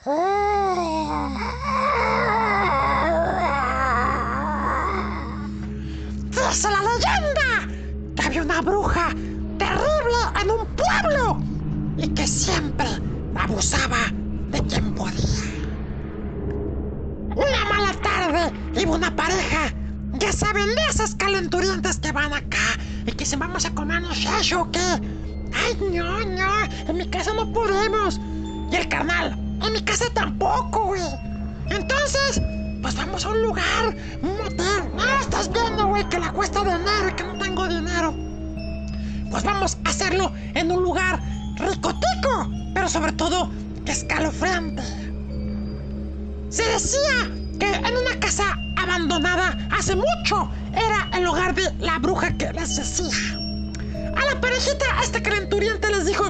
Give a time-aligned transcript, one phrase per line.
[0.00, 0.12] Dice
[6.70, 7.68] la leyenda
[8.16, 9.10] que había una bruja
[9.58, 11.42] terrible en un pueblo
[11.98, 12.86] y que siempre
[13.34, 13.98] abusaba
[14.48, 15.20] de quien podía.
[17.36, 19.70] Una mala tarde iba una pareja,
[20.14, 24.62] ya saben, de esas calenturientas que van acá y que se vamos a comernos eso
[24.62, 24.80] o qué.
[25.52, 28.18] Ay, no, no, en mi casa no podemos.
[28.72, 31.02] Y el carnal, en mi casa tampoco, güey.
[31.70, 32.40] Entonces,
[32.82, 34.90] pues vamos a un lugar, un motel.
[34.94, 38.14] No, estás viendo, güey, que la cuesta de enero que no tengo dinero.
[39.30, 41.20] Pues vamos a hacerlo en un lugar
[41.56, 43.50] ricotico, pero sobre todo
[43.86, 44.82] escalofriante.
[46.48, 52.32] Se decía que en una casa abandonada hace mucho era el hogar de la bruja
[52.36, 53.38] que les decía.
[54.16, 56.24] A la parejita, este calenturiente les dijo,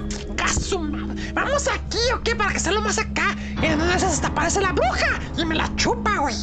[0.79, 1.00] madre,
[1.35, 3.37] vamos aquí o qué, para que sea más acá.
[3.63, 6.35] Y en una hasta aparece la bruja y me la chupa, güey.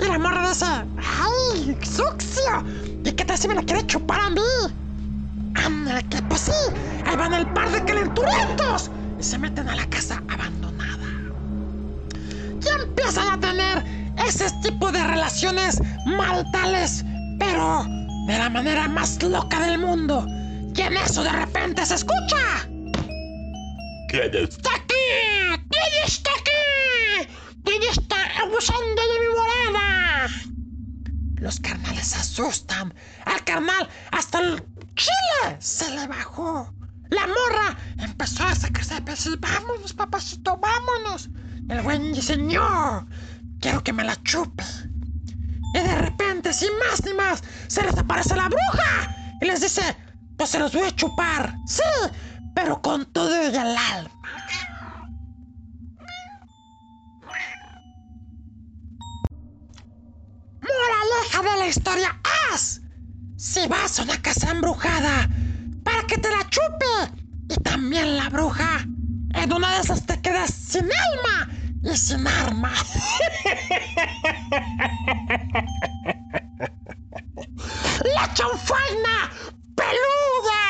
[0.00, 2.64] Y la morra dice, ¡ay, sucio!
[3.04, 4.40] ¿Y qué tal si me la quiere chupar a mí?
[5.54, 6.74] ¡Anda, que pues sí!
[7.04, 11.08] Ahí van el par de calenturientos y se meten a la casa abandonada.
[12.14, 13.84] Y empiezan a tener
[14.26, 17.04] ese tipo de relaciones maritales,
[17.38, 17.84] pero
[18.26, 20.26] de la manera más loca del mundo.
[20.76, 22.68] Y eso de repente se escucha.
[24.08, 24.94] ¿Quién está aquí?
[25.68, 27.30] ¿Quién está aquí?
[27.62, 30.28] ¿Quién está abusando de mi morada?
[31.36, 32.94] Los carnales asustan.
[33.26, 36.72] Al carnal hasta el chile se le bajó.
[37.10, 39.30] La morra empezó a sacarse de peso.
[39.38, 41.28] Vámonos, papacito, vámonos.
[41.68, 43.06] El dice, no,
[43.60, 44.64] quiero que me la chupe.
[45.74, 49.14] Y de repente, sin más ni más, se les aparece la bruja.
[49.42, 49.82] Y les dice,
[50.38, 51.54] pues se los voy a chupar.
[51.66, 51.82] Sí,
[52.60, 54.10] pero con todo el alma.
[60.60, 62.20] Moraleja de la historia
[62.52, 62.80] es,
[63.36, 65.28] si vas a una casa embrujada,
[65.84, 67.12] para que te la chupe.
[67.48, 68.84] Y también la bruja.
[69.34, 71.48] En una de esas te quedas sin alma
[71.84, 72.72] y sin arma.
[78.16, 79.30] ¡La chanfaina
[79.76, 80.67] peluda!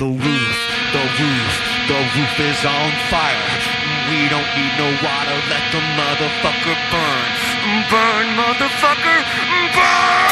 [0.00, 0.56] The roof,
[0.92, 1.52] the roof,
[1.88, 3.52] the roof is on fire.
[4.08, 7.30] We don't need no water, let the motherfucker burn.
[7.90, 9.18] Burn, motherfucker,
[9.74, 10.29] burn!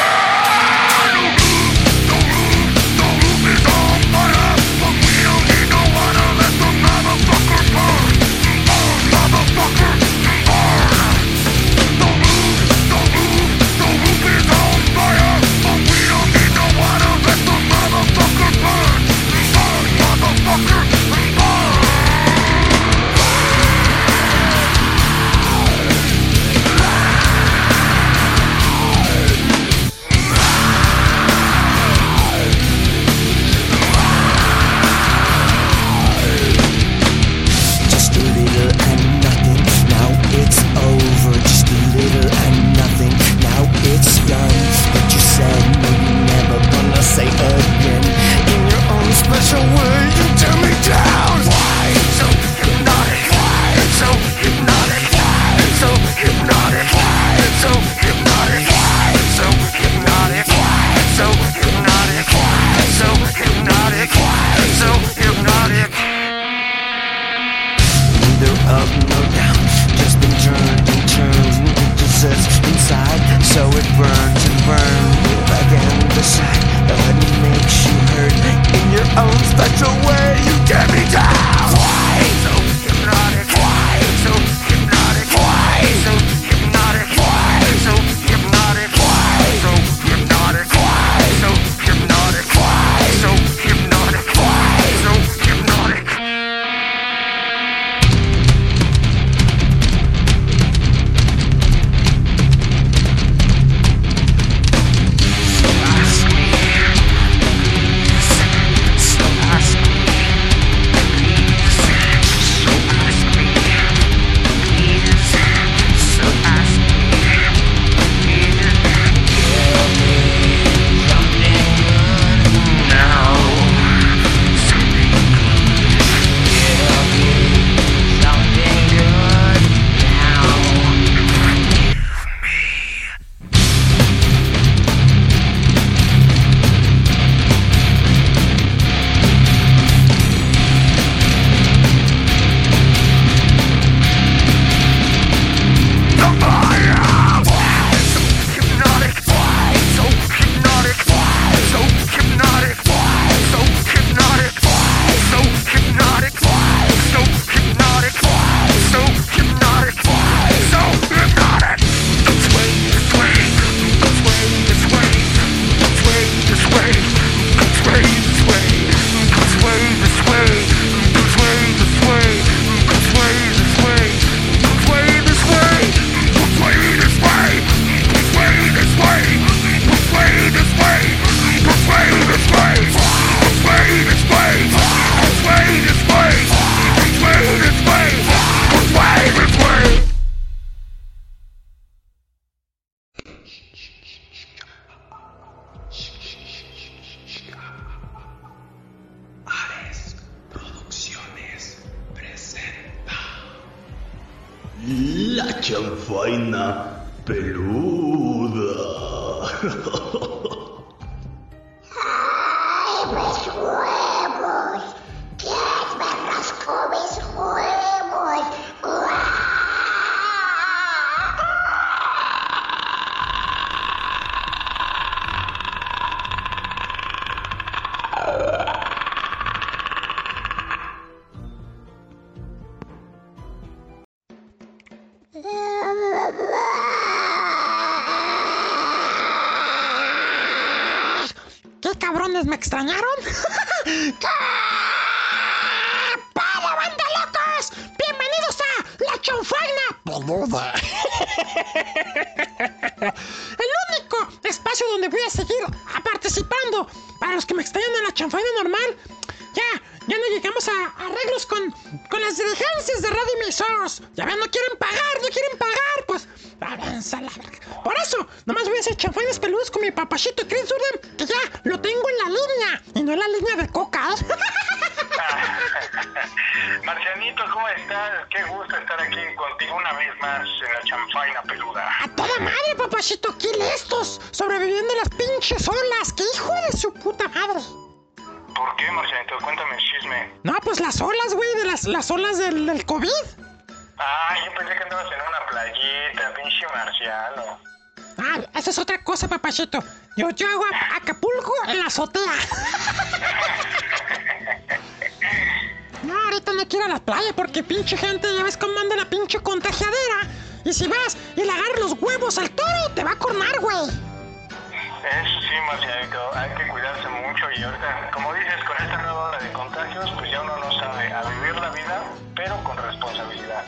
[313.28, 313.88] Cornar, güey.
[313.88, 319.38] Eso sí, Marcianito, hay que cuidarse mucho y ahorita, como dices, con esta nueva ola
[319.38, 322.02] de contagios, pues ya uno no sabe a vivir la vida,
[322.34, 323.64] pero con responsabilidad.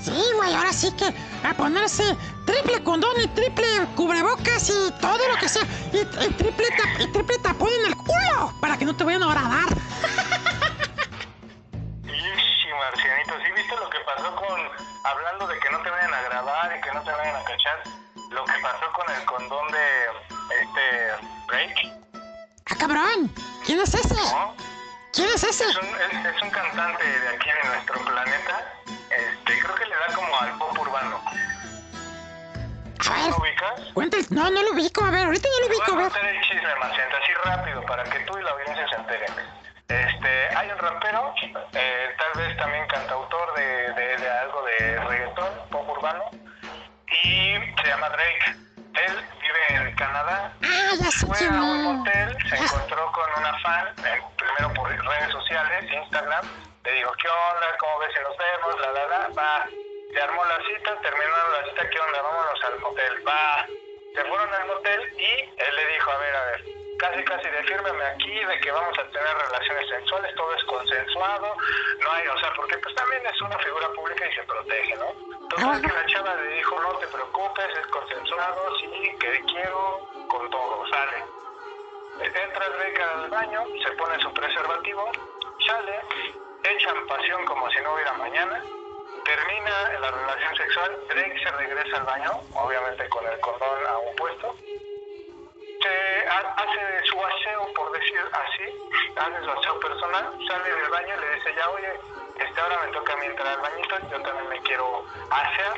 [0.00, 1.12] Sí, güey, ahora sí que
[1.46, 2.16] a ponerse
[2.46, 3.66] triple condón y triple
[3.96, 5.64] cubrebocas y todo lo que sea.
[5.92, 9.22] Y, y triple, tap- y triple tapón en el culo para que no te vayan
[9.24, 9.68] a dar.
[12.04, 14.60] Sí, Marcianito, ¿sí viste lo que pasó con,
[15.04, 17.82] hablando de que no te vayan a grabar y que no te vayan a cachar,
[18.38, 20.06] lo que pasó con el condón de,
[20.62, 21.92] este, Drake,
[22.70, 23.32] Ah, cabrón,
[23.66, 24.14] ¿quién es ese?
[24.14, 24.54] ¿no?
[25.12, 25.64] ¿Quién es ese?
[25.64, 28.74] Es un, es, es un cantante de aquí de nuestro planeta,
[29.10, 31.20] este, creo que le da como al pop urbano.
[33.08, 34.30] A ver, ¿No ubicas?
[34.30, 36.74] No, no lo ubico, a ver, ahorita no lo ubico, Voy a contar el chisme,
[36.78, 39.34] Marcianito, así rápido, para que tú y la audiencia se enteren.
[39.88, 41.34] Este, hay un rapero,
[41.72, 46.30] eh, tal vez también cantautor de, de, de algo de reggaetón, pop urbano,
[47.10, 48.56] y se llama Drake.
[48.94, 50.52] Él vive en Canadá.
[50.62, 51.84] Ah, ya sé Fue a un es.
[51.84, 56.44] motel, se encontró con una fan, eh, primero por redes sociales, Instagram,
[56.84, 57.66] le dijo, ¿qué onda?
[57.78, 58.80] ¿Cómo ves si nos vemos?
[58.80, 59.66] La, la, la, va.
[60.12, 62.22] Se armó la cita, terminaron la cita, ¿qué onda?
[62.22, 63.66] Vámonos al motel, va.
[64.14, 66.64] Se fueron al motel y él le dijo, a ver, a ver,
[66.98, 71.56] casi casi de fírmeme aquí, de que vamos a tener relaciones sexuales, todo es consensuado,
[72.00, 75.12] no hay, o sea, porque pues también es una figura pública y se protege, ¿no?
[75.42, 80.50] Entonces que la chava le dijo, no te preocupes, es consensuado, sí, que quiero, con
[80.50, 81.24] todo, sale.
[82.20, 85.10] Entra Drake al baño, se pone su preservativo,
[85.66, 86.00] sale,
[86.64, 88.62] echan pasión como si no hubiera mañana,
[89.28, 94.56] termina la relación sexual, Drake se regresa al baño, obviamente con el condón aún puesto,
[95.82, 98.64] se ha- hace su aseo, por decir así,
[99.16, 101.92] hace su aseo personal, sale del baño y le dice, ya oye,
[102.38, 105.76] este ahora me toca a mí entrar al bañito, yo también me quiero asear,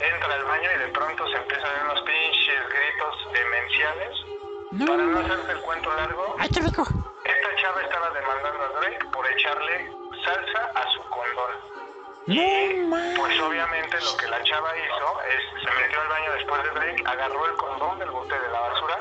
[0.00, 4.18] entra al baño y de pronto se empiezan unos pinches gritos demenciales.
[4.70, 9.26] No, Para no hacerte el cuento largo, ay, esta chava estaba demandando a Drake por
[9.30, 9.90] echarle
[10.24, 11.77] salsa a su condón.
[12.28, 12.34] No,
[13.16, 17.02] Pues obviamente lo que la chava hizo es se metió al baño después de Drake,
[17.06, 18.98] agarró el condón del bote de la basura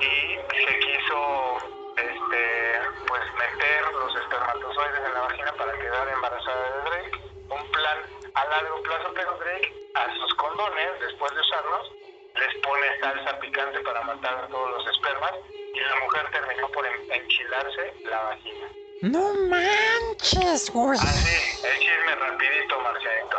[0.00, 1.56] y se quiso
[1.96, 7.20] este pues meter los espermatozoides en la vagina para quedar embarazada de Drake.
[7.50, 7.98] Un plan
[8.34, 11.92] a largo plazo, pero Drake a sus condones, después de usarlos,
[12.36, 15.32] les pone salsa picante para matar a todos los espermas
[15.74, 18.66] y la mujer terminó por en- enchilarse la vagina.
[19.02, 20.98] No manches, güey.
[20.98, 23.38] Así, el chisme rapidito, Marcianito.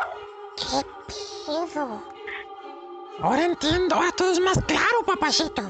[0.56, 0.84] ¿Qué
[1.48, 2.04] pedo?
[3.22, 5.64] Ahora entiendo, ahora todo es más claro, papacito.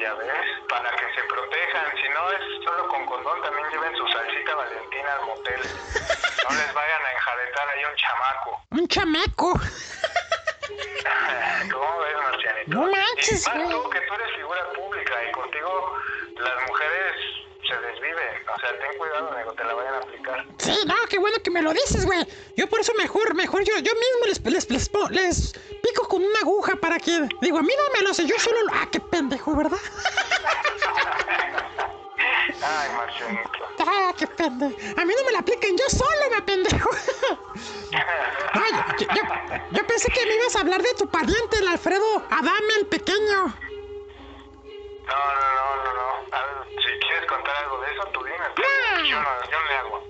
[0.00, 1.96] Ya ves, para que se protejan.
[1.96, 5.60] Si no es solo con condón, también lleven su salsita valentina al motel.
[5.62, 8.62] No les vayan a enjaretar ahí un chamaco.
[8.70, 9.52] Un chameco.
[11.72, 12.70] ¿Cómo ves, Marcianito?
[12.70, 15.92] No manches, Y más tú, que tú eres figura pública y contigo
[16.38, 17.14] las mujeres
[17.74, 18.44] se vive.
[18.54, 20.46] O sea, ten cuidado, amigo, te la vayan a aplicar.
[20.58, 22.26] Sí, no, qué bueno que me lo dices, güey.
[22.56, 24.70] Yo por eso mejor, mejor yo, yo mismo les, les,
[25.10, 27.28] les, pico con una aguja para que.
[27.40, 28.72] Digo, a mí no me lo sé, yo solo lo.
[28.74, 29.78] Ah, qué pendejo, ¿verdad?
[32.62, 33.50] Ay, Marcianito.
[33.80, 34.76] Ah, qué pendejo.
[35.00, 36.90] A mí no me la aplican, yo solo me pendejo.
[37.92, 39.22] Ay, yo, yo-
[39.72, 43.54] yo pensé que me ibas a hablar de tu pariente, el Alfredo Adame, el pequeño.
[45.06, 46.36] No, no, no, no, no.
[46.36, 48.36] A ver, si quieres contar algo de eso, tú dime.
[48.54, 50.02] pero Yo no, yo no le hago.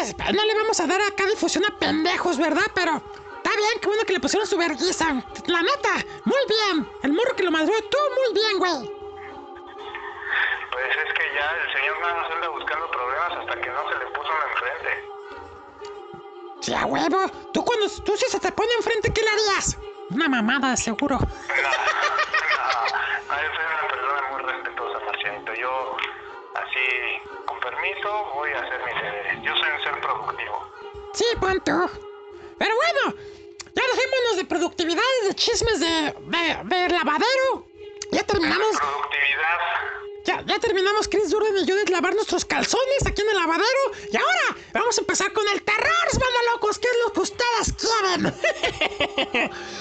[0.00, 2.66] Es- no le vamos a dar acá difusión a pendejos, ¿verdad?
[2.74, 2.92] Pero
[3.36, 5.06] está bien, qué bueno que le pusieron su vergüenza.
[5.46, 5.94] La neta,
[6.24, 6.88] muy bien.
[7.02, 8.98] El morro que lo madró, tú muy bien, güey.
[10.70, 14.06] Pues es que ya el señor más anda buscando problemas hasta que no se le
[14.06, 15.04] puso uno enfrente.
[16.60, 17.28] Sí, a huevo.
[17.52, 19.76] Tú cuando tú si se te pone enfrente, ¿qué le harías?
[20.10, 21.18] Una mamada, seguro.
[21.18, 21.28] No, no,
[23.42, 25.54] yo soy una persona muy respetuosa, Marcianito.
[25.54, 25.96] Yo,
[27.46, 29.42] con permiso, voy a hacer mis deberes.
[29.42, 30.72] Yo soy un ser productivo.
[31.14, 31.90] Sí, punto.
[32.58, 33.16] Pero bueno,
[33.74, 37.66] ya dejémonos de productividades, de chismes de, de, de lavadero.
[38.10, 39.58] Ya terminamos, Productividad.
[40.24, 43.92] ya, ya terminamos Chris Durden y yo de lavar nuestros calzones aquí en el lavadero.
[44.10, 47.74] Y ahora vamos a empezar con el terror, banda locos, que es lo que ustedes
[47.76, 48.34] quieren.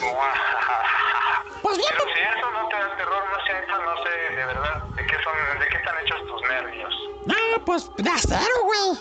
[1.62, 5.07] Pues bien, Pero si eso no te da terror, no sé de verdad de qué
[5.28, 6.94] son, de qué están hechos tus nervios.
[7.26, 9.00] no, pues de acero, güey.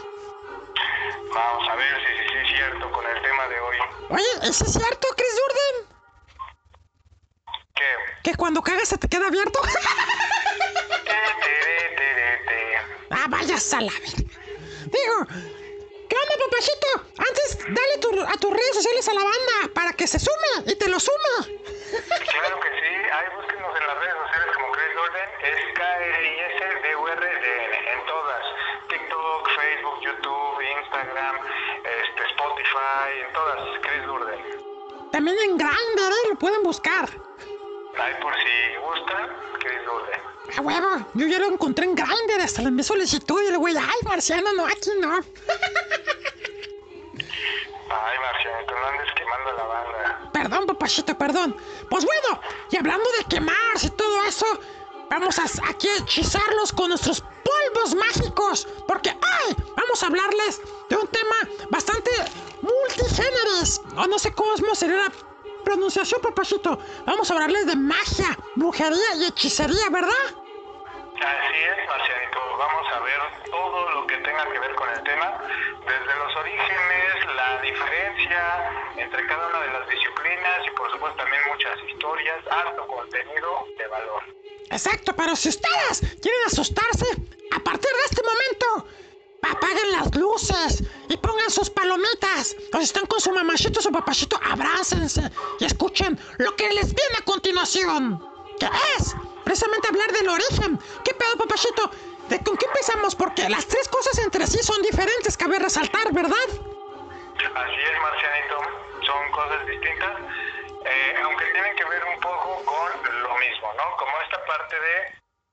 [1.34, 3.76] Vamos a ver si es cierto con el tema de hoy.
[4.10, 5.96] Oye, ¿eso es cierto, Chris Durden?
[7.74, 8.30] ¿Qué?
[8.30, 9.60] Que cuando cagas se te queda abierto.
[13.10, 14.06] Ah, vayas a la verga.
[14.16, 15.16] Digo,
[16.08, 16.90] ¿qué onda, papachito?
[17.18, 20.74] Antes, dale tu- a tus redes sociales a la banda para que se sume y
[20.76, 21.16] te lo sume.
[21.40, 28.06] Claro que sí, ahí búsquenos en las redes sociales como Chris Gordon, es K-R-I-S-D-U-R-D-N, en
[28.06, 28.44] todas,
[28.88, 31.36] TikTok, Facebook, YouTube, Instagram,
[31.84, 34.40] este, Spotify, en todas, Chris Gordon.
[35.12, 36.28] También en Grindr, ¿eh?
[36.30, 37.08] Lo pueden buscar.
[37.98, 40.20] Ahí por si gustan, Chris Gordon.
[40.56, 43.74] A huevo, yo ya lo encontré en Grindr, hasta le envié solicitud y el güey,
[43.76, 45.20] ay, marciano, no, aquí no.
[47.88, 50.30] Ay, Marcianito, no andes quemando la banda.
[50.32, 51.56] Perdón, papachito, perdón.
[51.88, 52.40] Pues bueno,
[52.70, 54.46] y hablando de quemarse y todo eso,
[55.10, 58.68] vamos a aquí hechizarlos con nuestros polvos mágicos.
[58.86, 61.36] Porque hoy vamos a hablarles de un tema
[61.70, 62.10] bastante
[62.62, 63.80] multigéneres.
[63.96, 65.12] O no sé cómo sería la
[65.64, 66.78] pronunciación, papachito.
[67.04, 70.26] Vamos a hablarles de magia, brujería y hechicería, ¿verdad?
[71.16, 72.38] Así es, Marcianito.
[72.58, 73.20] Vamos a ver
[73.50, 75.38] todo lo que tenga que ver con el tema,
[75.86, 81.42] desde los orígenes, la diferencia entre cada una de las disciplinas y por supuesto también
[81.50, 84.22] muchas historias, alto contenido de valor.
[84.70, 87.06] Exacto, pero si ustedes quieren asustarse,
[87.52, 88.88] a partir de este momento,
[89.42, 92.56] apaguen las luces y pongan sus palomitas.
[92.80, 95.30] Están con su mamachito o su papachito, abrácense
[95.60, 98.22] y escuchen lo que les viene a continuación.
[98.58, 98.66] Que
[98.98, 100.78] es precisamente hablar del origen.
[101.04, 101.90] ¿Qué pedo, papachito?
[102.28, 103.14] ¿De con qué empezamos?
[103.14, 106.48] Porque las tres cosas entre sí son diferentes, cabe resaltar, ¿verdad?
[106.48, 108.86] Así es, Marcianito.
[109.06, 110.16] Son cosas distintas,
[110.86, 113.96] eh, aunque tienen que ver un poco con lo mismo, ¿no?
[113.96, 114.96] Como esta parte de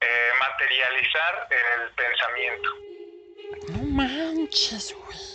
[0.02, 2.70] eh, materializar el pensamiento.
[3.70, 5.34] No manches, güey.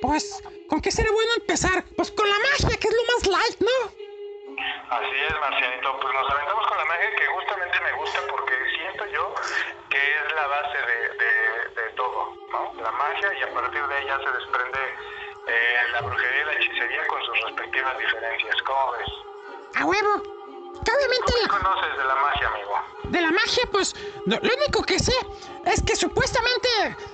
[0.00, 1.82] Pues, ¿con qué sería bueno empezar?
[1.96, 4.04] Pues con la magia, que es lo más light, ¿no?
[4.90, 5.98] Así es, Marcianito.
[6.00, 9.34] Pues nos aventamos con la magia que justamente me gusta porque siento yo
[9.88, 12.74] que es la base de, de- de todo, ¿no?
[12.82, 14.78] La magia y a partir de ella se desprende
[15.46, 18.56] eh, la brujería y la hechicería con sus respectivas diferencias.
[18.66, 19.08] ¿Cómo ves?
[19.76, 20.22] A huevo.
[20.84, 22.74] Que obviamente ¿Qué conoces de la magia, amigo?
[23.04, 23.94] de la magia, pues
[24.26, 25.14] no- lo único que sé
[25.66, 26.68] es que supuestamente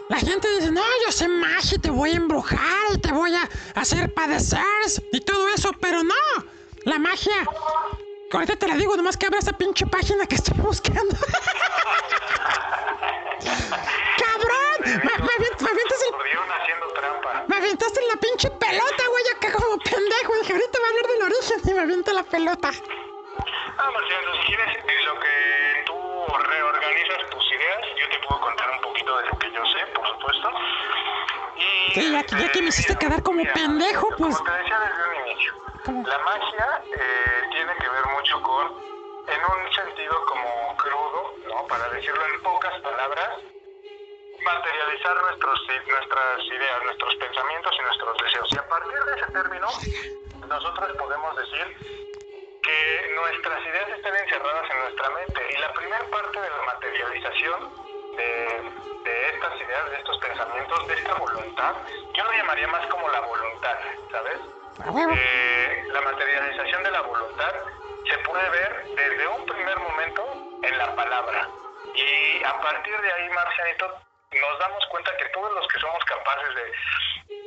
[0.09, 3.35] la gente dice, no, yo sé magia, y te voy a embrujar y te voy
[3.35, 4.61] a hacer padecer
[5.13, 6.15] y todo eso, pero no,
[6.85, 7.45] la magia,
[8.33, 11.17] ahorita te la digo, nomás que abra esa pinche página que estoy buscando.
[13.41, 14.79] ¡Cabrón!
[14.85, 17.45] Me, me avient- me avientas el- Mordieron haciendo trampa.
[17.49, 20.35] me aventaste en la pinche pelota, güey, acá como pendejo.
[20.41, 22.71] Dije, ahorita va a hablar del origen y me avienta la pelota.
[23.79, 25.95] Ah, Marciano, si quieres, en lo que tú
[26.39, 30.07] reorganizas tus ideas, yo te puedo contar un poquito de lo que yo sé, por
[30.09, 30.51] supuesto.
[31.57, 34.37] Y, Sí, ya que- ya que me hiciste mira, quedar como mira, pendejo, pues.
[34.37, 36.07] Como te decía desde un inicio, ¿Cómo?
[36.07, 38.67] la magia eh, tiene que ver mucho con,
[39.27, 41.67] en un sentido como crudo, ¿no?
[41.67, 43.31] Para decirlo en pocas palabras,
[44.43, 48.49] materializar nuestros, nuestras ideas, nuestros pensamientos y nuestros deseos.
[48.53, 49.69] Y a partir de ese término,
[50.49, 51.77] nosotros podemos decir
[52.63, 55.41] que nuestras ideas están encerradas en nuestra mente.
[55.51, 57.75] Y la primera parte de la materialización
[58.17, 58.71] de,
[59.05, 61.75] de estas ideas, de estos pensamientos, de esta voluntad,
[62.15, 63.79] yo lo llamaría más como la voluntad,
[64.11, 64.41] ¿sabes?
[64.81, 67.53] Eh, la materialización de la voluntad
[68.09, 71.49] se puede ver desde un primer momento en la palabra.
[71.95, 74.01] Y a partir de ahí, Marcianito,
[74.33, 76.73] nos damos cuenta que todos los que somos capaces de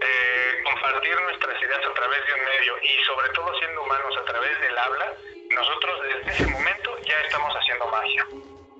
[0.02, 0.33] eh,
[0.64, 4.60] compartir nuestras ideas a través de un medio y sobre todo siendo humanos a través
[4.62, 5.14] del habla,
[5.52, 8.28] nosotros desde ese momento ya estamos haciendo magia.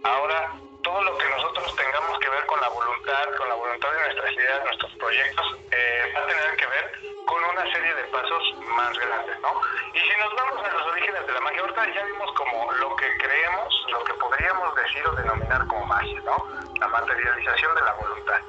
[0.04, 4.00] Ahora, todo lo que nosotros tengamos que ver con la voluntad, con la voluntad de
[4.02, 6.92] nuestras ideas, nuestros proyectos, eh, va a tener que ver
[7.26, 9.62] con una serie de pasos más grandes, ¿no?
[9.94, 12.96] Y si nos vamos a los orígenes de la magia, ahorita ya vimos como lo
[12.98, 16.48] que creemos, lo que podríamos decir o denominar como magia, ¿no?
[16.80, 18.42] La materialización de la voluntad.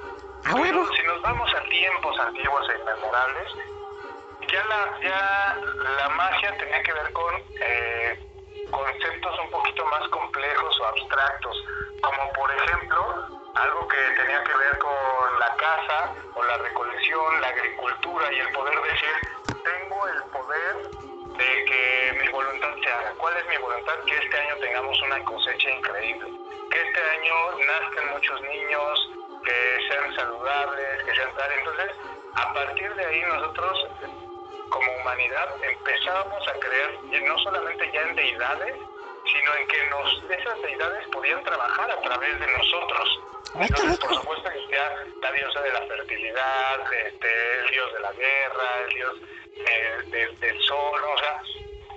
[0.44, 0.52] A.
[0.52, 3.48] Pero si nos vamos a tiempos antiguos e inmemorables,
[4.50, 5.56] ya la, ya
[5.98, 8.18] la magia tenía que ver con eh,
[8.70, 11.64] conceptos un poquito más complejos o abstractos,
[12.02, 17.48] como por ejemplo algo que tenía que ver con la caza o la recolección, la
[17.48, 19.14] agricultura y el poder decir,
[19.64, 20.90] tengo el poder
[21.38, 23.12] de que mi voluntad se haga.
[23.18, 23.94] ¿Cuál es mi voluntad?
[24.06, 26.30] Que este año tengamos una cosecha increíble,
[26.70, 27.34] que este año
[27.66, 29.10] nazcan muchos niños,
[29.44, 31.52] que sean saludables, que sean tal.
[31.52, 31.90] Entonces,
[32.34, 33.86] a partir de ahí nosotros
[34.68, 38.74] como humanidad empezábamos a creer no solamente ya en deidades,
[39.24, 43.20] sino en que nos, esas deidades podían trabajar a través de nosotros.
[43.52, 48.12] Qué Entonces, por supuesto, existía la diosa de la fertilidad, este, el dios de la
[48.12, 49.14] guerra, el dios
[49.56, 51.40] eh, del- del sol, o sea,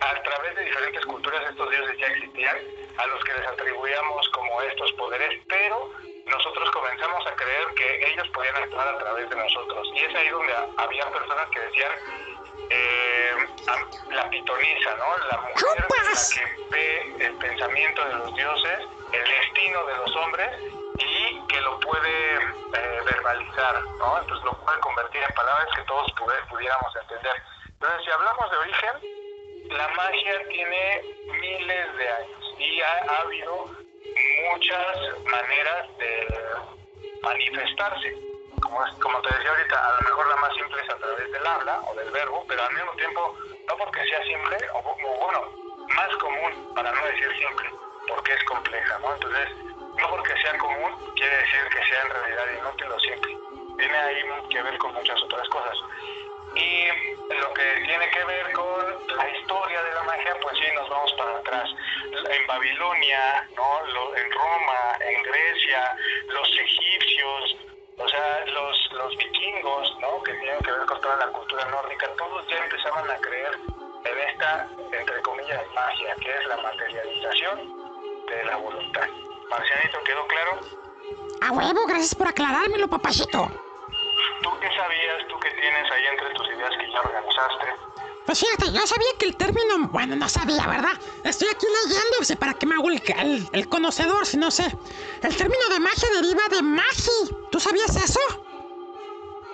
[0.02, 2.58] a través de diferentes culturas estos dioses ya existían,
[2.98, 5.92] a los que les atribuíamos como estos poderes, pero
[6.28, 9.90] nosotros comenzamos a creer que ellos podían actuar a través de nosotros.
[9.96, 11.92] Y es ahí donde ha- había personas que decían,
[12.70, 13.36] eh,
[14.10, 15.18] la pitonisa, ¿no?
[15.28, 15.88] La mujer la
[16.36, 18.80] que ve el pensamiento de los dioses,
[19.12, 20.50] el destino de los hombres
[20.98, 22.36] y que lo puede
[22.74, 24.20] eh, verbalizar, ¿no?
[24.20, 26.12] Entonces lo puede convertir en palabras que todos
[26.50, 27.42] pudiéramos entender.
[27.74, 28.92] Entonces, si hablamos de origen,
[29.70, 33.70] la magia tiene miles de años y ha, ha habido
[34.52, 36.28] muchas maneras de
[37.22, 38.16] manifestarse.
[38.62, 41.46] Como, como te decía ahorita, a lo mejor la más simple es a través del
[41.46, 45.42] habla o del verbo, pero al mismo tiempo, no porque sea simple, o, o bueno,
[45.96, 47.70] más común, para no decir simple,
[48.08, 49.14] porque es compleja, ¿no?
[49.14, 49.50] Entonces,
[50.00, 53.38] no porque sea común quiere decir que sea en realidad inútil o simple.
[53.78, 55.78] Tiene ahí que ver con muchas otras cosas.
[56.58, 60.90] Y lo que tiene que ver con la historia de la magia, pues sí, nos
[60.90, 61.70] vamos para atrás.
[62.30, 64.16] En Babilonia, ¿no?
[64.16, 65.96] En Roma, en Grecia,
[66.30, 67.58] los egipcios,
[68.00, 70.24] o sea, los, los vikingos, ¿no?
[70.24, 73.60] Que tienen que ver con toda la cultura nórdica, todos ya empezaban a creer
[74.06, 79.08] en esta, entre comillas, magia, que es la materialización de la voluntad.
[79.50, 80.60] Marcianito, ¿quedó claro?
[81.42, 83.67] A huevo, gracias por aclarármelo, papachito.
[84.42, 87.66] ¿Tú qué sabías, tú qué tienes ahí entre tus ideas que ya organizaste?
[88.26, 90.92] Pues fíjate, yo sabía que el término, bueno, no sabía, ¿verdad?
[91.24, 94.66] Estoy aquí leyendo, para qué me hago el, el- el conocedor si no sé.
[95.22, 97.36] El término de magia deriva de magi.
[97.50, 98.20] ¿Tú sabías eso?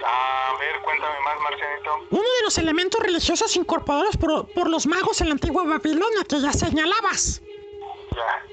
[0.05, 1.91] A ver, cuéntame más, Marcianito.
[2.09, 6.41] Uno de los elementos religiosos incorporados por, por los magos en la antigua Babilonia que
[6.41, 7.41] ya señalabas.
[8.15, 8.52] Ya.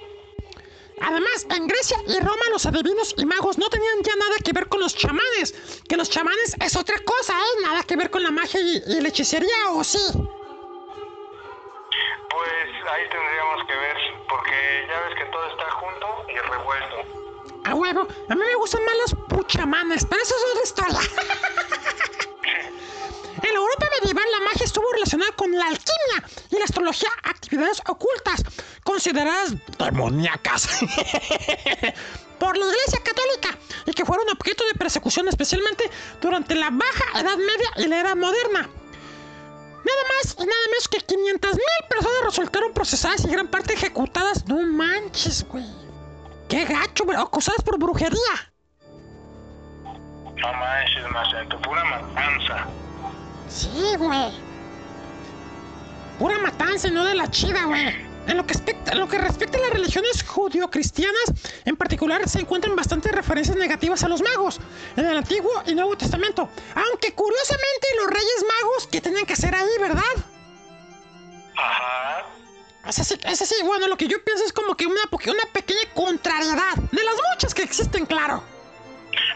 [1.00, 4.68] Además, en Grecia y Roma los adivinos y magos no tenían ya nada que ver
[4.68, 5.54] con los chamanes.
[5.88, 7.62] Que los chamanes es otra cosa, ¿eh?
[7.62, 9.98] Nada que ver con la magia y, y la hechicería, ¿o sí?
[12.30, 13.96] Pues ahí tendríamos que ver,
[14.28, 16.96] porque ya ves que todo está junto y revuelto.
[17.64, 21.10] A huevo, a mí me gustan más los puchamanes, pero eso es otra historia.
[23.42, 27.80] En la Europa medieval la magia estuvo relacionada con la alquimia y la astrología, actividades
[27.86, 28.42] ocultas,
[28.84, 30.68] consideradas demoníacas
[32.38, 37.36] por la Iglesia Católica y que fueron objeto de persecución especialmente durante la Baja Edad
[37.36, 38.68] Media y la Era Moderna.
[39.82, 44.46] Nada más y nada menos que 500 mil personas resultaron procesadas y gran parte ejecutadas.
[44.46, 45.64] No manches, güey.
[46.48, 47.16] Qué gacho, güey.
[47.16, 48.52] Acusadas por brujería.
[49.84, 52.66] No manches, Marcianito, pura matanza.
[53.50, 54.32] Sí, güey.
[56.18, 58.10] Pura matanza y no de la chida, güey.
[58.26, 61.32] En lo, que respecta, en lo que respecta a las religiones judio-cristianas,
[61.64, 64.60] en particular se encuentran bastantes referencias negativas a los magos
[64.96, 66.48] en el Antiguo y Nuevo Testamento.
[66.74, 70.02] Aunque curiosamente los reyes magos, ¿qué tenían que hacer ahí, verdad?
[71.56, 72.26] Ajá.
[72.86, 75.80] Es así, es así, bueno, lo que yo pienso es como que una, una pequeña
[75.94, 78.42] contrariedad, de las muchas que existen, claro.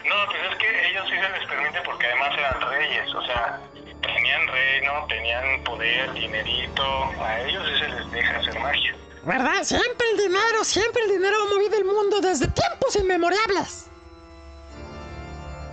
[0.05, 3.59] No, pues es que ellos sí se les permite porque además eran reyes, o sea,
[4.05, 6.83] tenían reino, tenían poder, dinerito,
[7.21, 8.95] a ellos sí se les deja hacer magia.
[9.23, 9.63] ¿Verdad?
[9.63, 13.87] Siempre el dinero, siempre el dinero ha movido el mundo desde tiempos inmemorables.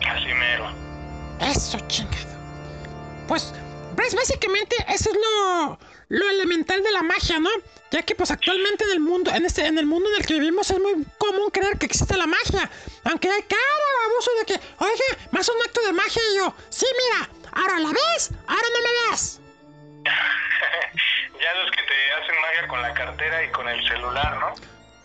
[0.08, 0.70] Así mero.
[1.40, 2.32] Eso, chingado.
[3.28, 3.52] Pues,
[3.94, 7.50] pues básicamente eso es lo, lo elemental de la magia, ¿no?
[7.90, 10.34] Ya que pues actualmente en el mundo, en este, en el mundo en el que
[10.34, 12.70] vivimos es muy común creer que existe la magia.
[13.04, 16.86] Aunque hay cada abuso de que, oye, más un acto de magia y yo, sí,
[16.96, 19.40] mira, ahora la ves, ahora no me ves.
[20.04, 24.54] ya los que te hacen magia con la cartera y con el celular, ¿no?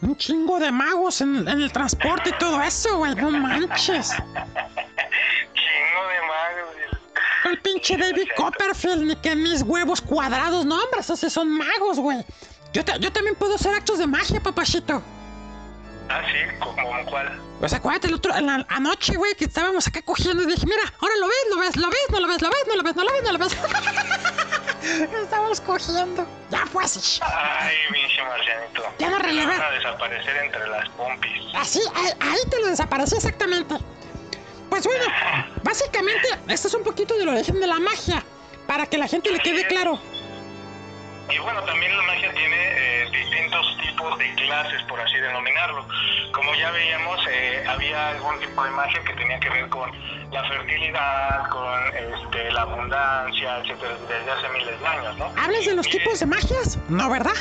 [0.10, 4.10] Un chingo de magos en, en el transporte y todo eso, güey, no manches.
[4.12, 6.76] Chingo de magos.
[7.46, 12.24] El pinche David Copperfield, ni que mis huevos cuadrados, no, hombre, esos son magos, güey.
[12.74, 15.02] Yo, ta- yo también puedo hacer actos de magia, papachito.
[16.10, 17.40] Ah, sí, ¿como cuál?
[17.60, 21.14] Pues acuérdate el otro, la- anoche, güey, que estábamos acá cogiendo y dije, mira, ahora
[21.20, 23.04] lo ves, lo ves, lo ves, no lo ves, lo ves, no lo ves, no
[23.04, 23.58] lo ves, no lo ves.
[25.24, 26.26] Estábamos cogiendo.
[26.50, 27.20] Ya pues.
[27.22, 28.84] Ay, pinche marcianito.
[29.00, 29.58] Ya no relevé.
[29.58, 31.32] Van a desaparecer entre las pompis.
[31.56, 33.76] Así, ahí, ahí te lo desaparecí exactamente.
[34.70, 35.06] Pues bueno,
[35.64, 38.24] básicamente, esto es un poquito del origen de la magia,
[38.68, 40.00] para que la gente le quede claro.
[41.30, 45.86] Y bueno, también la magia tiene eh, distintos tipos de clases, por así denominarlo.
[46.34, 49.92] Como ya veíamos, eh, había algún tipo de magia que tenía que ver con
[50.32, 55.26] la fertilidad, con este, la abundancia, etcétera, desde hace miles de años, ¿no?
[55.38, 56.78] ¿Hablas de los Y- tipos de magias?
[56.90, 57.34] No, ¿verdad?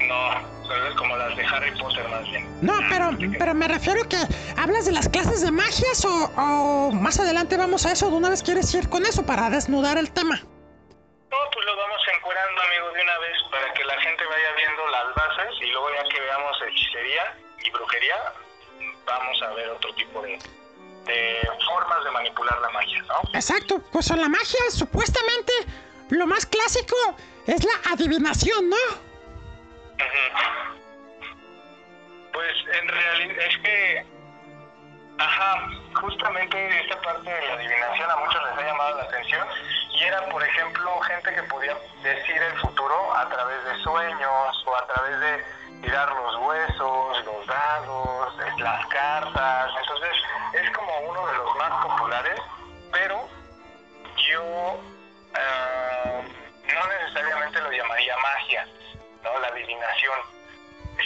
[0.00, 0.30] No,
[0.68, 2.46] pero es como las de Harry Potter más bien.
[2.60, 4.16] No, pero, pero me refiero que
[4.60, 8.10] hablas de las clases de magias o, o más adelante vamos a eso.
[8.10, 10.40] ¿De una vez quieres ir con eso para desnudar el tema?
[11.34, 14.86] No, pues lo vamos encuerando, amigo, de una vez para que la gente vaya viendo
[14.86, 18.32] las bases y luego ya que veamos hechicería y brujería,
[19.04, 20.38] vamos a ver otro tipo de,
[21.06, 23.20] de formas de manipular la magia, ¿no?
[23.32, 25.52] Exacto, pues en la magia supuestamente
[26.10, 26.96] lo más clásico
[27.48, 28.76] es la adivinación, ¿no?
[32.32, 34.06] Pues en realidad es que,
[35.18, 39.46] ajá, justamente esta parte de la adivinación a muchos les ha llamado la atención
[39.90, 44.76] y era, por ejemplo, gente que podía decir el futuro a través de sueños o
[44.76, 45.44] a través de
[45.82, 50.16] tirar los huesos, los dados, las cartas, entonces
[50.54, 52.40] es como uno de los más populares,
[52.90, 53.28] pero
[54.16, 54.80] yo
[55.34, 56.22] ah,
[56.74, 58.66] no necesariamente lo llamaría magia,
[59.22, 59.38] ¿no?
[59.38, 60.18] La adivinación,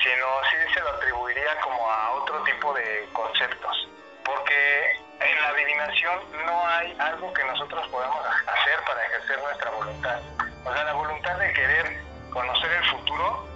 [0.02, 3.88] sino sí se lo atribuiría como a otro tipo de conceptos.
[4.24, 10.20] Porque en la adivinación no hay algo que nosotros podamos hacer para ejercer nuestra voluntad.
[10.64, 13.48] O sea, la voluntad de querer conocer el futuro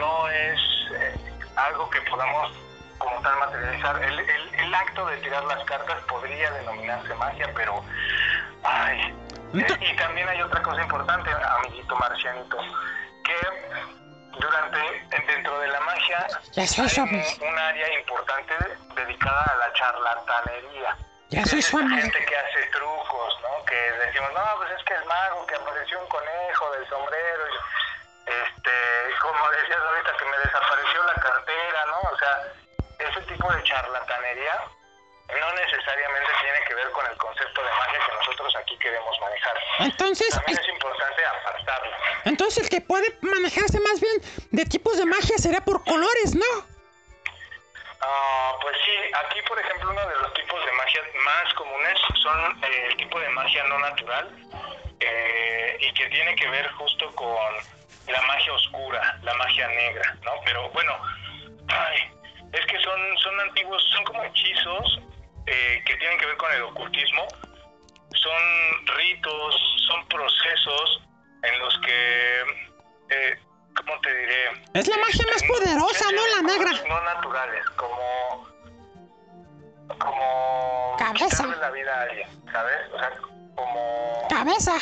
[0.00, 0.60] no es
[0.94, 1.14] eh,
[1.56, 2.52] algo que podamos
[2.98, 4.02] como tal materializar.
[4.04, 7.82] El, el- el acto de tirar las cartas podría denominarse magia, pero...
[8.62, 9.00] Ay,
[9.54, 12.56] eh, y también hay otra cosa importante, amiguito marcianito,
[13.24, 13.36] que
[14.40, 14.78] durante,
[15.26, 18.54] dentro de la magia Ya soy su hay un, un área importante
[18.94, 20.96] dedicada a la charlatanería.
[21.30, 23.64] Ya soy su gente que hace trucos, ¿no?
[23.64, 28.30] Que decimos, no, pues es que el mago que apareció un conejo del sombrero, y,
[28.30, 28.72] este,
[29.20, 31.98] como decías ahorita que me desapareció la cartera, ¿no?
[32.10, 32.42] O sea,
[32.98, 34.60] ese tipo de charlatanería
[35.82, 39.54] necesariamente tiene que ver con el concepto de magia que nosotros aquí queremos manejar.
[39.80, 41.90] Entonces, También es- es importante apartarlo.
[42.24, 46.72] entonces el que puede manejarse más bien de tipos de magia sería por colores, ¿no?
[48.00, 52.64] Ah, pues sí, aquí por ejemplo uno de los tipos de magia más comunes son
[52.64, 54.28] eh, el tipo de magia no natural
[55.00, 57.54] eh, y que tiene que ver justo con
[58.08, 60.32] la magia oscura, la magia negra, ¿no?
[60.44, 60.98] Pero bueno,
[61.68, 62.10] ay,
[62.52, 64.98] es que son, son antiguos, son como hechizos
[65.46, 67.26] eh, que tienen que ver con el ocultismo,
[68.14, 69.54] son ritos,
[69.88, 71.02] son procesos
[71.42, 72.40] en los que,
[73.10, 73.38] eh,
[73.76, 74.62] ¿cómo te diré?
[74.74, 76.26] Es la magia más poderosa, ¿no?
[76.36, 76.72] La negra.
[76.88, 78.48] No naturales, como.
[79.98, 80.96] como.
[80.98, 81.46] Cabeza.
[81.46, 82.78] la vida a alguien, ¿sabes?
[82.92, 83.10] O sea,
[83.54, 84.28] como.
[84.28, 84.76] Cabeza.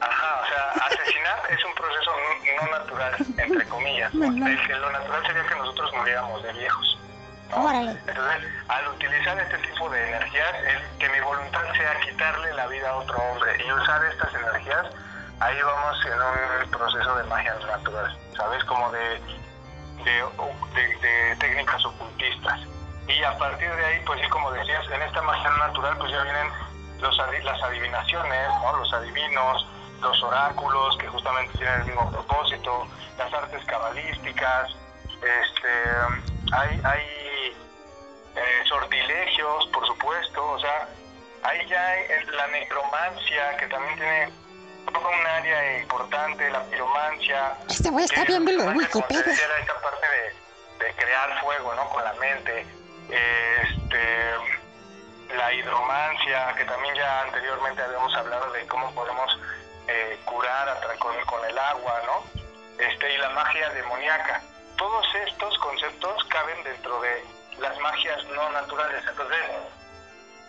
[0.00, 2.10] Ajá, o sea, asesinar es un proceso
[2.56, 4.12] no, natural, entre comillas.
[4.14, 6.98] El que lo natural sería que nosotros muriéramos de viejos.
[8.06, 12.88] Entonces, al utilizar este tipo de energías, el que mi voluntad sea quitarle la vida
[12.90, 14.86] a otro hombre y usar estas energías,
[15.40, 18.62] ahí vamos en un proceso de magia natural, ¿sabes?
[18.64, 19.20] Como de,
[20.04, 20.24] de,
[21.00, 22.60] de- técnicas ocultistas.
[23.08, 26.22] Y a partir de ahí, pues sí, como decías, en esta magia natural, pues ya
[26.22, 26.48] vienen
[27.00, 28.76] los, las adivinaciones, ¿no?
[28.76, 29.66] Los adivinos,
[30.00, 32.86] los oráculos, que justamente tienen el mismo propósito,
[33.18, 34.70] las artes cabalísticas,
[35.08, 35.68] este,
[36.52, 37.02] hay, hay
[38.40, 40.88] eh, sortilegios, por supuesto, o sea,
[41.42, 44.32] hay ya eh, la necromancia, que también tiene
[44.88, 47.54] un área importante, la piromancia.
[47.68, 49.32] Este güey está viendo lo Wikipedia.
[49.32, 51.88] esta parte de, de crear fuego, ¿no?
[51.90, 52.66] Con la mente.
[53.08, 54.34] Este,
[55.36, 59.38] la hidromancia, que también ya anteriormente habíamos hablado de cómo podemos
[59.86, 62.24] eh, curar con, con el agua, ¿no?
[62.78, 64.42] Este, y la magia demoníaca.
[64.76, 67.22] Todos estos conceptos caben dentro de
[67.60, 69.38] las magias no naturales, entonces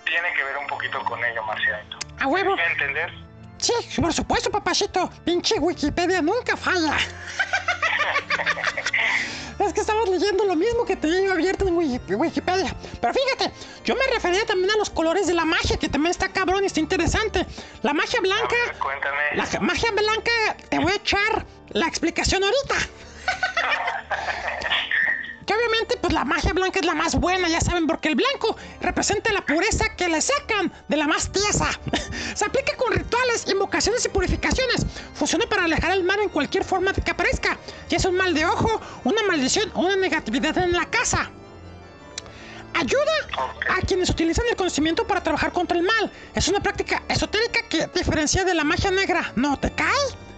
[0.06, 1.98] tiene que ver un poquito con ello, Marcianito.
[2.20, 2.56] A huevo.
[2.56, 3.12] ¿Me entender?
[3.58, 5.10] Sí, por supuesto, papachito.
[5.24, 6.98] Pinche Wikipedia nunca falla.
[9.60, 12.76] es que estamos leyendo lo mismo que tenía abierto en Wiki- Wikipedia.
[13.00, 13.52] Pero fíjate,
[13.86, 16.68] yo me refería también a los colores de la magia, que también está cabrón y
[16.68, 17.46] está interesante.
[17.84, 18.56] La magia blanca.
[18.66, 19.36] ver, cuéntame.
[19.36, 20.32] La magia blanca,
[20.70, 22.76] te voy a echar la explicación ahorita.
[25.46, 28.56] Que obviamente, pues la magia blanca es la más buena, ya saben, porque el blanco
[28.82, 31.68] representa la pureza que le sacan de la más tiesa.
[32.36, 34.86] Se aplica con rituales, invocaciones y purificaciones.
[35.14, 37.58] Funciona para alejar el mal en cualquier forma que aparezca,
[37.90, 41.32] ya es un mal de ojo, una maldición o una negatividad en la casa.
[42.74, 43.12] Ayuda
[43.70, 46.12] a quienes utilizan el conocimiento para trabajar contra el mal.
[46.34, 49.34] Es una práctica esotérica que diferencia de la magia negra.
[49.36, 50.31] ¿No te cae?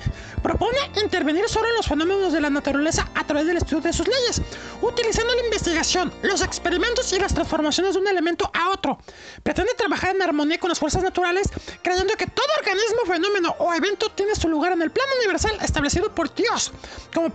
[0.44, 4.06] Propone intervenir solo en los fenómenos de la naturaleza a través del estudio de sus
[4.06, 4.42] leyes,
[4.82, 8.98] utilizando la investigación, los experimentos y las transformaciones de un elemento a otro.
[9.42, 11.50] Pretende trabajar en armonía con las fuerzas naturales,
[11.82, 16.14] creyendo que todo organismo, fenómeno o evento tiene su lugar en el plano universal establecido
[16.14, 16.74] por Dios,
[17.14, 17.30] como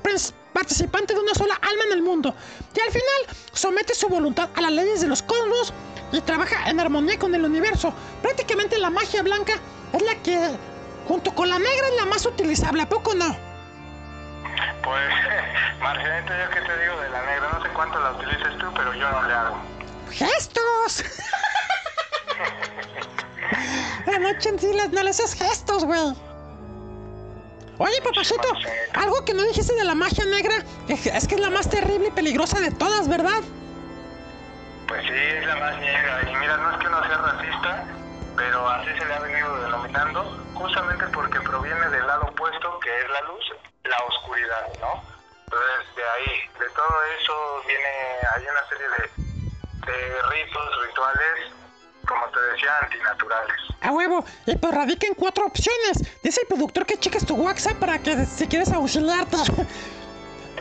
[0.52, 2.34] participante de una sola alma en el mundo.
[2.76, 5.72] Y al final somete su voluntad a las leyes de los cosmos
[6.12, 7.94] y trabaja en armonía con el universo.
[8.20, 9.54] Prácticamente la magia blanca
[9.94, 10.38] es la que,
[11.08, 12.82] junto con la negra, es la más utilizable.
[12.82, 13.36] ¿A poco no?
[14.84, 15.10] Pues,
[15.80, 18.94] Marcianito, yo qué te digo de la negra, no sé cuánto la utilices tú, pero
[18.94, 19.56] yo no le hago.
[20.10, 21.04] ¡Gestos!
[24.06, 26.14] la noche en sí no le haces gestos, güey.
[27.78, 28.48] Oye, papachito,
[28.94, 30.56] algo que no dijiste de la magia negra
[30.88, 33.40] es que es que es la más terrible y peligrosa de todas, ¿verdad?
[34.88, 36.22] Pues sí, es la más negra.
[36.22, 37.84] Y mira, no es que no sea racista,
[38.38, 40.22] pero así se le ha venido denominando,
[40.55, 43.44] justamente porque proviene del lado opuesto, que es la luz,
[43.85, 45.03] la oscuridad, ¿no?
[45.44, 47.88] Entonces, de ahí, de todo eso viene,
[48.37, 51.53] hay una serie de, de ritos, rituales,
[52.07, 53.57] como te decía, antinaturales.
[53.81, 55.98] A huevo, y pues radica en cuatro opciones.
[56.22, 59.37] Dice el productor que cheques tu WhatsApp para que si quieres auxiliarte.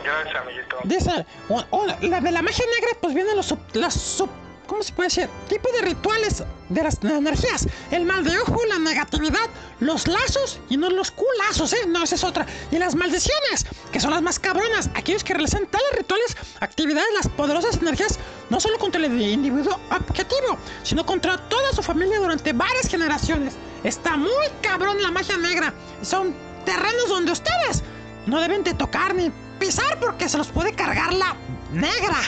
[0.02, 0.78] Gracias, amiguito.
[0.84, 4.30] Dice, o- o la de la magia negra, pues vienen los las sub-
[4.68, 5.28] ¿cómo se puede decir?
[5.48, 7.66] Tipo de rituales de las energías.
[7.90, 9.48] El mal de ojo, la negatividad,
[9.80, 11.86] los lazos y no los culazos, ¿eh?
[11.88, 12.46] No, esa es otra.
[12.70, 14.90] Y las maldiciones, que son las más cabronas.
[14.94, 20.58] Aquellos que realizan tales rituales, actividades, las poderosas energías, no solo contra el individuo objetivo,
[20.84, 23.54] sino contra toda su familia durante varias generaciones.
[23.82, 25.72] Está muy cabrón la magia negra.
[26.02, 27.82] Son terrenos donde ustedes
[28.26, 31.34] no deben de tocar ni pisar porque se los puede cargar la
[31.72, 32.20] negra.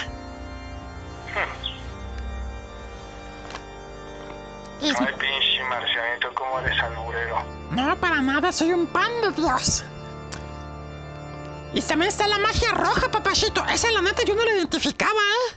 [4.83, 7.43] Y- Ay, pinche marcianito, cómo eres alburero.
[7.71, 9.85] no, para nada, soy un pan de Dios.
[11.73, 13.65] Y también está la magia roja, papachito.
[13.67, 15.57] Esa la neta yo no la identificaba, ¿eh?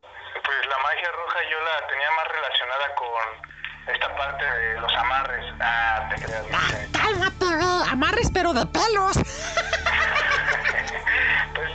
[0.00, 5.44] Pues la magia roja yo la tenía más relacionada con esta parte de los amarres.
[5.60, 7.88] Ah, te creas, Ah, cálmate, güey.
[7.90, 9.16] Amarres, pero de pelos.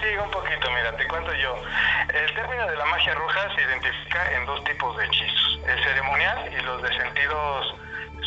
[0.01, 1.55] Sí, un poquito, mira, te cuento yo.
[2.13, 6.49] El término de la magia roja se identifica en dos tipos de hechizos, el ceremonial
[6.51, 7.75] y los de sentidos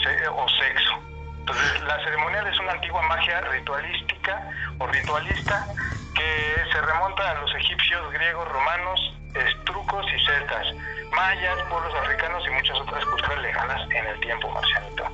[0.03, 0.99] se- o sexo.
[1.41, 4.43] Entonces, la ceremonial es una antigua magia ritualística
[4.79, 5.67] o ritualista
[6.15, 10.67] que se remonta a los egipcios, griegos, romanos, estrucos y celtas,
[11.13, 15.05] mayas, pueblos africanos y muchas otras culturas lejanas en el tiempo marcianito.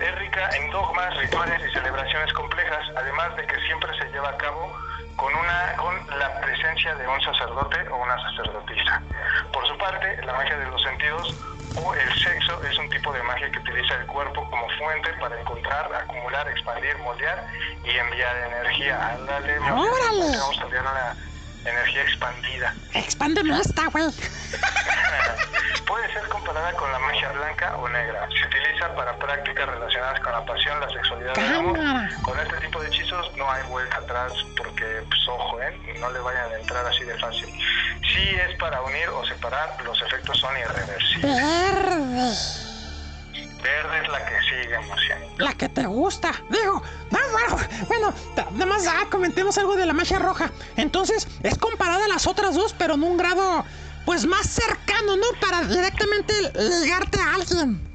[0.00, 4.36] Es rica en dogmas, rituales y celebraciones complejas, además de que siempre se lleva a
[4.36, 4.72] cabo
[5.16, 9.02] con, una, con la presencia de un sacerdote o una sacerdotisa.
[9.52, 11.34] Por su parte, la magia de los sentidos
[11.76, 15.40] o el sexo es un tipo de magia que utiliza el cuerpo como fuente para
[15.40, 17.46] encontrar, acumular, expandir, moldear
[17.84, 19.14] y enviar energía.
[19.14, 20.38] Ándale, ¡Órale!
[20.38, 21.16] vamos a una
[21.64, 22.74] energía expandida.
[22.94, 24.04] Expándeme esta, güey.
[25.86, 28.28] Puede ser comparada con la magia blanca o negra.
[28.28, 31.78] Se utiliza para prácticas relacionadas con la pasión, la sexualidad y el amor.
[32.22, 35.96] Con este tipo de hechizos no hay vuelta atrás porque, pues ojo, ¿eh?
[36.00, 37.48] no le vayan a entrar así de fácil.
[38.12, 41.36] Si es para unir o separar, los efectos son irreversibles.
[41.36, 42.71] Verde.
[43.62, 45.26] Verde es la que sigue, Marciano.
[45.38, 46.32] La que te gusta.
[46.50, 47.18] Digo, no,
[47.86, 48.12] bueno,
[48.52, 50.50] nada más ah, comentemos algo de la magia roja.
[50.76, 53.64] Entonces, es comparada a las otras dos, pero en un grado,
[54.04, 55.26] pues más cercano, ¿no?
[55.40, 56.34] Para directamente
[56.80, 57.92] ligarte a alguien.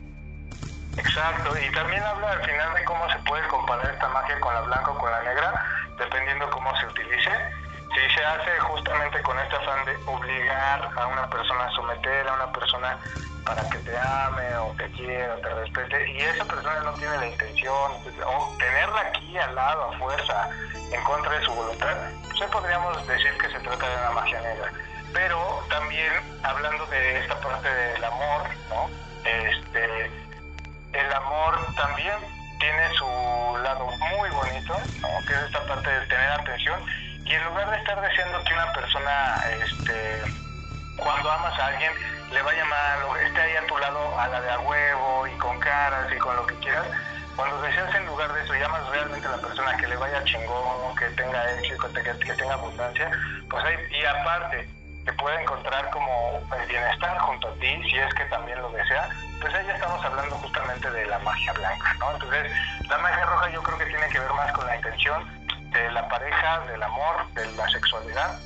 [0.97, 4.61] Exacto, y también habla al final de cómo se puede comparar esta magia con la
[4.61, 5.65] blanca o con la negra,
[5.99, 7.29] dependiendo cómo se utilice.
[7.93, 12.33] Si se hace justamente con este afán de obligar a una persona a someter a
[12.33, 12.97] una persona
[13.45, 17.27] para que te ame o te quiera te respete y esa persona no tiene la
[17.27, 17.91] intención
[18.25, 20.49] o tenerla aquí al lado a fuerza
[20.91, 21.95] en contra de su voluntad,
[22.37, 24.71] pues podríamos decir que se trata de una magia negra.
[25.13, 28.89] Pero también hablando de esta parte del amor, ¿no?
[29.23, 30.11] Este,
[30.93, 32.15] el amor también
[32.59, 34.75] tiene su lado muy bonito,
[35.27, 36.79] que es esta parte de tener atención
[37.27, 40.21] y en lugar de estar deseando que una persona, este,
[40.95, 41.91] cuando amas a alguien,
[42.31, 45.37] le vaya mal o esté ahí a tu lado a la de a huevo y
[45.37, 46.85] con caras y con lo que quieras,
[47.35, 50.23] cuando deseas en lugar de eso y amas realmente a la persona que le vaya
[50.23, 53.11] chingón, que tenga éxito, que, que tenga abundancia,
[53.49, 54.69] pues ahí, y aparte
[55.05, 59.07] que pueda encontrar como el bienestar junto a ti, si es que también lo desea,
[59.39, 62.11] pues ahí ya estamos hablando justamente de la magia blanca, ¿no?
[62.11, 62.51] Entonces,
[62.89, 65.36] la magia roja yo creo que tiene que ver más con la intención
[65.71, 68.39] de la pareja, del amor, de la sexualidad,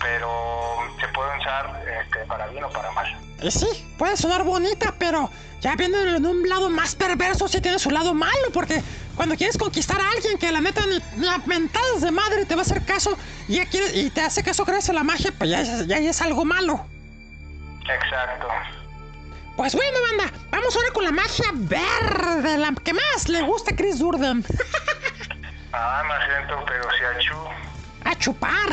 [0.00, 3.06] pero se puede usar este, para bien o para mal.
[3.42, 3.66] Y sí,
[3.98, 8.14] puede sonar bonita, pero ya viendo en un lado más perverso sí tiene su lado
[8.14, 8.82] malo, porque
[9.14, 12.54] cuando quieres conquistar a alguien que la neta ni, ni a mentadas de madre te
[12.54, 13.16] va a hacer caso
[13.48, 15.96] y, ya quiere, y te hace caso gracias a la magia, pues ya, es- ya
[15.98, 16.84] es algo malo.
[17.88, 18.48] Exacto.
[19.56, 23.76] Pues bueno, banda, vamos ahora con la magia verde, la que más le gusta a
[23.76, 24.44] Chris Durden.
[25.78, 27.36] Ah, más siento, pero si achú.
[28.04, 28.68] a chupar.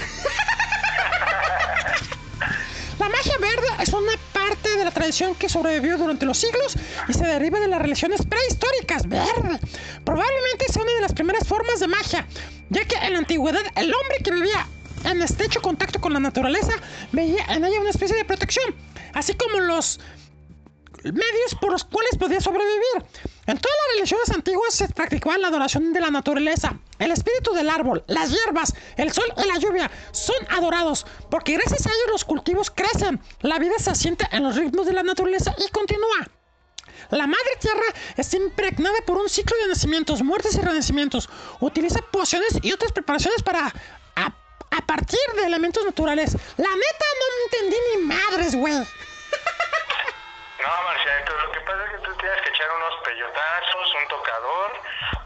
[2.98, 6.78] La magia verde es una parte de la tradición que sobrevivió durante los siglos
[7.10, 9.06] y se deriva de las religiones prehistóricas.
[9.10, 9.60] Verde.
[10.06, 12.26] Probablemente sea una de las primeras formas de magia,
[12.70, 14.66] ya que en la antigüedad el hombre que vivía
[15.04, 16.72] en estrecho contacto con la naturaleza
[17.12, 18.74] veía en ella una especie de protección,
[19.14, 20.00] así como los
[21.04, 23.04] medios por los cuales podía sobrevivir.
[23.46, 26.80] En todas las religiones antiguas se practicaba la adoración de la naturaleza.
[26.98, 31.86] El espíritu del árbol, las hierbas, el sol y la lluvia son adorados porque gracias
[31.86, 33.20] a ellos los cultivos crecen.
[33.42, 36.30] La vida se asienta en los ritmos de la naturaleza y continúa.
[37.12, 37.84] La madre tierra
[38.16, 41.30] está impregnada por un ciclo de nacimientos, muertes y renacimientos.
[41.60, 43.74] Utiliza pociones y otras preparaciones para
[44.16, 46.34] a, partir de elementos naturales.
[46.58, 48.74] La neta no entendí ni madres, güey.
[50.64, 54.72] No, Marcianito, lo que pasa es que tú tienes que echar unos peyotazos, un tocador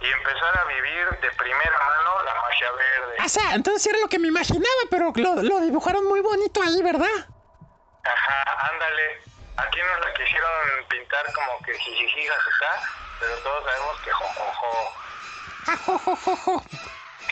[0.01, 3.17] y empezar a vivir de primera mano la magia verde.
[3.23, 6.81] O sea, entonces era lo que me imaginaba, pero lo, lo dibujaron muy bonito ahí,
[6.81, 7.17] ¿verdad?
[8.03, 9.21] Ajá, ándale.
[9.57, 14.93] Aquí nos la quisieron pintar como que jijiji, jajaja, pero todos sabemos que jojojo.
[15.67, 16.63] Ajojojojo.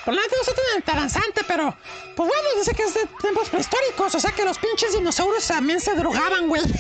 [0.04, 1.76] Por la neta no está tan interesante, pero
[2.16, 5.80] pues bueno, dice que es de tiempos prehistóricos, o sea que los pinches dinosaurios también
[5.82, 6.62] se drogaban, güey.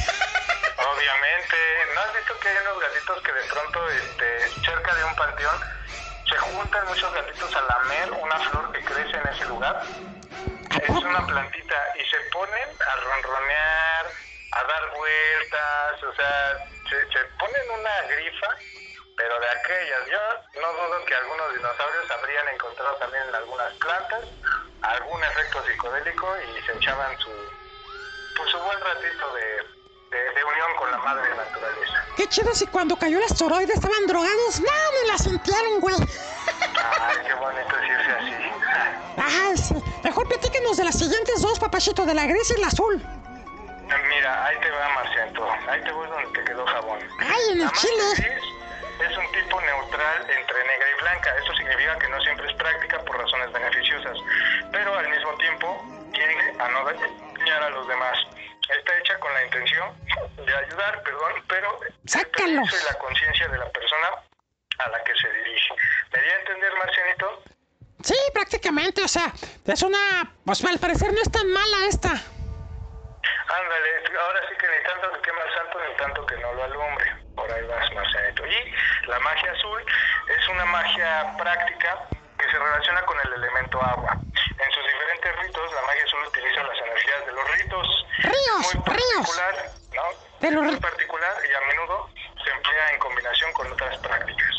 [0.77, 1.57] Obviamente,
[1.93, 5.59] ¿no has visto que hay unos gatitos que de pronto, este, cerca de un panteón,
[6.29, 9.81] se juntan muchos gatitos a lamer una flor que crece en ese lugar?
[10.81, 14.05] Es una plantita y se ponen a ronronear,
[14.51, 16.57] a dar vueltas, o sea,
[16.89, 18.47] se, se ponen una grifa,
[19.15, 20.07] pero de aquellas.
[20.07, 24.25] Yo no dudo que algunos dinosaurios habrían encontrado también en algunas plantas
[24.81, 27.31] algún efecto psicodélico y se echaban su,
[28.37, 29.74] pues, su buen ratito de,
[30.15, 32.03] de, de unión con la madre naturaleza.
[32.15, 34.59] Qué chido si cuando cayó el asteroide estaban drogados.
[34.61, 35.95] No, ni la sintieron, güey.
[35.95, 38.35] Ay, qué bonito es irse así.
[39.17, 39.75] Ay, sí.
[40.03, 43.03] Mejor platíquenos de las siguientes dos, papachito, de la gris y la azul.
[44.09, 45.47] Mira, ahí te va, Marciento.
[45.69, 46.99] Ahí te voy donde te quedó jabón.
[47.19, 48.39] Ay, en el chile.
[48.99, 51.35] es un tipo neutral entre negra y blanca.
[51.37, 54.17] Esto significa que no siempre es práctica por razones beneficiosas,
[54.71, 58.17] pero al mismo tiempo tiende a no dañar a los demás.
[58.69, 59.95] Está hecha con la intención
[60.37, 62.61] de ayudar, perdón, pero el Sácalo.
[62.63, 64.07] y la conciencia de la persona
[64.79, 65.73] a la que se dirige.
[66.13, 67.43] ¿Me di a entender, Marcianito?
[68.03, 69.31] Sí, prácticamente, o sea,
[69.65, 70.31] es una...
[70.45, 72.09] Pues al parecer no es tan mala esta.
[72.09, 76.63] Ándale, ahora sí que ni tanto que quema el santo, ni tanto que no lo
[76.63, 77.15] alumbre.
[77.35, 78.45] Por ahí vas, Marcianito.
[78.45, 78.73] Y
[79.07, 79.83] la magia azul
[80.27, 82.07] es una magia práctica
[82.37, 84.13] que se relaciona con el elemento agua.
[84.13, 88.05] En sus diferentes ritos, la magia azul utiliza las energías de los ritos.
[88.19, 89.27] Ríos, muy ríos.
[89.27, 90.03] particular, ¿no?
[90.39, 92.09] De los muy particular y a menudo
[92.43, 94.55] se emplea en combinación con otras prácticas.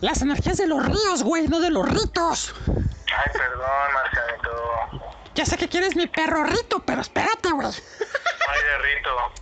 [0.00, 2.54] Las energías de los ríos, güey, no de los ritos.
[2.66, 5.14] Ay, perdón, Marcianito.
[5.34, 7.66] Ya sé que quieres mi perro rito, pero espérate, güey.
[7.66, 9.32] Ay, de rito.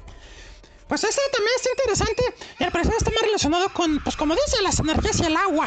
[0.89, 4.62] Pues ese también está interesante y al parecer está más relacionado con, pues como dice,
[4.62, 5.66] las energías y el agua.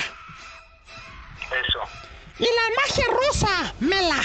[1.52, 1.80] Eso.
[2.40, 4.20] Y la magia rosa, Mela,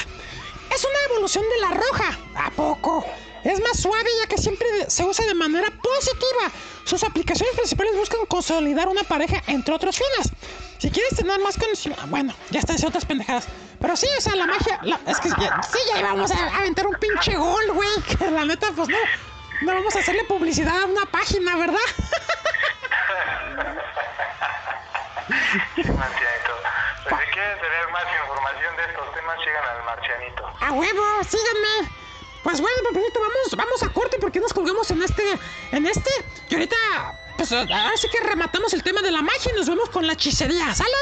[0.75, 2.19] es una evolución de la roja.
[2.37, 3.05] ¿A poco?
[3.45, 6.51] Es más suave ya que siempre se usa de manera positiva.
[6.85, 10.33] Sus aplicaciones principales buscan consolidar una pareja entre otros fines.
[10.79, 13.47] si quieres tener más conocimiento, bueno, ya está, otras pendejadas.
[13.81, 16.87] Pero sí, o sea, la magia, la- es que ya, sí, ya íbamos a aventar
[16.87, 17.89] un pinche gol, güey.
[18.19, 18.97] Que la neta, pues no,
[19.63, 21.79] no vamos a hacerle publicidad a una página, ¿verdad?
[27.11, 30.47] Pues si quieren tener más información de estos temas, sigan al Marcianito.
[30.61, 31.91] A huevo, síganme.
[32.45, 35.25] Pues bueno, papelito, vamos, vamos a corte porque nos colgamos en este,
[35.73, 36.11] en este.
[36.49, 36.77] Y ahorita,
[37.37, 40.13] pues ahora sí que rematamos el tema de la magia y nos vemos con la
[40.13, 40.97] hechicería, ¿sale?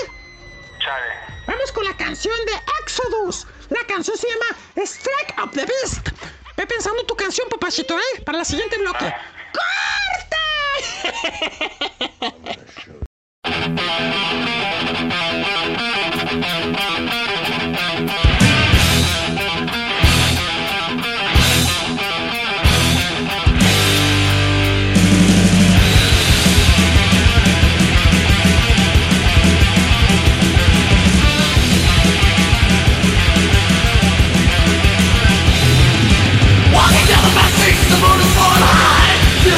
[0.78, 1.44] Chale.
[1.46, 2.52] Vamos con la canción de
[2.82, 3.46] Exodus.
[3.68, 4.46] La canción se llama
[4.76, 6.08] Strike of the Beast.
[6.56, 8.22] Ve pensando tu canción, papachito, ¿eh?
[8.24, 9.14] Para la siguiente bloque.
[9.52, 10.38] ¡Corte!
[13.44, 14.44] Walking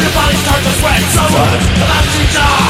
[0.03, 2.70] your body start to sweat, someone's about to die.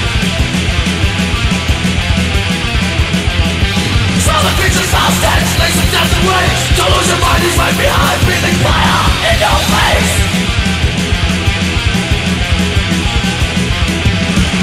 [4.21, 4.93] Smell the creatures
[6.77, 7.41] Don't lose your mind,
[7.77, 9.01] behind, breathing fire
[9.33, 10.13] in your face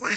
[0.00, 0.10] ¡Rock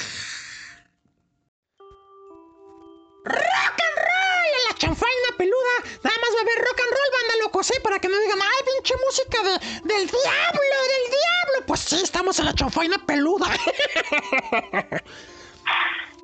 [3.25, 4.47] and roll!
[4.57, 5.73] En la chanfaina peluda.
[6.03, 7.80] Nada más va a haber rock and roll, banda locos, ¿eh?
[7.82, 9.51] Para que no digan, ¡ay, pinche música de,
[9.93, 11.65] del diablo, del diablo!
[11.67, 13.47] Pues sí, estamos en la chanfaina peluda.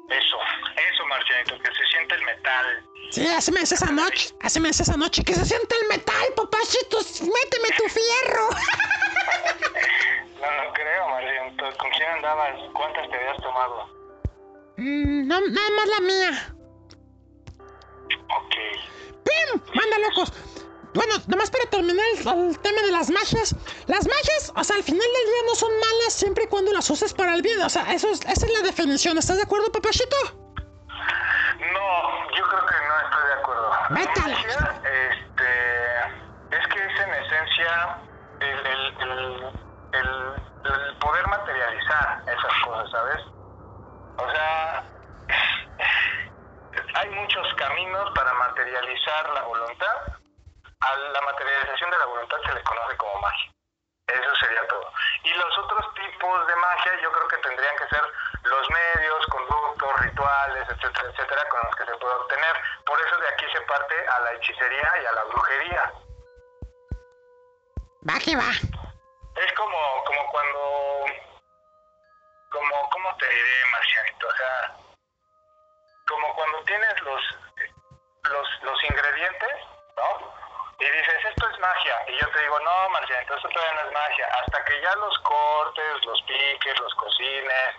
[0.09, 0.37] Eso,
[0.77, 2.85] eso, Marcianito, que se siente el metal.
[3.09, 6.97] Sí, así me esa noche, así me esa noche, que se siente el metal, papachito,
[6.99, 8.49] méteme tu fierro.
[10.43, 11.63] No, no creo, Marcianito.
[11.77, 12.55] ¿Con quién andabas?
[12.73, 13.87] ¿Cuántas te habías tomado?
[14.77, 16.55] Mm, no, nada más la mía.
[18.37, 18.55] Ok.
[19.23, 19.61] ¡Pim!
[19.73, 20.33] ¡Manda locos!
[20.93, 23.55] Bueno, nomás para terminar el, el tema de las magias.
[23.87, 26.87] Las magias, o sea, al final del día no son malas siempre y cuando las
[26.89, 27.59] uses para el bien.
[27.61, 29.17] O sea, eso es, esa es la definición.
[29.17, 30.15] ¿Estás de acuerdo, papachito?
[31.73, 33.71] No, yo creo que no estoy de acuerdo.
[33.89, 37.97] Vete a la- Magia, Este, es que es en esencia
[38.41, 39.53] el, el, el,
[39.93, 43.21] el- poder materializar esas cosas, ¿sabes?
[44.17, 44.83] O sea,
[46.95, 49.95] hay muchos caminos para materializar la voluntad.
[50.81, 53.51] A la materialización de la voluntad se le conoce como magia.
[54.07, 54.91] Eso sería todo.
[55.23, 58.03] Y los otros tipos de magia yo creo que tendrían que ser
[58.43, 62.55] los medios, conductos, rituales, etcétera, etcétera, con los que se puede obtener.
[62.85, 65.93] Por eso de aquí se parte a la hechicería y a la brujería.
[68.09, 68.51] Va que va.
[69.35, 71.05] Es como, como cuando,
[72.51, 74.27] como, ¿cómo te diré, Marcianito?
[74.27, 74.75] O sea,
[76.07, 77.21] como cuando tienes los,
[78.29, 79.53] los, los ingredientes,
[79.97, 80.33] ¿no?
[80.79, 82.03] Y dices, esto es magia.
[82.09, 84.27] Y yo te digo, no, Marcianito, esto todavía no es magia.
[84.41, 87.75] Hasta que ya los cortes, los piques, los cocines,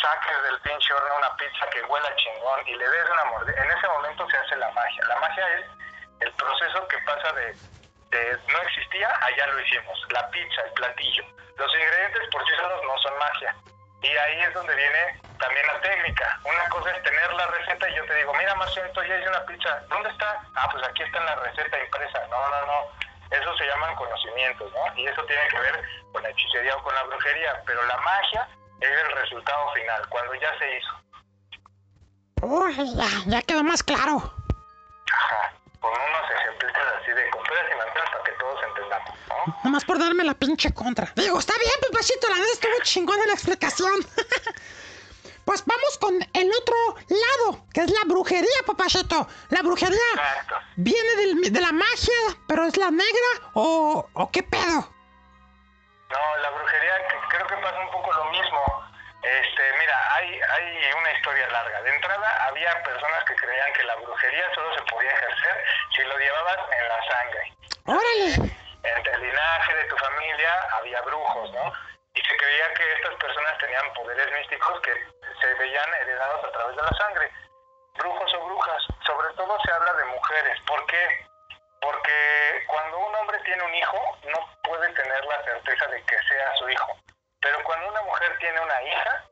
[0.00, 3.62] saques del pinche horno una pizza que huela chingón y le des una mordida.
[3.62, 5.04] En ese momento se hace la magia.
[5.06, 5.66] La magia es
[6.20, 7.54] el proceso que pasa de,
[8.48, 9.98] no existía, allá lo hicimos.
[10.10, 11.24] La pizza, el platillo.
[11.56, 13.56] Los ingredientes por sí solos no son magia.
[14.02, 16.40] Y ahí es donde viene también la técnica.
[16.44, 19.46] Una cosa es tener la receta y yo te digo, mira Marcelo, ya hice una
[19.46, 19.80] pizza.
[19.88, 20.42] ¿Dónde está?
[20.56, 22.26] Ah, pues aquí está en la receta impresa.
[22.28, 22.90] No, no, no.
[23.30, 24.98] Eso se llaman conocimientos, ¿no?
[24.98, 27.62] Y eso tiene que ver con la hechicería o con la brujería.
[27.66, 28.48] Pero la magia
[28.80, 30.92] es el resultado final, cuando ya se hizo.
[32.42, 34.34] Uy, ya, ya quedó más claro.
[35.10, 35.52] Ajá.
[35.84, 39.56] Con unos ejemplitos así de con peras y manzanas para que todos entendamos, ¿no?
[39.64, 41.12] Nomás por darme la pinche contra.
[41.14, 43.92] Digo, está bien, papachito, la neta estuvo chingona la explicación.
[45.44, 46.74] pues vamos con el otro
[47.08, 49.28] lado, que es la brujería, papachito.
[49.50, 50.54] La brujería Exacto.
[50.76, 52.14] viene del- de la magia,
[52.48, 54.88] pero es la negra o, o qué pedo.
[56.10, 56.94] No, la brujería
[57.28, 58.83] creo que pasa un poco lo mismo.
[59.24, 61.80] Este, mira, hay, hay una historia larga.
[61.80, 65.64] De entrada, había personas que creían que la brujería solo se podía ejercer
[65.96, 67.52] si lo llevabas en la sangre.
[67.86, 68.54] Órale.
[68.82, 71.72] Entre el linaje de tu familia había brujos, ¿no?
[72.14, 74.92] Y se creía que estas personas tenían poderes místicos que
[75.40, 77.30] se veían heredados a través de la sangre.
[77.94, 78.82] Brujos o brujas.
[79.06, 80.60] Sobre todo se habla de mujeres.
[80.66, 81.26] ¿Por qué?
[81.80, 86.56] Porque cuando un hombre tiene un hijo, no puede tener la certeza de que sea
[86.56, 86.98] su hijo.
[87.44, 89.24] Pero cuando una mujer tiene una hija,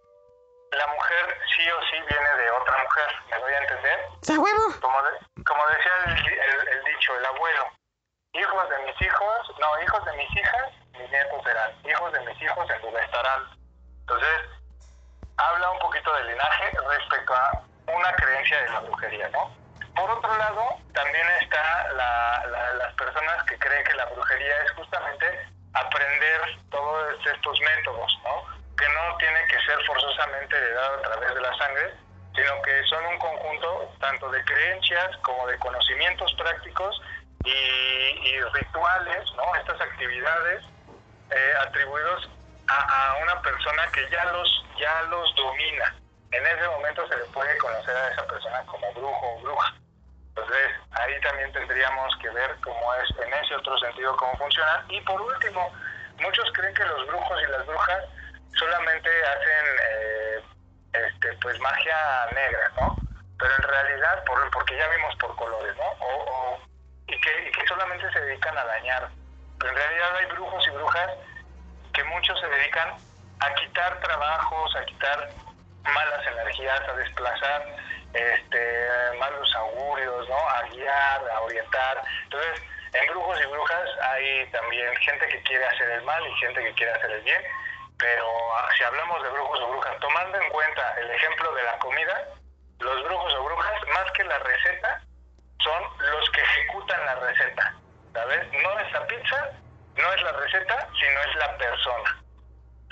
[0.72, 3.08] la mujer sí o sí viene de otra mujer.
[3.30, 4.00] ¿Me doy a entender?
[4.20, 4.62] ¿Se huevo?
[4.80, 7.66] Como, de- como decía el, el- el dicho, el abuelo,
[8.34, 12.42] hijos de mis hijos, no, hijos de mis hijas, mis nietos serán, hijos de mis
[12.42, 13.48] hijos estarán.
[14.00, 14.40] Entonces,
[15.38, 19.50] habla un poquito del linaje respecto a una creencia de la brujería, ¿no?
[19.96, 24.72] Por otro lado, también está la- la- las personas que creen que la brujería es
[24.72, 28.44] justamente aprender todos estos métodos, ¿no?
[28.76, 31.94] Que no tiene que ser forzosamente heredado a través de la sangre,
[32.34, 37.00] sino que son un conjunto tanto de creencias como de conocimientos prácticos
[37.44, 39.54] y, rituales, ¿no?
[39.56, 40.64] Estas actividades
[41.30, 42.28] eh, atribuidos
[42.68, 45.94] a, a una persona que ya los ya los domina.
[46.32, 49.74] En ese momento se le puede conocer a esa persona como brujo o bruja.
[50.34, 54.82] Entonces, ahí también tendríamos que ver cómo es en ese otro sentido cómo funciona.
[54.88, 55.70] Y por último,
[56.20, 58.04] muchos creen que los brujos y las brujas
[58.58, 60.42] solamente hacen eh,
[60.94, 61.96] este pues magia
[62.34, 62.98] negra, ¿no?
[63.38, 65.84] Pero en realidad, por, porque ya vimos por colores, ¿no?
[65.84, 66.60] O, o-
[67.08, 69.08] y, que, y que solamente se dedican a dañar.
[69.58, 71.10] Pero en realidad hay brujos y brujas
[71.92, 72.88] que muchos se dedican
[73.40, 75.28] a quitar trabajos, a quitar
[75.82, 77.66] malas energías, a desplazar
[78.14, 80.36] este, malos augurios, ¿no?
[80.36, 82.02] A guiar, a orientar.
[82.24, 86.62] Entonces, en brujos y brujas hay también gente que quiere hacer el mal y gente
[86.62, 87.42] que quiere hacer el bien.
[87.98, 91.78] Pero ah, si hablamos de brujos o brujas, tomando en cuenta el ejemplo de la
[91.78, 92.28] comida,
[92.80, 95.00] los brujos o brujas, más que la receta,
[95.62, 97.74] son los que ejecutan la receta,
[98.12, 98.52] ¿sabes?
[98.52, 99.50] No es la pizza,
[99.96, 102.21] no es la receta, sino es la persona.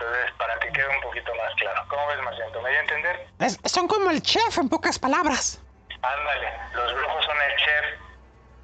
[0.01, 1.85] Entonces, para que quede un poquito más claro.
[1.89, 2.63] ¿Cómo ves, Marciento?
[2.63, 3.27] ¿Me voy a entender?
[3.39, 5.61] Es- son como el chef, en pocas palabras.
[6.01, 7.85] Ándale, los brujos son el chef.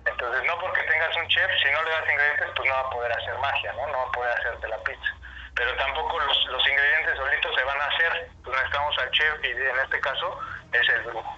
[0.07, 2.91] Entonces, no porque tengas un chef, si no le das ingredientes, pues no va a
[2.91, 3.87] poder hacer magia, ¿no?
[3.89, 5.13] No va a poder hacerte la pizza.
[5.55, 8.31] pero tampoco los, los ingredientes solitos se van a hacer.
[8.45, 10.39] Pues necesitamos al chef y en este caso
[10.73, 11.37] es el brujo.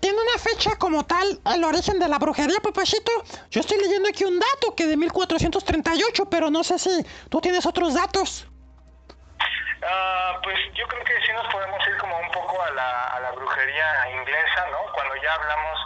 [0.00, 3.10] ¿Tiene una fecha como tal el origen de la brujería, papachito?
[3.50, 6.90] Yo estoy leyendo aquí un dato que de 1438, pero no sé si
[7.30, 8.46] tú tienes otros datos.
[9.82, 13.20] Ah, pues yo creo que sí nos podemos ir como un poco a la, a
[13.20, 14.92] la brujería inglesa, ¿no?
[14.92, 15.78] Cuando ya hablamos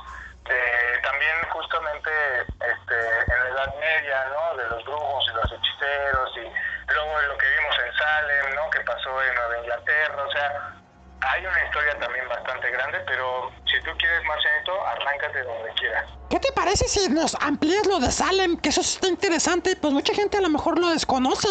[0.44, 2.98] de también justamente este,
[3.32, 4.56] en la Edad Media, ¿no?
[4.56, 8.70] De los brujos y los hechiceros y luego lo que vimos en Salem, ¿no?
[8.70, 10.72] Que pasó en Nueva Inglaterra, o sea,
[11.20, 16.04] hay una historia también bastante grande, pero si tú quieres, Marcianito, arráncate donde quieras.
[16.30, 18.56] ¿Qué te parece si nos amplías lo de Salem?
[18.56, 21.48] Que eso está interesante, pues mucha gente a lo mejor lo desconoce.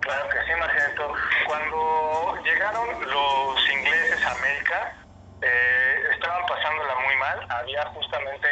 [0.00, 1.14] Claro que sí, Marcianito.
[1.46, 4.96] Cuando llegaron los ingleses a América,
[5.42, 7.46] eh, estaban pasándola muy mal.
[7.50, 8.48] Había justamente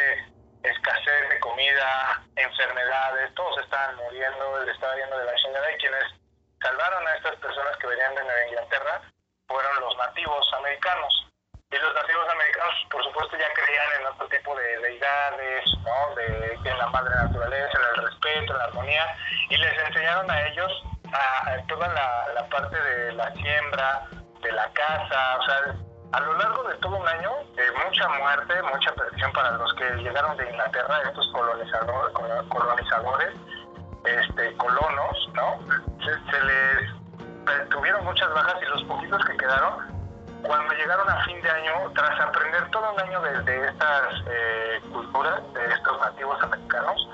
[0.63, 6.03] escasez de comida, enfermedades, todos estaban muriendo, le estaba yendo de la chingada y quienes
[6.61, 9.01] salvaron a estas personas que venían de Nueva Inglaterra
[9.47, 11.25] fueron los nativos americanos.
[11.71, 16.15] Y los nativos americanos, por supuesto, ya creían en otro tipo de deidades, ¿no?
[16.15, 19.17] De, en la madre naturaleza, en el respeto, en la armonía,
[19.49, 20.83] y les enseñaron a ellos
[21.13, 24.07] a, toda la, parte de la siembra,
[24.41, 25.75] de la casa, o sea,
[26.11, 29.85] a lo largo de todo un año, eh, mucha muerte, mucha perdición para los que
[29.97, 32.13] llegaron de Inglaterra, estos colonizadores,
[32.49, 33.35] colonizadores
[34.05, 35.59] este, colonos, ¿no?
[36.03, 39.99] Se, se les tuvieron muchas bajas y los poquitos que quedaron,
[40.43, 44.81] cuando llegaron a fin de año, tras aprender todo un año de, de estas eh,
[44.91, 47.09] culturas, de estos nativos americanos,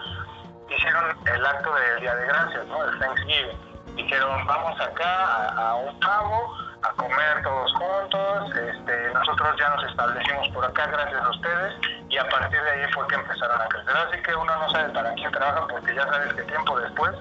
[0.69, 2.83] hicieron el acto del Día de Gracias, ¿no?
[2.83, 3.74] El Thanksgiving.
[3.95, 10.49] Dijeron, vamos acá a, un pavo, a comer todos juntos, este, nosotros ya nos establecimos
[10.49, 11.73] por acá gracias a ustedes
[12.09, 13.95] y a partir de ahí fue que empezaron a crecer.
[13.95, 17.15] Así que uno no sabe para quién trabaja porque ya sabes que tiempo después,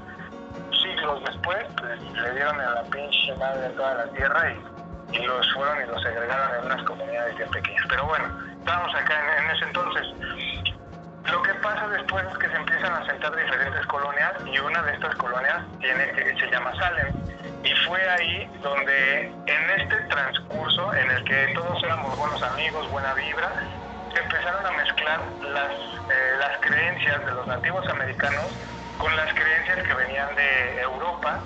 [0.82, 4.52] siglos después, pues, le dieron a la pinche madre de toda la tierra
[5.12, 7.84] y, los fueron y los segregaron en unas comunidades bien pequeñas.
[7.88, 8.24] Pero bueno,
[8.58, 10.74] estábamos acá en, en ese entonces.
[11.30, 14.92] Lo que pasa después es que se empiezan a sentar diferentes colonias y una de
[14.92, 17.08] estas colonias se llama Salem.
[17.64, 23.14] Y fue ahí donde en este transcurso en el que todos éramos buenos amigos, buena
[23.14, 23.50] vibra,
[24.12, 25.20] se empezaron a mezclar
[25.52, 28.46] las, eh, las creencias de los nativos americanos
[28.98, 31.40] con las creencias que venían de Europa,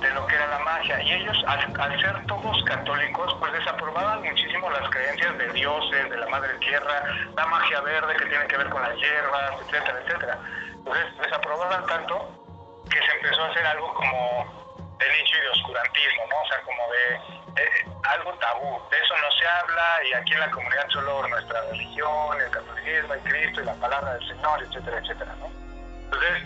[0.00, 1.02] de lo que era la magia.
[1.02, 6.16] Y ellos, al, al ser todos católicos, pues desaprobaban muchísimo las creencias de dioses, de
[6.16, 7.04] la madre tierra,
[7.36, 10.38] la magia verde que tiene que ver con las hierbas, etcétera, etcétera.
[10.72, 12.30] Entonces desaprobaban tanto
[12.90, 14.60] que se empezó a hacer algo como
[14.98, 16.40] de nicho y de oscurantismo, ¿no?
[16.40, 18.80] O sea, como de eh, algo tabú.
[18.90, 23.14] De eso no se habla y aquí en la comunidad solo nuestra religión, el catolicismo,
[23.14, 25.50] el Cristo y la palabra del Señor, etcétera, etcétera, ¿no?
[26.04, 26.42] Entonces,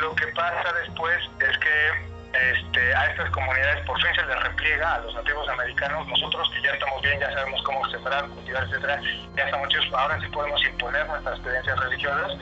[0.00, 4.94] lo que pasa después es que este, a estas comunidades por fin se les repliega
[4.94, 6.06] a los nativos americanos.
[6.08, 9.00] Nosotros que ya estamos bien, ya sabemos cómo sembrar, cultivar, etcétera,
[9.36, 12.32] ya estamos ahora sí podemos imponer nuestras creencias religiosas.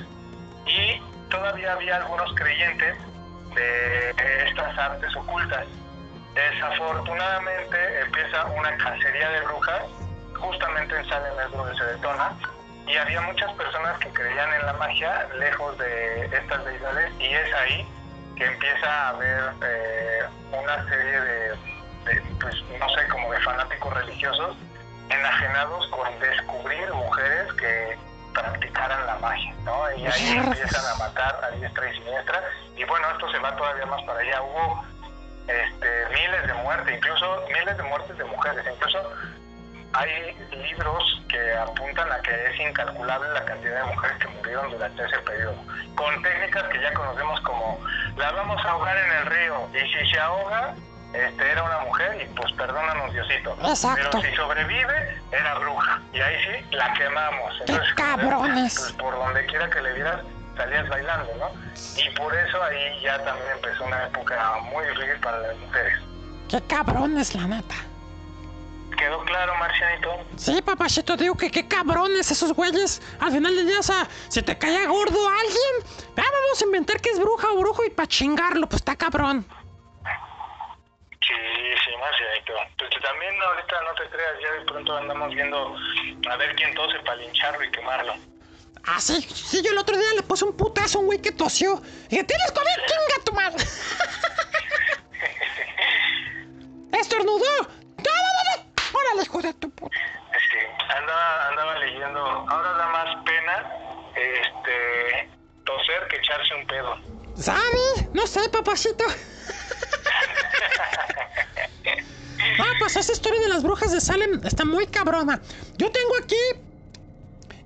[0.66, 2.96] Y todavía había algunos creyentes
[3.54, 4.10] de
[4.46, 5.66] estas artes ocultas.
[6.34, 9.82] Desafortunadamente empieza una cacería de brujas,
[10.34, 12.32] justamente en Salem es donde se detona,
[12.86, 17.54] y había muchas personas que creían en la magia lejos de estas deidades, y es
[17.54, 17.88] ahí
[18.40, 21.48] que empieza a haber eh, una serie de,
[22.06, 24.56] de, pues no sé, como de fanáticos religiosos
[25.10, 27.98] enajenados con descubrir mujeres que
[28.32, 29.92] practicaran la magia, ¿no?
[29.94, 32.42] Y ahí empiezan a matar a diestra y siniestra.
[32.76, 34.40] Y bueno, esto se va todavía más para allá.
[34.40, 34.84] Hubo
[35.46, 38.64] este, miles de muertes, incluso miles de muertes de mujeres.
[38.72, 39.12] Incluso
[39.92, 45.04] hay libros que apuntan a que es incalculable la cantidad de mujeres que murieron durante
[45.04, 45.56] ese periodo.
[45.94, 47.78] Con técnicas que ya conocemos como
[48.16, 50.74] la vamos a ahogar en el río y si se ahoga,
[51.12, 53.56] este, era una mujer y pues perdónanos Diosito.
[53.64, 54.08] Exacto.
[54.12, 56.00] Pero si sobrevive, era bruja.
[56.12, 57.62] Y ahí sí, la quemamos.
[57.66, 58.78] ¡Qué cabrones!
[58.78, 60.20] Pues por donde quiera que le vieras,
[60.56, 61.50] salías bailando, ¿no?
[61.96, 65.94] Y por eso ahí ya también empezó una época muy difícil para las mujeres.
[66.48, 67.89] ¡Qué cabrones, la neta!
[69.00, 70.10] ¿Quedó claro, Marcianito?
[70.36, 73.00] Sí, papachito, digo que qué cabrones esos güeyes.
[73.18, 77.00] Al final del día, o sea, si te caía gordo alguien, ah, vamos a inventar
[77.00, 79.46] que es bruja o brujo y pa' chingarlo, pues está cabrón.
[81.26, 81.34] Sí,
[81.82, 82.52] sí, Marcianito.
[82.76, 85.74] Pues también ahorita no te creas, ya de pronto andamos viendo
[86.30, 88.12] a ver quién tose para lincharlo y quemarlo.
[88.84, 91.32] Ah, sí, sí, yo el otro día le puse un putazo a un güey que
[91.32, 91.80] tosió.
[92.08, 92.84] Y dije, ¿tienes COVID?
[92.86, 93.64] ¡Chinga tu madre!
[97.00, 97.40] ¡Estornudó!
[97.40, 97.62] ¡No,
[98.04, 98.69] no, no, no!
[98.92, 99.96] ¡Órale, hijo de tu puta!
[99.96, 103.72] Este, andaba, andaba leyendo, ahora da más pena
[104.14, 105.30] este
[105.64, 106.96] toser que echarse un pedo.
[107.36, 108.08] ¿Sabes?
[108.12, 109.04] No sé, papacito.
[112.58, 115.40] Ah, pues esa historia de las brujas de Salem está muy cabrona.
[115.76, 116.36] Yo tengo aquí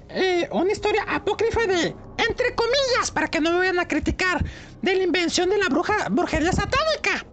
[0.09, 4.45] eh, una historia apócrifa de, entre comillas, para que no me vayan a criticar,
[4.83, 7.25] de la invención de la bruja, brujería satánica.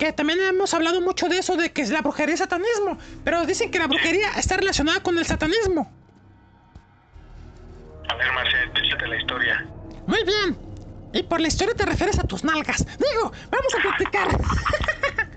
[0.00, 2.96] Que también hemos hablado mucho de eso, de que la brujería es satanismo.
[3.22, 5.92] Pero dicen que la brujería está relacionada con el satanismo.
[8.08, 9.66] A ver, Marcel, échate la historia.
[10.06, 10.58] Muy bien.
[11.12, 12.86] Y por la historia te refieres a tus nalgas.
[12.96, 14.28] Digo, vamos a platicar.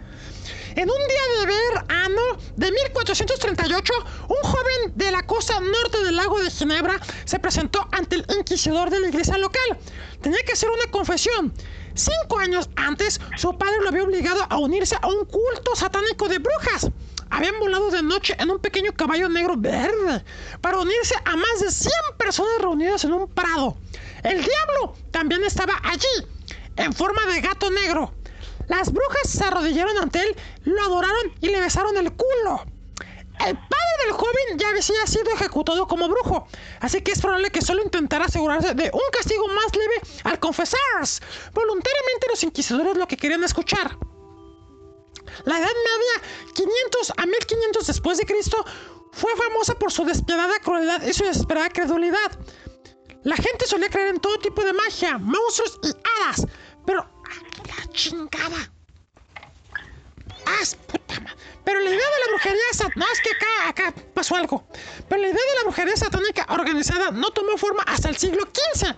[0.75, 2.21] en un día de verano
[2.55, 3.93] de 1438,
[4.29, 8.89] un joven de la costa norte del lago de Ginebra se presentó ante el inquisidor
[8.89, 9.77] de la iglesia local.
[10.21, 11.53] Tenía que hacer una confesión.
[11.95, 16.39] Cinco años antes, su padre lo había obligado a unirse a un culto satánico de
[16.39, 16.89] brujas.
[17.29, 20.23] Habían volado de noche en un pequeño caballo negro verde
[20.61, 23.77] para unirse a más de 100 personas reunidas en un prado.
[24.23, 26.27] El diablo también estaba allí,
[26.77, 28.13] en forma de gato negro.
[28.67, 32.65] Las brujas se arrodillaron ante él, lo adoraron y le besaron el culo.
[33.39, 36.47] El padre del joven ya había sido ejecutado como brujo,
[36.79, 40.79] así que es probable que solo intentara asegurarse de un castigo más leve al confesar.
[41.53, 43.97] Voluntariamente los inquisidores lo que querían escuchar.
[45.45, 48.63] La Edad Media, 500 a 1500 después de Cristo,
[49.11, 52.31] fue famosa por su despiadada crueldad y su desesperada credulidad.
[53.23, 56.45] La gente solía creer en todo tipo de magia, monstruos y hadas,
[56.85, 57.07] pero
[57.65, 58.71] la chingada.
[60.45, 62.99] Ah, puta ma- Pero la idea de la brujería satánica.
[62.99, 64.63] No, es que acá, acá pasó algo.
[65.09, 68.93] Pero la idea de la brujería satánica organizada no tomó forma hasta el siglo XV.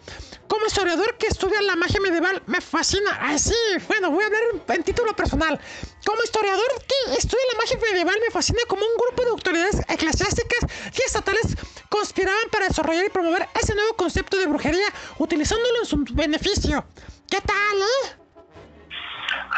[0.47, 3.17] Como historiador que estudia la magia medieval, me fascina.
[3.21, 3.55] Ay, sí,
[3.87, 5.59] bueno, voy a hablar en título personal.
[6.05, 10.69] Como historiador que estudia la magia medieval, me fascina como un grupo de autoridades eclesiásticas
[10.93, 11.55] y estatales
[11.89, 14.85] conspiraban para desarrollar y promover ese nuevo concepto de brujería,
[15.17, 16.85] utilizándolo en su beneficio.
[17.29, 18.24] ¿Qué tal, eh?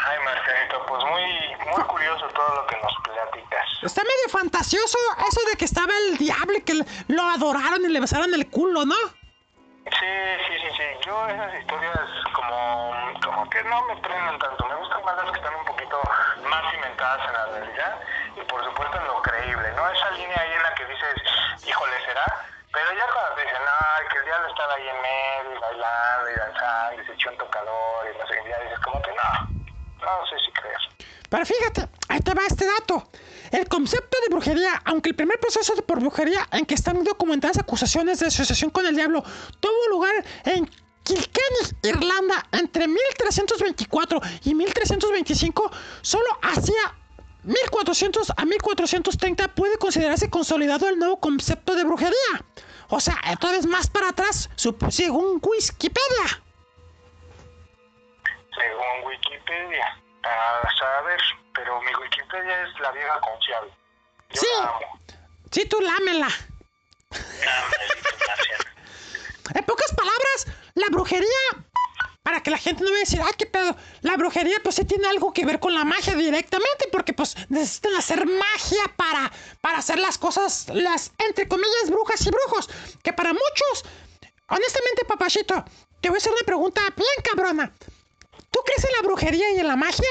[0.08, 1.22] Ay, Marcelito, pues muy,
[1.70, 3.68] muy curioso todo lo que nos platicas.
[3.82, 4.98] Está medio fantasioso
[5.28, 6.74] eso de que estaba el diablo y que
[7.08, 8.96] lo adoraron y le besaron el culo, ¿no?
[8.96, 10.14] Sí,
[10.48, 10.84] sí, sí, sí.
[11.04, 14.66] Yo esas historias como, como que no me prenden tanto.
[14.66, 16.00] Me gustan más las que están un poquito
[16.48, 18.00] más cimentadas en la realidad
[18.36, 19.90] y por supuesto en lo creíble, ¿no?
[19.90, 21.16] Esa línea ahí en la que dices,
[21.66, 22.24] híjole, ¿será?
[22.72, 26.30] Pero ya cuando te dicen, ay, que el diablo estaba ahí en medio y bailando
[26.30, 29.12] y danzando y se echó un tocador y no sé qué, ya dices como que
[29.12, 29.58] no,
[30.08, 30.38] no.
[31.28, 33.10] Pero fíjate, ahí te va este dato.
[33.50, 37.58] El concepto de brujería, aunque el primer proceso de por brujería en que están documentadas
[37.58, 39.22] acusaciones de asociación con el diablo
[39.60, 40.68] tuvo lugar en
[41.02, 45.70] Kilkenny, Irlanda, entre 1324 y 1325,
[46.02, 46.94] solo hacia
[47.44, 52.44] 1400 a 1430 puede considerarse consolidado el nuevo concepto de brujería.
[52.88, 56.42] O sea, otra vez más para atrás, según Wikipedia.
[58.58, 59.86] Según Wikipedia.
[60.24, 61.20] A saber,
[61.54, 63.72] pero mi Wikipedia es la vieja confiable.
[64.30, 64.46] Yo Sí.
[64.60, 65.00] la amo.
[65.50, 66.28] Sí, tú lámela.
[69.54, 71.28] En pocas palabras, la brujería,
[72.22, 74.84] para que la gente no vaya a decir, ay, qué pedo, la brujería pues sí
[74.84, 79.32] tiene algo que ver con la magia directamente, porque pues necesitan hacer magia para,
[79.62, 82.68] para hacer las cosas, las, entre comillas, brujas y brujos,
[83.02, 83.84] que para muchos,
[84.48, 85.64] honestamente, papachito,
[86.02, 87.72] te voy a hacer una pregunta bien cabrona.
[88.50, 90.08] ¿Tú crees en la brujería y en la magia?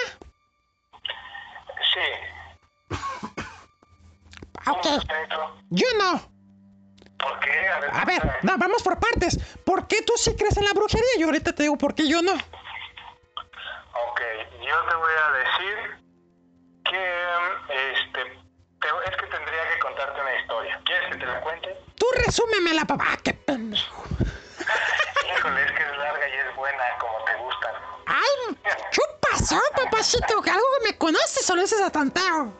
[1.93, 2.95] Sí.
[4.69, 6.31] Ok, Marcelito, yo no.
[7.19, 7.67] ¿Por qué?
[7.69, 9.37] A ver, A ver, no, vamos por partes.
[9.65, 11.07] ¿Por qué tú sí crees en la brujería?
[11.17, 12.33] Y ahorita te digo por qué yo no.
[12.33, 14.21] Ok,
[14.61, 15.77] yo te voy a decir
[16.85, 17.23] que
[17.93, 18.23] este
[18.79, 20.81] te- es que tendría que contarte una historia.
[20.85, 21.75] ¿Quieres que te la cuente?
[21.95, 23.05] Tú resúmemela, papá.
[23.09, 24.03] Ah, qué pendejo.
[25.37, 27.31] Híjole, es que es larga y es buena como te.
[28.17, 28.57] ¡Ay!
[28.91, 30.37] ¿Qué pasó, papacito?
[30.37, 32.51] Algo que me conoces o lo haces a tanteo.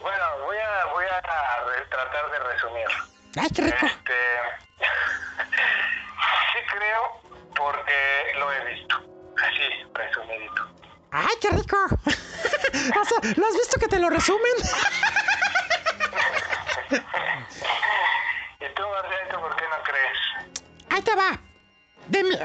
[0.00, 1.20] Bueno, voy a voy a
[1.90, 2.86] tratar de resumir.
[3.38, 3.86] ¡Ay, qué rico!
[3.86, 4.14] Este
[6.52, 7.20] sí creo
[7.54, 8.96] porque lo he visto.
[9.36, 10.66] Así, resumidito.
[11.10, 11.76] ¡Ay, qué rico!
[12.06, 14.52] o sea, ¿lo has visto que te lo resumen?
[18.60, 20.18] ¿Y tú, Marcelito, por qué no crees?
[20.90, 21.47] Ahí te va.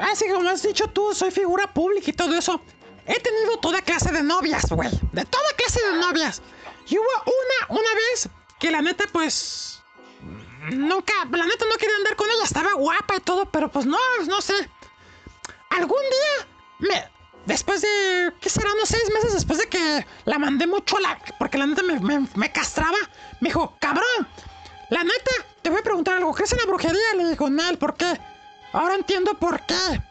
[0.02, 2.60] Así como has dicho tú, soy figura pública y todo eso.
[3.06, 4.90] He tenido toda clase de novias, güey.
[5.12, 6.42] De toda clase de novias.
[6.88, 9.82] Y hubo una, una vez que la neta, pues.
[10.70, 12.44] Nunca, la neta no quería andar con ella.
[12.44, 14.54] Estaba guapa y todo, pero pues no, no sé.
[15.70, 16.48] Algún día,
[16.78, 17.08] me.
[17.46, 18.32] Después de.
[18.40, 18.72] ¿Qué será?
[18.72, 21.18] Unos seis meses después de que la mandé mucho a la.
[21.38, 22.96] Porque la neta me, castraba.
[23.40, 24.28] Me dijo, cabrón.
[24.90, 26.32] La neta, te voy a preguntar algo.
[26.32, 27.14] ¿Crees en la brujería?
[27.16, 28.18] Le dijo, Nel, ¿por qué?
[28.74, 30.02] Ahora entiendo por qué.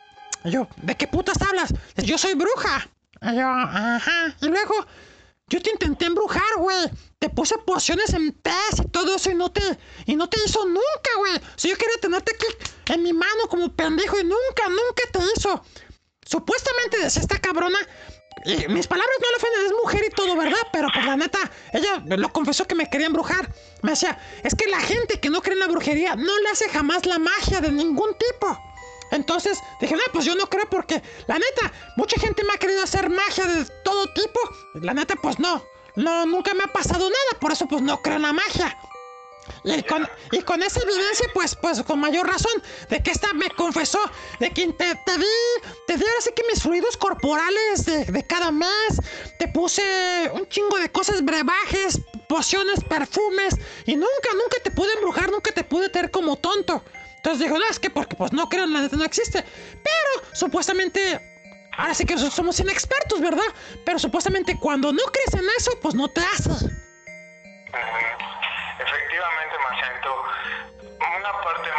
[0.46, 1.74] Y yo, ¿de qué putas hablas?
[1.98, 2.90] Yo soy bruja.
[3.22, 4.36] Y yo, ajá.
[4.42, 4.74] Y luego,
[5.50, 6.90] yo te intenté embrujar, güey.
[7.20, 9.62] Te puse pociones en test y todo eso y no te,
[10.06, 11.42] y no te hizo nunca, güey.
[11.58, 15.62] Si yo quería tenerte aquí en mi mano como pendejo y nunca, nunca te hizo.
[16.26, 17.80] Supuestamente decía esta cabrona.
[18.46, 20.60] Y mis palabras no le ofenden, es mujer y todo, ¿verdad?
[20.72, 21.40] Pero pues la neta,
[21.72, 23.50] ella lo confesó que me quería embrujar.
[23.82, 26.68] Me decía, es que la gente que no cree en la brujería no le hace
[26.70, 28.60] jamás la magia de ningún tipo.
[29.12, 32.84] Entonces dije, no, pues yo no creo porque, la neta, mucha gente me ha querido
[32.84, 34.40] hacer magia de todo tipo.
[34.74, 35.64] La neta, pues no.
[35.96, 38.76] No, nunca me ha pasado nada, por eso pues no creo en la magia.
[39.64, 42.52] Y con, y con esa evidencia, pues, pues con mayor razón,
[42.90, 44.00] de que esta me confesó,
[44.40, 45.26] de que te, te di,
[45.88, 49.00] te di ahora sí que mis fluidos corporales de, cada mes,
[49.40, 49.82] te puse
[50.34, 55.64] un chingo de cosas, brebajes, pociones, perfumes, y nunca, nunca te pude embrujar, nunca te
[55.64, 56.84] pude tener como tonto.
[57.18, 59.44] Entonces digo, no, es que porque pues no creo, la neta no existe.
[59.84, 61.22] Pero supuestamente,
[61.78, 63.44] ahora sí que somos inexpertos, ¿verdad?
[63.86, 66.66] Pero supuestamente cuando no crees en eso, pues no te haces.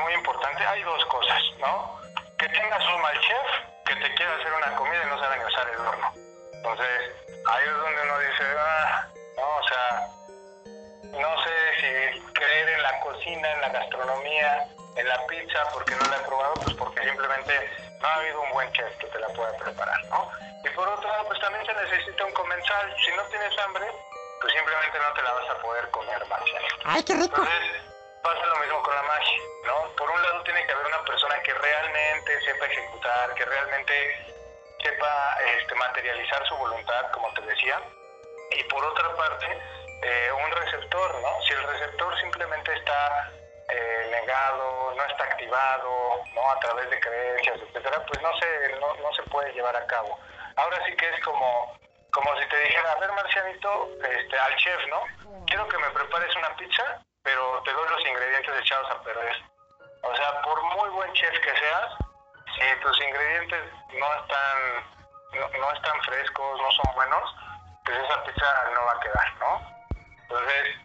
[0.05, 2.01] Muy importante, hay dos cosas, ¿no?
[2.39, 5.45] Que tengas un mal chef que te quiera hacer una comida y no sabe ni
[5.45, 6.13] usar el horno.
[6.53, 7.01] Entonces,
[7.47, 10.09] ahí es donde uno dice, ah, no, o sea,
[11.21, 16.07] no sé si creer en la cocina, en la gastronomía, en la pizza, porque no
[16.07, 19.29] la he probado, pues porque simplemente no ha habido un buen chef que te la
[19.29, 20.31] pueda preparar, ¿no?
[20.65, 22.95] Y por otro lado, pues también se necesita un comensal.
[23.05, 23.87] Si no tienes hambre,
[24.41, 26.77] pues simplemente no te la vas a poder comer, Marcianito.
[26.85, 27.43] Ay, qué rico.
[27.43, 27.94] Entonces,
[28.25, 29.95] pasa lo mismo con la magia, ¿no?
[29.97, 34.35] Por un lado tiene que haber una persona que realmente sepa ejecutar, que realmente
[34.83, 37.79] sepa este, materializar su voluntad, como te decía.
[38.53, 39.47] Y por otra parte,
[40.03, 41.43] eh, un receptor, ¿no?
[41.43, 43.31] Si el receptor simplemente está
[43.69, 46.51] eh, negado, no está activado, ¿no?
[46.51, 50.19] A través de creencias, etcétera, pues no se, no, no se puede llevar a cabo.
[50.57, 51.79] Ahora sí que es como,
[52.11, 55.03] como si te dijera, a ver, Marcianito, este, al chef, ¿no?
[55.47, 59.43] Quiero que me prepares una pizza, pero te doy los ingredientes echados a perder.
[60.03, 61.89] O sea, por muy buen chef que seas,
[62.55, 67.35] si tus ingredientes no están, no, están frescos, no son buenos,
[67.85, 69.75] pues esa pizza no va a quedar, ¿no?
[70.23, 70.77] Entonces,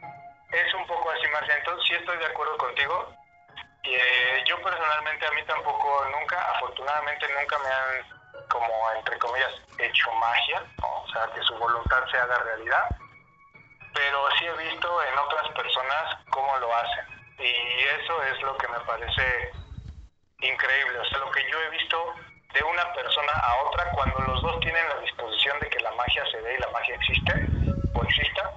[0.51, 1.57] es un poco así, Marcia.
[1.57, 3.13] Entonces, sí estoy de acuerdo contigo.
[3.83, 9.53] Y, eh, yo personalmente, a mí tampoco, nunca, afortunadamente, nunca me han, como entre comillas,
[9.77, 11.01] hecho magia, ¿no?
[11.03, 12.89] o sea, que su voluntad se haga realidad.
[13.93, 17.05] Pero sí he visto en otras personas cómo lo hacen.
[17.39, 19.53] Y eso es lo que me parece
[20.41, 20.99] increíble.
[20.99, 22.15] O sea, lo que yo he visto
[22.53, 26.25] de una persona a otra cuando los dos tienen la disposición de que la magia
[26.31, 27.33] se dé y la magia existe
[27.93, 28.51] o exista,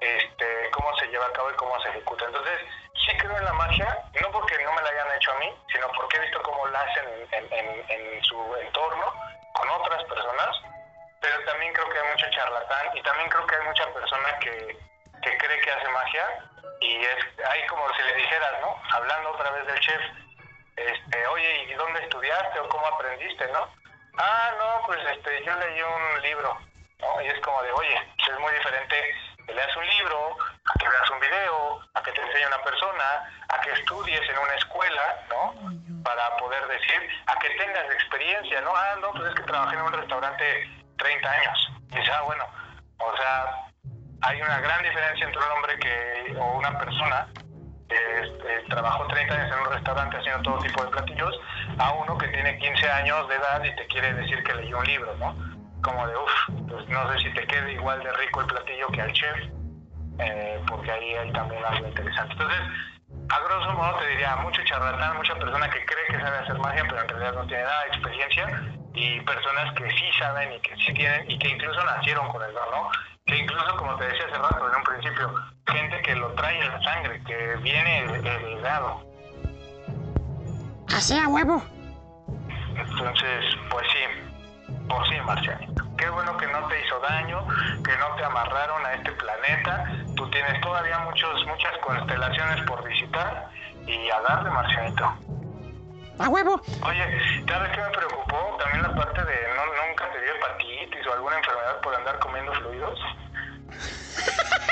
[0.00, 2.24] este, cómo se lleva a cabo y cómo se ejecuta.
[2.26, 2.60] Entonces,
[3.06, 3.86] sí creo en la magia,
[4.20, 6.80] no porque no me la hayan hecho a mí, sino porque he visto cómo la
[6.80, 9.14] hacen en, en- en su entorno
[9.52, 10.56] con otras personas,
[11.20, 14.78] pero también creo que hay mucho charlatán y también creo que hay mucha persona que,
[15.22, 16.26] que cree que hace magia
[16.80, 18.80] y es ahí como si le dijeras, ¿no?
[18.92, 20.02] Hablando otra vez del chef,
[20.76, 23.68] este, oye, ¿y dónde estudiaste o cómo aprendiste, no?
[24.18, 26.58] Ah, no, pues este, yo leí un libro,
[27.00, 27.22] ¿no?
[27.22, 29.14] Y es como de, oye, pues es muy diferente
[29.46, 33.30] que leas un libro, a que veas un video, a que te enseñe una persona,
[33.48, 35.54] a que estudies en una escuela, ¿no?
[36.02, 38.74] Para poder decir, a que tengas experiencia, ¿no?
[38.74, 41.72] Ah, no, pues es que trabajé en un restaurante 30 años.
[41.92, 42.44] Y dices, ah, bueno,
[42.98, 43.66] o sea,
[44.22, 47.28] hay una gran diferencia entre un hombre que, o una persona
[47.88, 51.40] este, trabajó 30 años en un restaurante haciendo todo tipo de platillos,
[51.78, 54.86] a uno que tiene 15 años de edad y te quiere decir que leyó un
[54.86, 55.36] libro, ¿no?
[55.82, 59.02] Como de, uff, pues no sé si te quede igual de rico el platillo que
[59.02, 59.36] al chef,
[60.18, 62.32] eh, porque ahí hay también algo interesante.
[62.32, 62.58] Entonces,
[63.28, 66.84] a grosso modo te diría, mucho charlatán, mucha persona que cree que sabe hacer magia,
[66.88, 68.62] pero en realidad no tiene nada de experiencia,
[68.94, 72.52] y personas que sí saben y que sí tienen, y que incluso nacieron con el
[72.52, 72.90] don, ¿no?
[73.26, 75.34] Que incluso, como te decía hace rato, en un principio,
[75.66, 79.02] gente que lo trae en la sangre, que viene heredado.
[80.88, 81.62] Así a huevo.
[82.76, 85.85] Entonces, pues sí, pues sí, Marcianito.
[85.96, 87.46] Qué bueno que no te hizo daño,
[87.82, 89.84] que no te amarraron a este planeta.
[90.14, 93.50] Tú tienes todavía muchos, muchas constelaciones por visitar
[93.86, 95.04] y a darle, Marcianito.
[96.18, 96.60] A huevo.
[96.82, 97.04] Oye,
[97.48, 98.56] ¿sabes qué me preocupó?
[98.58, 102.52] También la parte de no, nunca te dio hepatitis o alguna enfermedad por andar comiendo
[102.54, 102.98] fluidos.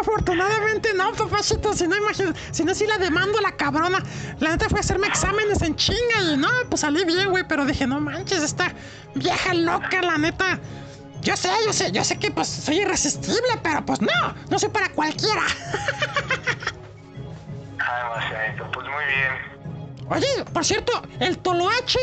[0.00, 4.02] Afortunadamente no, papachito, si no imagínate, si no sí la demando a la cabrona.
[4.40, 7.64] La neta fue a hacerme exámenes en chinga y no, pues salí bien, güey, pero
[7.64, 8.72] dije, no manches, esta
[9.14, 10.58] vieja loca, la neta.
[11.22, 14.68] Yo sé, yo sé, yo sé que pues soy irresistible, pero pues no, no soy
[14.68, 15.42] para cualquiera.
[17.78, 19.56] Ay, pues muy bien.
[20.08, 21.98] Oye, por cierto, el toloache,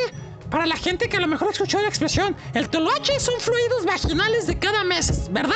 [0.49, 4.45] para la gente que a lo mejor escuchó la expresión, el toloache son fluidos vaginales
[4.45, 5.55] de cada mes, ¿verdad?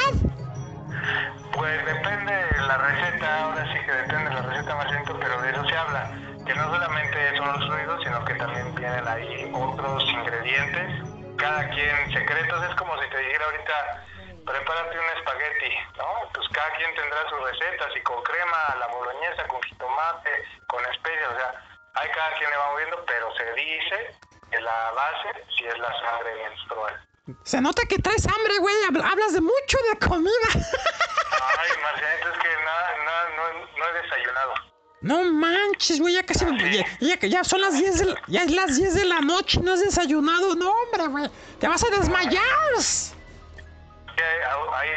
[1.68, 5.68] Depende de la receta, ahora sí que depende de la receta Marcianito, pero de eso
[5.68, 6.12] se habla.
[6.46, 11.04] Que no solamente son los fluidos, sino que también vienen ahí otros ingredientes,
[11.38, 12.64] cada quien secretos.
[12.70, 14.06] Es como si te dijera ahorita,
[14.46, 16.30] prepárate un espagueti, ¿no?
[16.34, 20.32] Pues cada quien tendrá sus recetas, y con crema, la boloñesa, con jitomate,
[20.68, 21.52] con especias, o sea,
[21.96, 24.16] hay cada quien le va moviendo, pero se dice
[24.50, 26.96] que la base sí es la sangre menstrual.
[27.44, 28.76] Se nota que traes hambre, güey.
[28.90, 30.32] habl- Hablas de mucho de comida.
[30.54, 34.54] Ay, Marcianito, es que nada, nada, no, no he desayunado.
[35.02, 38.52] No manches, güey, ya casi ya, ya, ya son las 10 de la, ya es
[38.52, 40.56] las 10 de la noche, no has desayunado.
[40.56, 41.30] No, hombre, güey.
[41.60, 42.44] Te vas a desmayar.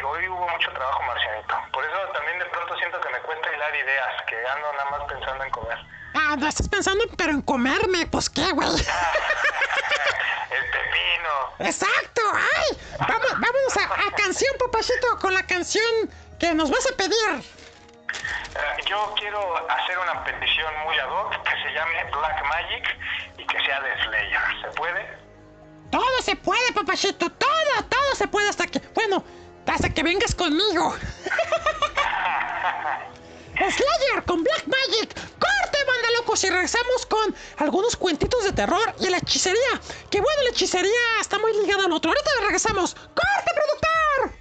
[0.03, 1.55] Hoy hubo mucho trabajo, Marcianito.
[1.71, 5.01] Por eso también de pronto siento que me cuesta hilar ideas, que ando nada más
[5.11, 5.77] pensando en comer.
[6.13, 8.67] Ah, no estás pensando, pero en comerme, pues qué, güey.
[8.69, 8.75] El
[10.71, 11.53] pepino.
[11.59, 12.77] Exacto, ay.
[12.99, 15.85] Vamos, vámonos a, a canción, papachito, con la canción
[16.39, 17.15] que nos vas a pedir.
[17.33, 22.97] Eh, yo quiero hacer una petición muy ad hoc que se llame Black Magic
[23.37, 24.41] y que sea de Slayer.
[24.61, 25.07] ¿Se puede?
[25.91, 29.23] Todo se puede, papachito, todo, todo se puede hasta que, bueno,
[29.67, 30.95] hasta que vengas conmigo.
[33.69, 35.13] Slayer con Black Magic.
[35.13, 39.81] Corte, banda locos, y regresamos con algunos cuentitos de terror y la hechicería.
[40.09, 42.11] Que bueno, la hechicería está muy ligada al otro.
[42.11, 42.95] Ahorita regresamos.
[42.95, 44.40] ¡Corte, productor!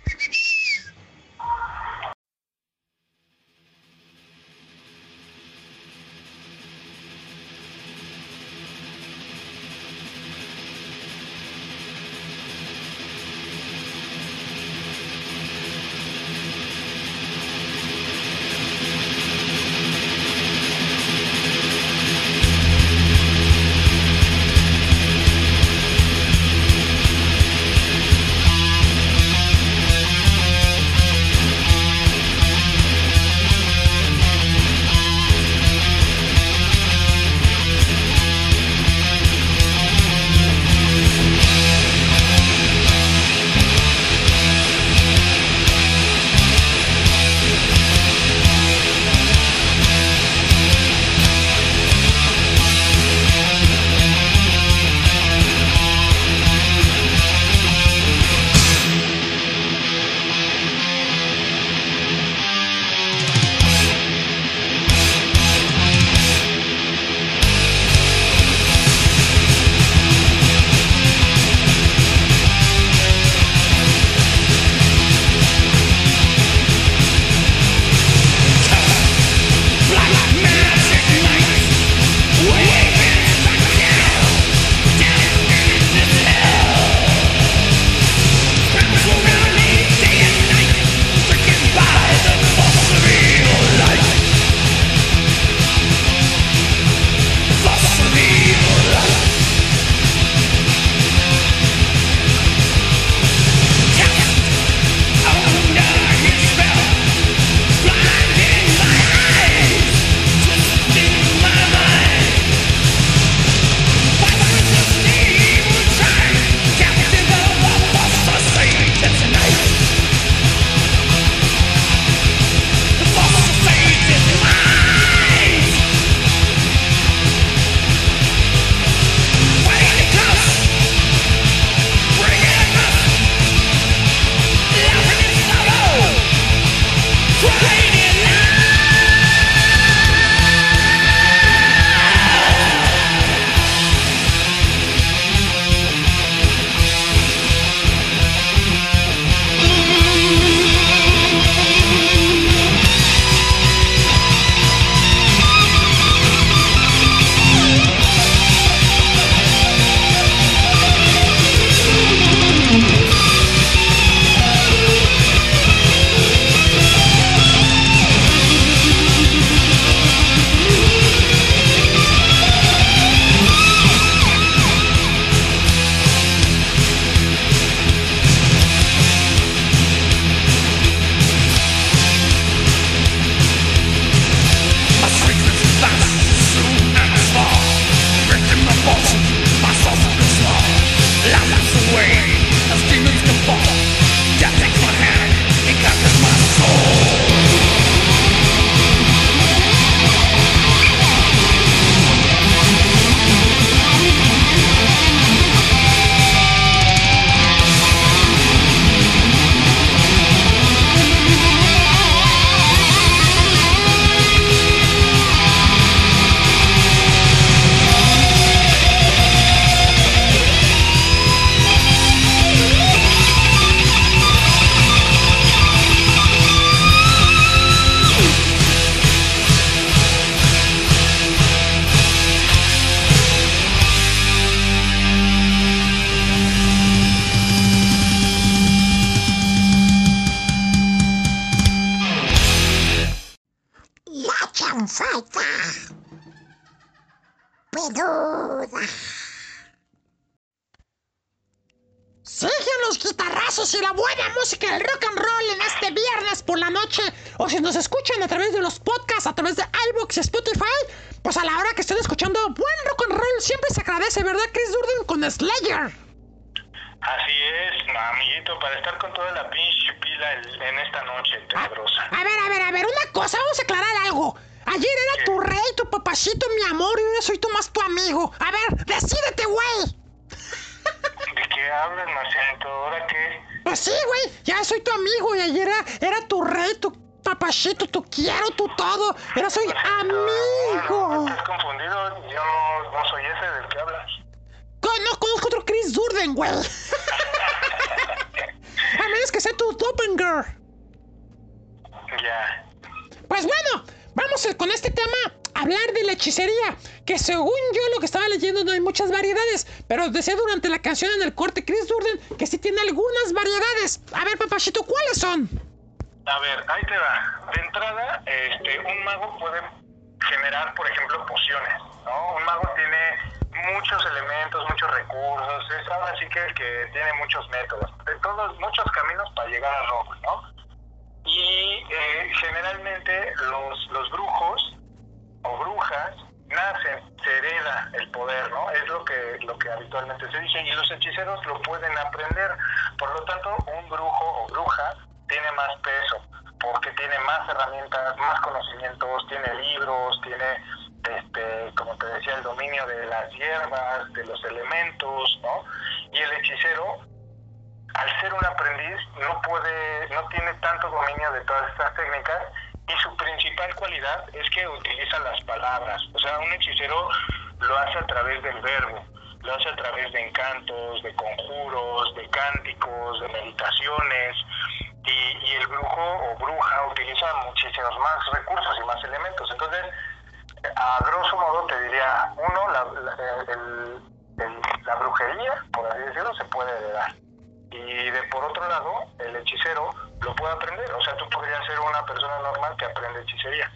[390.53, 390.93] Aprender.
[390.93, 393.71] O sea, tú podrías ser una persona normal que aprende hechicería.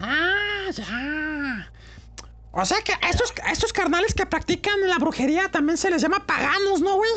[0.00, 1.70] Ah, ya.
[2.52, 6.02] O sea que a estos, a estos carnales que practican la brujería también se les
[6.02, 7.10] llama paganos, ¿no, güey?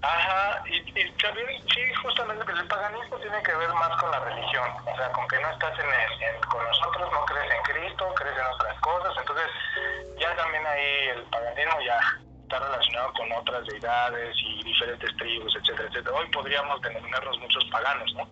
[0.00, 4.70] Ajá, y, y también, sí, justamente el paganismo tiene que ver más con la religión.
[4.86, 8.14] O sea, con que no estás en el- en- con nosotros, no crees en Cristo,
[8.14, 9.12] crees en otras cosas.
[9.18, 9.46] Entonces,
[10.20, 12.00] ya también ahí el paganismo ya
[12.48, 16.16] está relacionado con otras deidades y diferentes tribus, etcétera, etcétera.
[16.16, 18.26] Hoy podríamos denominarnos muchos paganos, ¿no?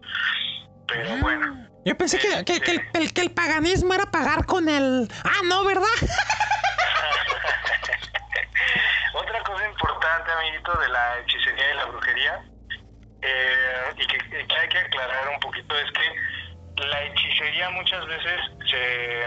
[0.88, 1.68] Pero bueno.
[1.84, 5.06] Yo pensé que, que- que el, el- que el paganismo era pagar con el...
[5.24, 5.84] Ah, no, ¿verdad?
[9.14, 12.44] Otra cosa importante, amiguito, de la hechicería y la brujería,
[13.22, 18.40] eh, y que, que hay que aclarar un poquito, es que la hechicería muchas veces
[18.70, 19.26] se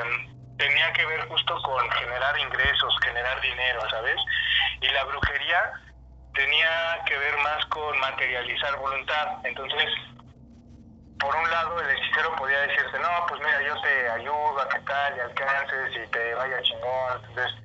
[0.60, 4.18] tenía que ver justo con generar ingresos, generar dinero, ¿sabes?
[4.82, 5.72] Y la brujería
[6.34, 9.38] tenía que ver más con materializar voluntad.
[9.46, 9.90] Entonces,
[11.18, 14.80] por un lado, el hechicero podía decirte, no, pues mira, yo te ayudo a que
[14.82, 17.24] tal y alcances y te vaya chingón.
[17.24, 17.56] Entonces,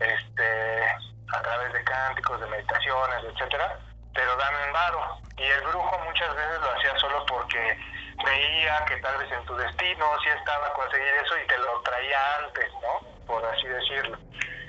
[0.00, 0.84] este,
[1.32, 3.78] a través de cánticos, de meditaciones, etcétera,
[4.12, 5.18] pero dame un varo.
[5.38, 7.78] Y el brujo muchas veces lo hacía solo porque
[8.22, 12.18] veía que tal vez en tu destino sí estaba conseguir eso y te lo traía
[12.44, 13.26] antes, ¿no?
[13.26, 14.18] Por así decirlo.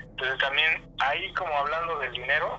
[0.00, 2.58] Entonces también ahí como hablando del dinero,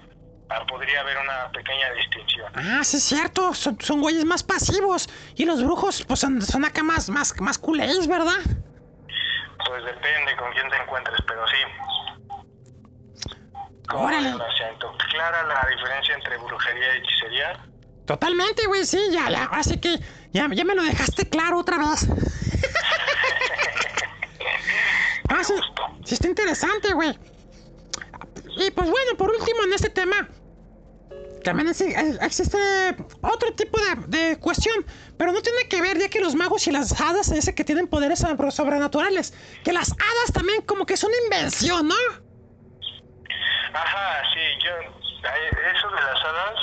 [0.50, 2.52] ah, podría haber una pequeña distinción.
[2.56, 3.54] Ah, sí es cierto.
[3.54, 5.10] Son, son güeyes más pasivos.
[5.36, 8.40] Y los brujos, pues son, son acá más, más, más culés, ¿verdad?
[9.66, 11.58] Pues depende con quién te encuentres, pero sí.
[13.88, 14.34] ¿Cómo Órale.
[15.12, 17.60] ¿Clara la diferencia entre brujería y hechicería?
[18.06, 19.50] Totalmente, güey, sí, ya, ya.
[19.52, 19.98] Así que
[20.34, 22.08] ya, ya me lo dejaste claro otra vez.
[25.30, 25.54] ah, sí,
[26.06, 27.18] sí está interesante, güey.
[28.58, 30.28] Y pues bueno, por último en este tema,
[31.44, 32.58] también existe
[33.22, 33.96] otro tipo de,
[34.30, 34.86] de cuestión,
[35.18, 37.88] pero no tiene que ver ya que los magos y las hadas ese que tienen
[37.88, 39.34] poderes sobre- sobrenaturales,
[39.64, 41.96] que las hadas también como que es una invención, ¿no?
[43.74, 46.60] Ajá, sí, yo, eso de las hadas,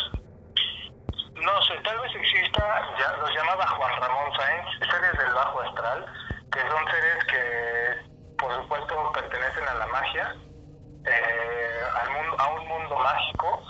[1.45, 6.07] no sé, tal vez exista, ya los llamaba Juan Ramón Sáenz, seres del bajo astral,
[6.51, 10.35] que son seres que, por supuesto, pertenecen a la magia,
[11.07, 13.63] eh, al mundo, a un mundo mágico,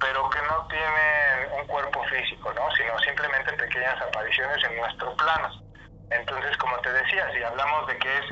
[0.00, 2.70] pero que no tienen un cuerpo físico, ¿no?
[2.72, 5.50] Sino simplemente pequeñas apariciones en nuestro plano.
[6.10, 8.24] Entonces, como te decía, si hablamos de que es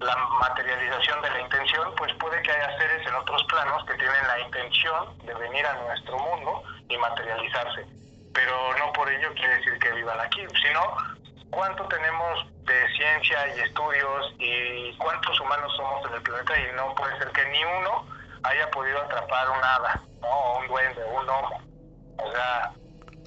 [0.00, 4.26] la materialización de la intención, pues puede que haya seres en otros planos que tienen
[4.26, 7.86] la intención de venir a nuestro mundo y materializarse.
[8.36, 10.96] Pero no por ello quiere decir que vivan aquí, sino
[11.50, 16.94] cuánto tenemos de ciencia y estudios y cuántos humanos somos en el planeta y no
[16.94, 18.06] puede ser que ni uno
[18.42, 20.58] haya podido atrapar un hada, ¿no?
[20.58, 21.60] un duende, o un gnomo.
[22.18, 22.72] O sea,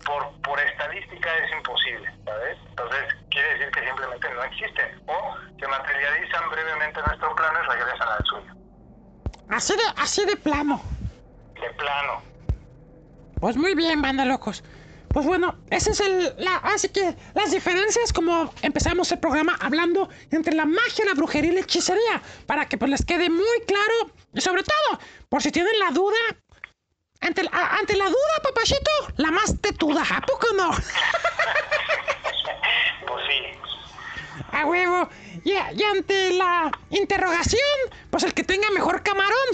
[0.06, 2.58] por, por estadística es imposible, ¿sabes?
[2.70, 7.68] Entonces quiere decir que simplemente no existen o se materializan brevemente en nuestro plano y
[7.68, 8.54] regresan al suyo.
[9.50, 10.80] Así de, así de plano.
[11.56, 12.22] De plano.
[13.40, 14.64] Pues muy bien, banda locos.
[15.12, 16.36] Pues bueno, ese es el.
[16.38, 21.52] La, así que las diferencias, como empezamos el programa hablando entre la magia, la brujería
[21.52, 25.52] y la hechicería, para que pues les quede muy claro y sobre todo, por si
[25.52, 26.16] tienen la duda,
[27.22, 30.70] ante, la- a- ante la duda, papachito, la más tetuda, ¿a poco no?
[33.08, 33.40] Pues sí.
[34.52, 35.10] A huevo.
[35.44, 37.62] Y, y ante la interrogación,
[38.12, 39.48] pues el que tenga mejor camarón.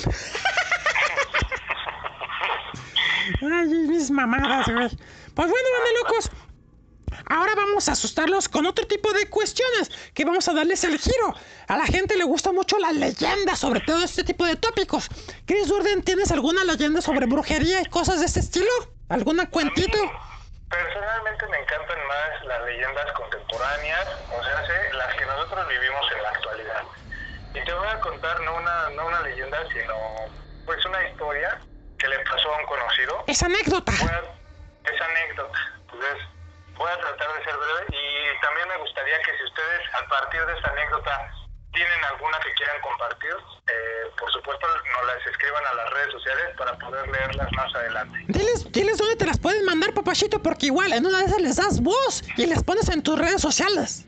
[3.41, 4.90] Ay, mis mamadas, güey.
[5.36, 6.32] Pues bueno, banda locos.
[7.28, 11.34] Ahora vamos a asustarlos con otro tipo de cuestiones que vamos a darles el giro.
[11.68, 15.10] A la gente le gusta mucho la leyenda sobre todo este tipo de tópicos.
[15.45, 18.70] Chris Durden, ¿tienes alguna leyenda sobre brujería y cosas de ese estilo?
[19.10, 19.98] ¿Alguna cuentito?
[20.70, 24.62] Personalmente me encantan más las leyendas contemporáneas, o sea,
[24.94, 26.84] las que nosotros vivimos en la actualidad.
[27.53, 29.95] Y te voy a contar no una, no una leyenda, sino
[30.66, 31.60] pues una historia
[31.98, 33.24] que le pasó a un conocido.
[33.28, 33.94] Es anécdota.
[34.86, 35.60] A- es anécdota.
[35.82, 36.18] Entonces,
[36.76, 40.45] voy a tratar de ser breve y también me gustaría que si ustedes a partir
[40.45, 41.32] de esta anécdota
[41.74, 43.36] tienen alguna que quieran compartir,
[43.68, 48.18] eh, por supuesto nos las escriban a las redes sociales para poder leerlas más adelante.
[48.30, 51.56] Diles, diles dónde te las pueden mandar, papachito, porque igual en una de esas les
[51.57, 54.06] das voz y les pones en tus redes sociales.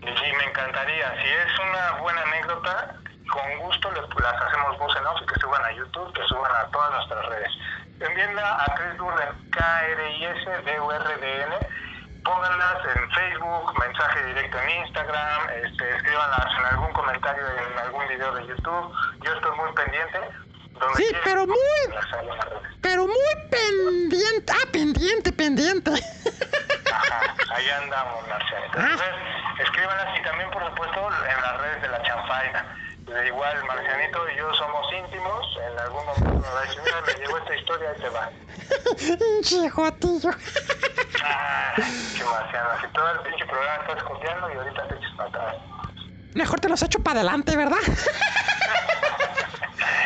[0.00, 1.10] Sí, me encantaría.
[1.20, 2.94] Si es una buena anécdota,
[3.32, 6.50] con gusto les, las hacemos voz en off y que suban a YouTube, que suban
[6.54, 7.50] a todas nuestras redes.
[8.00, 11.54] Envíenla a Chris Durden, K-R-I-S-D-U-R-D-N.
[12.24, 18.34] Pónganlas en Facebook, mensaje directo en Instagram, este, escríbanlas en algún comentario en algún video
[18.34, 18.92] de YouTube.
[19.24, 20.18] Yo estoy muy pendiente.
[20.96, 21.94] Sí, quieran, pero muy-.
[22.82, 24.52] Pero muy pendiente.
[24.52, 25.90] Ah, pendiente, pendiente.
[26.92, 28.62] Ajá, ahí andamos, Marcial.
[28.66, 29.08] Entonces,
[29.58, 32.76] escríbanlas y también, por supuesto, en las redes de la chanfaina.
[33.08, 35.58] De igual, Marcianito y yo somos íntimos.
[35.66, 38.30] En algún momento me va a decir, mira, me llegó esta historia, ahí te va.
[39.18, 40.30] Pinche jotillo.
[41.24, 42.68] Ah, qué marciano.
[42.80, 45.56] Si todo el pinche programa estás copiando y ahorita te echas para atrás.
[46.34, 47.78] Mejor te los echo para adelante, ¿verdad?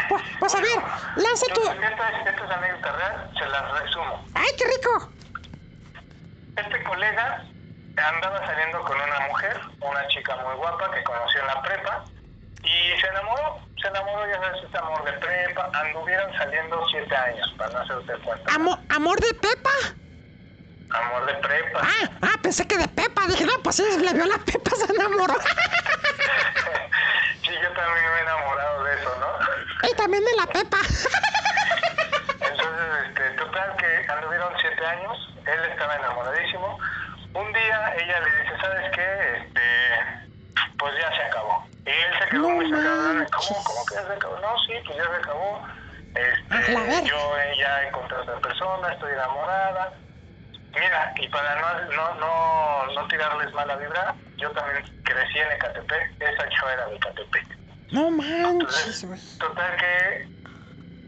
[0.09, 0.79] pues, pues a ver,
[1.17, 1.61] lanza tu.
[1.61, 4.25] Entonces, esta es, esta es anécdota real, se las resumo.
[4.35, 5.11] ¡Ay, qué rico!
[6.57, 7.45] Este colega
[7.97, 12.05] andaba saliendo con una mujer, una chica muy guapa que conoció en la prepa
[12.65, 17.55] y se enamoró, se enamoró, ya sabes, este amor de prepa, anduvieron saliendo siete años,
[17.59, 18.53] para no hacer cuenta.
[18.55, 19.71] Amo- ¿Amor de Pepa?
[20.91, 21.81] Amor de prepa.
[21.83, 23.23] Ah, ah, pensé que de Pepa.
[23.27, 25.35] Dije, no, pues le vio la Pepa, se enamoró.
[27.43, 29.89] sí, yo también me he enamorado de eso, ¿no?
[29.89, 30.79] y también de la Pepa.
[32.41, 35.17] Entonces, este, total que anduvieron siete años,
[35.47, 36.79] él estaba enamoradísimo.
[37.35, 39.37] Un día ella le dice, ¿sabes qué?
[39.39, 40.22] Este,
[40.79, 41.65] pues ya se acabó.
[41.87, 43.27] Y él se quedó No muy sacado.
[43.31, 44.39] ¿Cómo, ¿Cómo que ya se acabó?
[44.41, 45.63] No, sí, pues ya se acabó.
[46.15, 49.93] Este, yo eh, ya encontré a otra persona, estoy enamorada.
[50.75, 56.21] Mira, y para no, no, no, no tirarles mala vibra, yo también crecí en Ecatepec,
[56.21, 57.47] esa chava era de Ecatepec.
[57.93, 60.23] No manches, Entonces, total que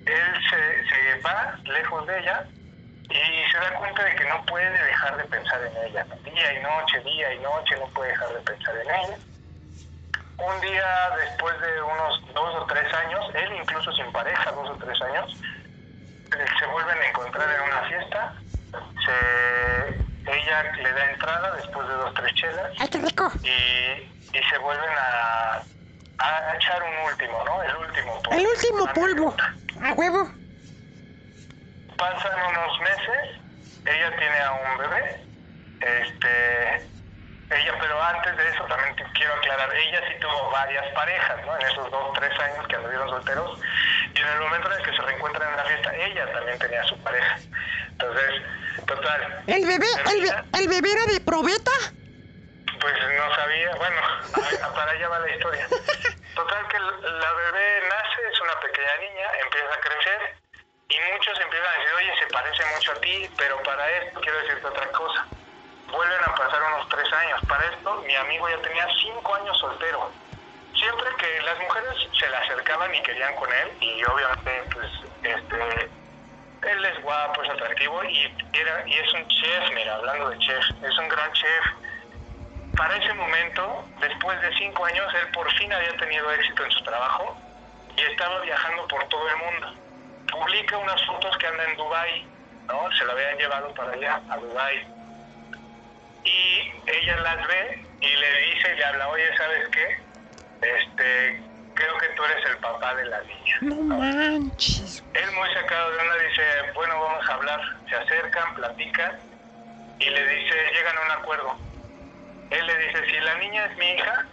[0.06, 2.46] él se, se va lejos de ella
[3.08, 6.06] y se da cuenta de que no puede dejar de pensar en ella.
[6.24, 9.18] Día y noche, día y noche, no puede dejar de pensar en ella.
[10.38, 14.76] Un día después de unos dos o tres años, él incluso sin pareja, dos o
[14.76, 15.40] tres años,
[16.36, 18.34] eh, se vuelven a encontrar en una fiesta.
[19.04, 23.30] Se, ella le da entrada después de dos o tres chelas ¡Ay, qué rico!
[23.42, 25.62] y, y se vuelven a,
[26.18, 27.62] a echar un último, ¿no?
[27.62, 28.38] El último polvo.
[28.38, 29.36] El último polvo.
[29.82, 30.30] A huevo.
[31.96, 33.40] Pasan unos meses,
[33.86, 35.24] ella tiene a un bebé,
[35.80, 36.88] este,
[37.50, 41.56] ella, pero antes de eso también te quiero aclarar, ella sí tuvo varias parejas, ¿no?
[41.58, 43.58] En esos dos, tres años que anduvieron solteros,
[44.14, 46.84] y en el momento en el que se reencuentran en la fiesta, ella también tenía
[46.84, 47.38] su pareja.
[47.92, 48.42] Entonces,
[48.86, 49.42] total.
[49.46, 51.70] ¿El bebé, el, be- el bebé era de probeta?
[52.80, 55.68] Pues no sabía, bueno, a- para allá va la historia.
[56.34, 60.36] Total que la bebé nace, es una pequeña niña, empieza a crecer
[60.88, 64.38] y muchos empiezan a decir, oye, se parece mucho a ti, pero para esto quiero
[64.40, 65.26] decirte otra cosa.
[65.94, 67.40] Vuelven a pasar unos tres años.
[67.48, 70.10] Para esto, mi amigo ya tenía cinco años soltero.
[70.74, 74.90] Siempre que las mujeres se le acercaban y querían con él, y obviamente, pues,
[75.22, 75.90] este,
[76.68, 80.64] él es guapo, es atractivo y, era, y es un chef, mira, hablando de chef,
[80.82, 81.64] es un gran chef.
[82.76, 86.82] Para ese momento, después de cinco años, él por fin había tenido éxito en su
[86.82, 87.36] trabajo
[87.96, 89.74] y estaba viajando por todo el mundo.
[90.32, 92.26] Publica unas fotos que anda en Dubai,
[92.66, 92.90] ¿no?
[92.98, 94.93] Se la habían llevado para allá, a Dubai.
[96.24, 99.98] Y ella las ve y le dice y le habla, oye, ¿sabes qué?
[100.62, 101.42] Este,
[101.74, 103.58] creo que tú eres el papá de la niña.
[103.60, 105.02] No manches.
[105.12, 106.42] Él muy sacado de onda dice,
[106.74, 107.60] bueno, vamos a hablar.
[107.88, 109.18] Se acercan, platican
[109.98, 111.56] y le dice, llegan a un acuerdo.
[112.50, 114.26] Él le dice, si la niña es mi hija,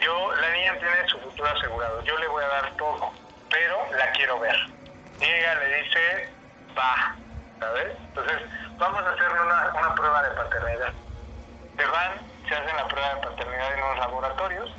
[0.00, 3.12] yo, la niña tiene su futuro asegurado, yo le voy a dar todo,
[3.50, 4.56] pero la quiero ver.
[5.20, 6.28] Y ella le dice,
[6.78, 7.16] va,
[7.58, 7.96] ¿sabes?
[8.08, 8.38] Entonces,
[8.78, 10.92] vamos a hacerle una, una prueba de paternidad.
[11.80, 12.12] Se van,
[12.46, 14.70] se hacen la prueba de paternidad en unos laboratorios,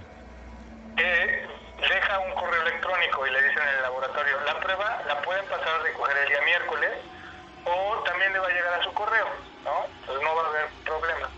[0.97, 1.47] eh,
[1.79, 5.67] deja un correo electrónico y le dicen en el laboratorio, la prueba la pueden pasar
[5.67, 6.91] a recoger el día miércoles
[7.65, 9.27] o también le va a llegar a su correo,
[9.63, 9.85] ¿no?
[9.99, 11.29] Entonces no va a haber problema.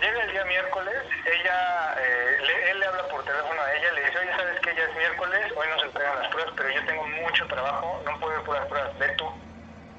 [0.00, 0.96] Llega el día miércoles,
[1.26, 4.74] ella, eh, le- él le habla por teléfono a ella, le dice, oye, ¿sabes que
[4.76, 5.52] ya es miércoles?
[5.56, 8.66] Hoy nos entregan las pruebas, pero yo tengo mucho trabajo, no puedo ir por las
[8.66, 9.30] pruebas, ve tú.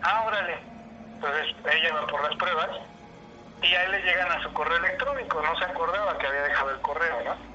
[0.01, 0.25] Ah.
[1.21, 2.69] Entonces ella va por las pruebas
[3.61, 6.71] y a él le llegan a su correo electrónico, no se acordaba que había dejado
[6.71, 7.51] el correo, ¿no?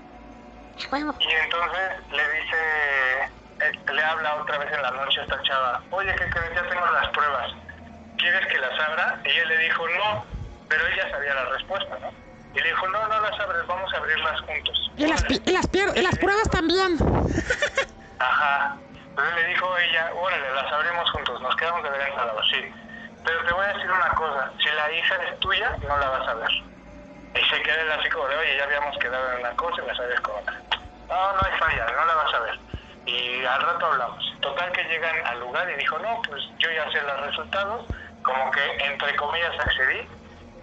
[0.76, 2.56] Y entonces le dice,
[3.60, 6.54] eh, le habla otra vez en la noche a esta chava, oye, ¿qué crees?
[6.54, 7.52] Ya tengo las pruebas.
[8.18, 9.20] ¿Quieres que las abra?
[9.24, 10.24] Y él le dijo, no,
[10.68, 12.10] pero ella sabía la respuesta, ¿no?
[12.54, 14.92] Y le dijo, no, no las abres, vamos a abrirlas juntos.
[14.96, 16.96] Y las, y las, y las pruebas también.
[18.18, 18.76] Ajá.
[19.08, 22.14] Entonces le dijo ella, órale, las abrimos juntos, nos quedamos de ver en
[22.50, 22.85] sí.
[23.26, 26.28] Pero te voy a decir una cosa, si la hija es tuya, no la vas
[26.28, 26.50] a ver.
[27.34, 29.86] Y se queda él así como de, oye, ya habíamos quedado en una cosa y
[29.86, 30.54] la sabes con otra.
[31.08, 32.58] No, no hay falla, no la vas a ver.
[33.04, 34.40] Y al rato hablamos.
[34.40, 37.86] Total que llegan al lugar y dijo, no, pues yo ya sé los resultados,
[38.22, 40.08] como que entre comillas accedí.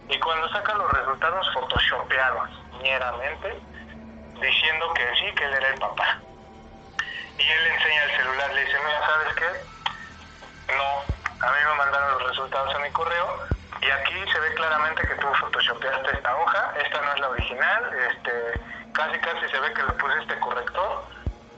[0.08, 2.50] Y cuando sacan los resultados photoshopeados,
[2.82, 3.60] ñeramente,
[4.40, 6.18] diciendo que sí, que él era el papá.
[7.38, 10.76] Y él le enseña el celular, le dice, mira, ¿sabes qué?
[10.78, 13.48] No, a mí me mandaron los resultados a mi correo
[13.82, 17.94] y aquí se ve claramente que tú photoshopeaste esta hoja, esta no es la original,
[18.10, 18.62] este,
[18.94, 21.04] casi casi se ve que le pusiste corrector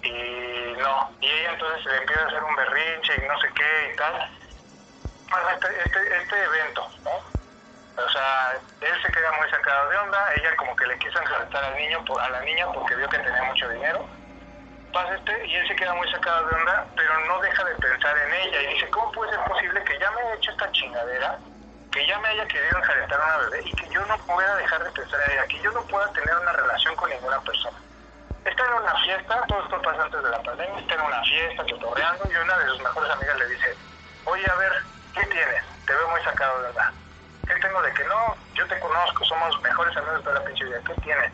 [0.02, 1.12] y no.
[1.22, 4.32] Y ella entonces le empieza a hacer un berrinche y no sé qué y tal.
[5.30, 8.03] Bueno, este, este, este evento, ¿no?
[8.03, 11.64] O sea, él se queda muy sacado de onda, ella como que le quiso enjartar
[11.64, 14.06] al niño, por, a la niña porque vio que tenía mucho dinero.
[14.96, 18.18] Pasa este y él se queda muy sacado de onda, pero no deja de pensar
[18.18, 21.38] en ella y dice, ¿cómo puede ser posible que ya me haya hecho esta chingadera?
[21.92, 24.82] Que ya me haya querido enjaretar a una bebé y que yo no pueda dejar
[24.86, 27.78] de pensar en ella, que yo no pueda tener una relación con ninguna persona.
[28.46, 31.64] Está en una fiesta, todo esto pasa antes de la pandemia, está en una fiesta,
[31.70, 33.78] cotorreando, y una de sus mejores amigas le dice,
[34.24, 34.72] oye, a ver,
[35.14, 35.64] ¿qué tienes?
[35.86, 36.94] Te veo muy sacado de onda.
[37.46, 38.38] ¿Qué tengo de que no?
[38.54, 41.34] Yo te conozco, somos mejores amigos de la pinche vida, ¿qué tienes?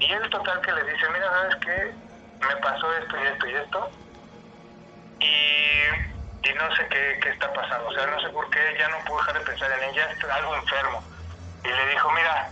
[0.00, 2.11] Y él total que le dice, mira, ¿sabes qué?
[2.48, 3.90] Me pasó esto y esto y esto,
[5.20, 8.98] y, no sé qué, qué está pasando, o sea, no sé por qué, ya no
[9.04, 11.02] puedo dejar de pensar en ella, algo enfermo.
[11.64, 12.50] Y le dijo, mira,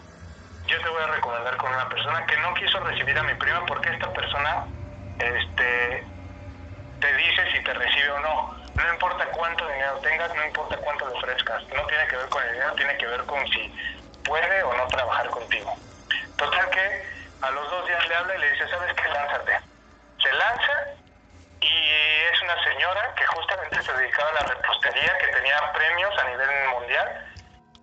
[0.66, 3.64] yo te voy a recomendar con una persona que no quiso recibir a mi prima
[3.66, 4.64] porque esta persona
[5.18, 6.04] este,
[7.00, 8.56] te dice si te recibe o no.
[8.74, 11.62] No importa cuánto dinero tengas, no importa cuánto le ofrezcas.
[11.74, 13.74] No tiene que ver con el dinero, tiene que ver con si
[14.24, 15.74] puede o no trabajar contigo.
[16.36, 17.04] Total que
[17.42, 19.08] a los dos días le habla y le dice, ¿sabes qué?
[19.08, 19.69] Lánzate.
[20.22, 20.72] Se lanza
[21.60, 21.90] y
[22.32, 26.68] es una señora que justamente se dedicaba a la repostería, que tenía premios a nivel
[26.70, 27.26] mundial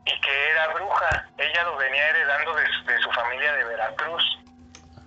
[0.06, 1.26] y que era bruja.
[1.38, 4.24] Ella lo venía heredando de su, de su familia de Veracruz.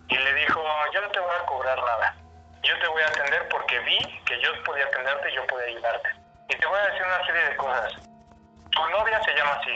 [0.09, 0.63] Y le dijo,
[0.93, 2.15] yo no te voy a cobrar nada.
[2.63, 6.09] Yo te voy a atender porque vi que yo podía atenderte y yo podía ayudarte.
[6.49, 7.93] Y te voy a decir una serie de cosas.
[8.71, 9.75] Tu novia se llama así.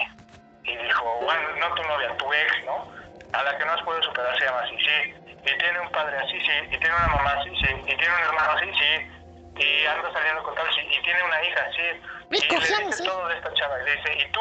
[0.65, 2.93] Y dijo, bueno, no tu novia, tu ex, ¿no?
[3.33, 5.24] A la que no has podido superar se llama así, sí.
[5.47, 6.53] Y tiene un padre así, sí.
[6.71, 7.75] Y tiene una mamá así, sí.
[7.87, 9.11] Y tiene un hermano así, sí.
[9.57, 10.81] Y anda saliendo con tal, sí.
[10.91, 12.01] Y tiene una hija, sí.
[12.31, 13.05] Y Y le cogían, dice sí.
[13.05, 13.81] todo de esta chava.
[13.81, 14.41] Y le dice, ¿y tú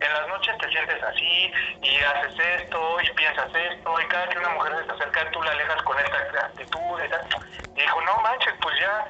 [0.00, 4.38] en las noches te sientes así y haces esto y piensas esto y cada que
[4.38, 7.26] una mujer se te acerca tú la alejas con esta actitud y tal.
[7.74, 9.06] Y dijo, no manches, pues ya,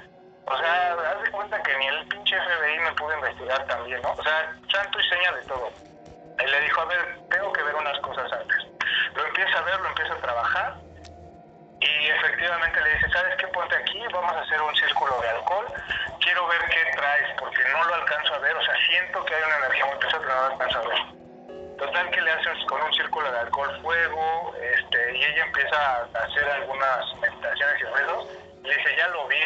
[0.47, 4.13] o sea, haz de cuenta que ni el pinche FBI me pudo investigar también, ¿no?
[4.13, 5.73] O sea, santo y seña de todo.
[6.39, 8.59] Y le dijo, a ver, tengo que ver unas cosas antes.
[9.15, 10.75] Lo empieza a ver, lo empieza a trabajar
[11.87, 13.47] y efectivamente le dice, ¿sabes qué?
[13.49, 15.67] Ponte aquí, vamos a hacer un círculo de alcohol.
[16.21, 18.57] Quiero ver qué traes, porque no lo alcanzo a ver.
[18.57, 21.79] O sea, siento que hay una energía muy pesada, pero no lo alcanzo a ver.
[21.79, 26.25] Total que le hacen con un círculo de alcohol fuego, este, y ella empieza a
[26.25, 28.29] hacer algunas meditaciones y ruidos.
[28.63, 29.43] Le dice, ya lo vi,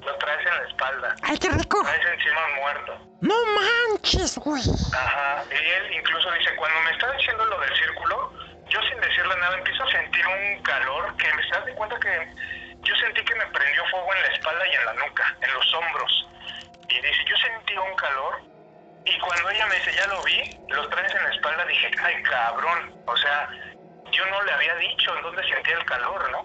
[0.00, 1.82] lo traes en la espalda, ¡Ay, qué rico!
[1.84, 2.98] traes encima muerto.
[3.20, 4.62] ¡No manches, güey!
[4.92, 8.32] Ajá, y él incluso dice, cuando me está diciendo lo del círculo,
[8.70, 12.34] yo sin decirle nada empiezo a sentir un calor que me das de cuenta que
[12.82, 15.74] yo sentí que me prendió fuego en la espalda y en la nuca, en los
[15.74, 16.28] hombros.
[16.88, 18.40] Y dice, yo sentí un calor
[19.04, 22.22] y cuando ella me dice, ya lo vi, lo traes en la espalda, dije, ay
[22.22, 23.48] cabrón, o sea,
[24.12, 26.44] yo no le había dicho en dónde sentía el calor, ¿no?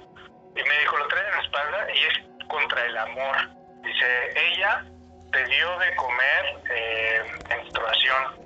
[0.56, 3.38] Y me dijo, lo traes en la espalda y es contra el amor.
[3.84, 4.84] Dice, ella
[5.31, 8.44] te dio de comer eh, menstruación.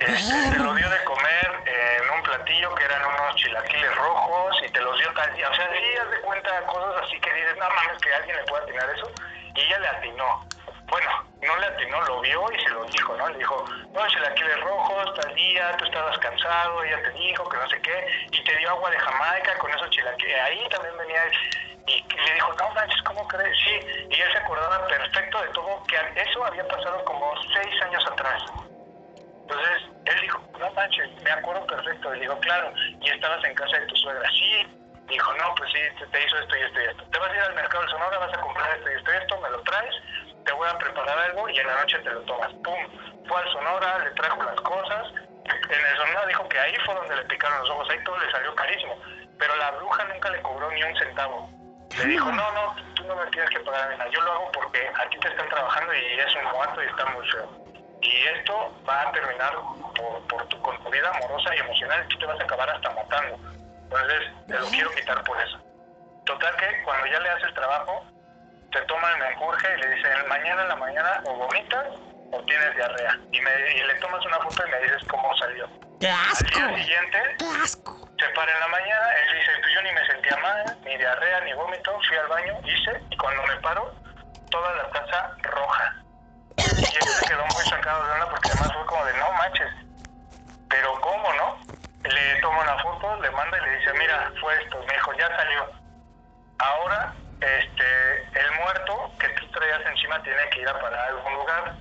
[0.00, 4.72] Este, te lo dio de comer en un platillo que eran unos chilaquiles rojos y
[4.72, 5.50] te los dio tal día.
[5.50, 8.44] O sea, sí, haz de cuenta cosas así que dices, no mames, que alguien le
[8.44, 9.10] pueda atinar eso.
[9.54, 10.46] Y ella le atinó.
[10.86, 11.10] Bueno,
[11.42, 13.28] no le atinó, lo vio y se lo dijo, ¿no?
[13.28, 13.62] Le dijo,
[13.92, 18.06] no, chilaquiles rojos, tal día, tú estabas cansado, ella te dijo que no sé qué,
[18.32, 20.40] y te dio agua de Jamaica con esos chilaquiles.
[20.40, 21.32] Ahí también venía él.
[21.86, 23.54] Y le dijo, no manches, ¿cómo crees?
[23.64, 28.06] Sí, y él se acordaba perfecto de todo, que eso había pasado como seis años
[28.06, 28.42] atrás.
[29.50, 32.14] Entonces, él dijo, no manches, me acuerdo perfecto.
[32.14, 34.28] Y dijo, claro, y estabas en casa de tu suegra.
[34.30, 34.76] Sí.
[35.08, 35.80] Dijo, no, pues sí,
[36.12, 37.04] te, hizo esto y esto y esto.
[37.10, 39.16] Te vas a ir al mercado de Sonora, vas a comprar esto y esto y
[39.16, 39.94] esto, me lo traes,
[40.44, 42.52] te voy a preparar algo y en la noche te lo tomas.
[42.62, 43.26] Pum.
[43.26, 45.08] Fue al Sonora, le trajo las cosas.
[45.44, 48.30] En el Sonora dijo que ahí fue donde le picaron los ojos, ahí todo le
[48.30, 48.96] salió carísimo.
[49.36, 51.50] Pero la bruja nunca le cobró ni un centavo.
[51.98, 54.88] Le dijo, no, no, tú no me tienes que pagar nada, yo lo hago porque
[54.94, 57.59] aquí te están trabajando y es un muerto y está muy feo.
[58.02, 59.52] Y esto va a terminar
[59.96, 62.90] por, por tu, con tu vida amorosa y emocional, tú te vas a acabar hasta
[62.90, 63.36] matando.
[63.84, 65.58] Entonces, te lo quiero quitar por eso.
[66.24, 68.04] Total que cuando ya le haces trabajo,
[68.72, 71.86] te toman el menjurje y le dicen, mañana en la mañana o vomitas
[72.32, 73.18] o tienes diarrea.
[73.32, 75.68] Y, me, y le tomas una foto y me dices cómo salió.
[76.00, 76.46] ¡Qué Al asco!
[76.54, 76.82] día güey!
[76.84, 78.08] siguiente, ¡Qué asco!
[78.18, 81.40] se para en la mañana, él dice, pues yo ni me sentía mal, ni diarrea,
[81.40, 83.94] ni vómito, fui al baño, hice, y cuando me paro,
[84.50, 85.96] toda la taza roja.
[86.56, 89.72] Y él se quedó muy sacado de onda porque además fue como de, no manches,
[90.68, 91.58] pero ¿cómo no?
[92.04, 95.28] Le toma una foto, le manda y le dice, mira, fue esto, me dijo, ya
[95.36, 95.70] salió.
[96.58, 101.34] Ahora, este, el muerto que tú traías encima tiene que ir a parar a algún
[101.34, 101.74] lugar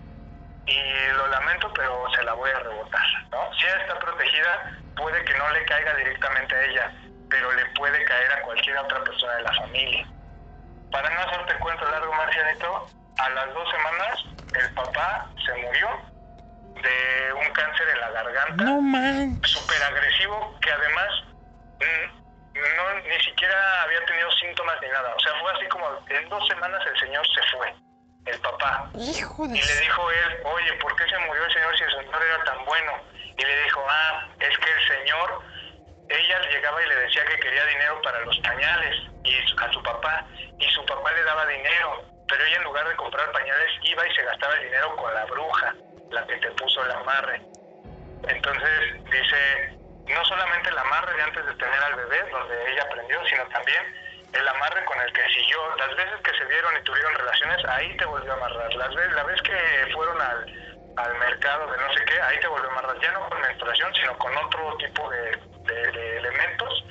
[0.66, 3.54] y lo lamento, pero se la voy a rebotar, ¿no?
[3.56, 6.94] Si ella está protegida, puede que no le caiga directamente a ella,
[7.30, 10.08] pero le puede caer a cualquier otra persona de la familia.
[10.92, 12.90] Para no hacerte cuento largo, Marcianito,
[13.20, 14.26] a las dos semanas
[14.56, 15.88] el papá se murió
[16.82, 19.52] de un cáncer en la garganta ¡No manches!
[19.52, 21.10] súper agresivo que además
[21.80, 22.20] mm,
[22.60, 25.14] no ni siquiera había tenido síntomas ni nada.
[25.16, 27.74] O sea, fue así como en dos semanas el señor se fue,
[28.26, 28.90] el papá.
[28.96, 29.58] ¡Hijo de...
[29.58, 32.44] Y le dijo él, oye, ¿por qué se murió el señor si el señor era
[32.44, 32.92] tan bueno?
[33.38, 35.42] Y le dijo, ah, es que el señor,
[36.10, 40.26] ella llegaba y le decía que quería dinero para los pañales y a su papá,
[40.60, 44.16] y su papá le daba dinero, pero ella en lugar de comprar pañales iba y
[44.16, 45.76] se gastaba el dinero con la bruja,
[46.12, 47.42] la que te puso el amarre.
[48.28, 49.78] Entonces dice,
[50.08, 53.84] no solamente el amarre de antes de tener al bebé, donde ella aprendió, sino también
[54.34, 55.76] el amarre con el que siguió.
[55.78, 58.74] Las veces que se vieron y tuvieron relaciones, ahí te volvió a amarrar.
[58.76, 60.46] Las veces, la vez que fueron al,
[60.98, 63.00] al mercado de no sé qué, ahí te volvió a amarrar.
[63.00, 65.32] Ya no con menstruación, sino con otro tipo de,
[65.64, 66.86] de- de elementos,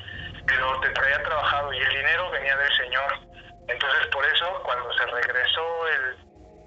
[0.46, 3.18] pero te traía trabajado y el dinero venía del Señor.
[3.68, 6.16] Entonces por eso cuando se regresó el,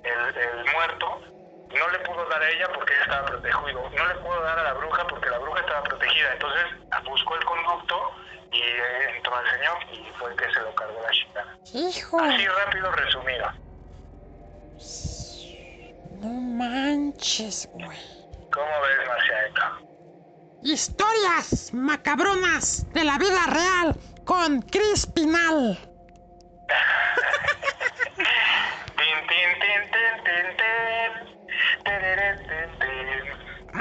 [0.04, 1.22] el, el muerto,
[1.70, 4.64] no le pudo dar a ella porque ella estaba protegido, no le pudo dar a
[4.64, 6.66] la bruja porque la bruja estaba protegida, entonces
[7.06, 8.12] buscó el conducto
[8.52, 11.58] y eh, entró al señor y fue que se lo cargó la chingada.
[11.74, 12.20] ¡Hijo!
[12.20, 13.52] Así rápido resumido.
[16.20, 17.98] ¡No manches, güey!
[18.52, 19.62] ¿Cómo ves, Marcianito?
[20.64, 23.96] Historias macabronas de la vida real
[24.26, 25.78] con Chris Pinal.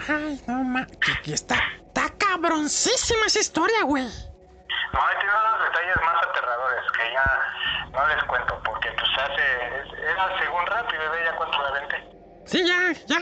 [0.08, 1.20] Ay, no manches.
[1.22, 1.56] Que está,
[1.86, 4.04] está cabroncísima esa historia, güey.
[4.04, 10.02] No, ahí tiene unos detalles más aterradores que ya no les cuento porque pues hace...
[10.02, 12.10] Era según rápido y ve ya cuánto la vente.
[12.46, 13.20] Sí, ya, ya.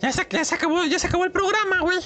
[0.00, 1.98] Ya se, ya se acabó, ya se acabó el programa, güey.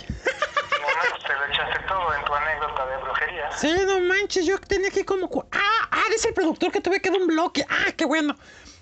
[1.02, 3.52] No manches, te lo echaste todo en tu anécdota de brujería.
[3.52, 5.28] Sí, no manches, yo tenía que como...
[5.52, 7.64] Ah, ah, dice el productor que tuve que dar un bloque.
[7.68, 8.36] Ah, qué bueno.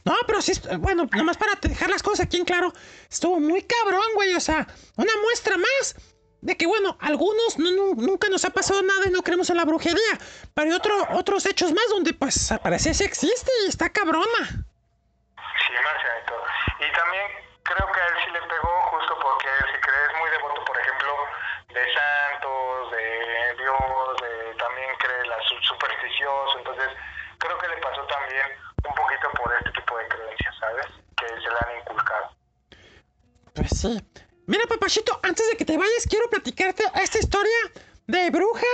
[0.05, 2.73] No, pero sí, bueno, nomás para dejar las cosas aquí en claro,
[3.11, 4.35] estuvo muy cabrón, güey.
[4.35, 4.67] O sea,
[4.97, 5.95] una muestra más
[6.41, 9.59] de que, bueno, algunos no- no- nunca nos ha pasado nada y no creemos en
[9.59, 10.19] la brujería.
[10.55, 14.47] Pero hay otro, otros hechos más donde, pues, parece que existe y está cabrona.
[14.47, 16.35] Sí, Marcianito.
[16.81, 17.27] Y también
[17.63, 20.80] creo que a él sí le pegó justo porque él, si crees muy devoto, por
[21.75, 26.89] de santos, de Dios, de también cree la su- supersticioso, entonces
[27.39, 28.47] creo que le pasó también
[28.89, 30.87] un poquito por este tipo de creencias, ¿sabes?
[31.17, 32.31] Que se le han inculcado.
[33.55, 34.01] Pues sí.
[34.47, 37.57] Mira, papachito, antes de que te vayas, quiero platicarte esta historia
[38.07, 38.67] de bruja.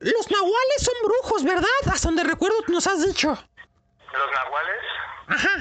[0.00, 1.64] Los nahuales son brujos, ¿verdad?
[1.90, 3.28] Hasta donde recuerdo nos has dicho.
[3.30, 4.82] ¿Los nahuales?
[5.28, 5.56] Ajá.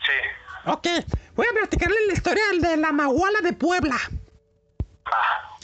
[0.00, 0.66] Sí.
[0.66, 0.86] Ok.
[1.34, 3.96] Voy a platicarle la historia de la nahuala de Puebla.
[5.04, 5.57] Ah,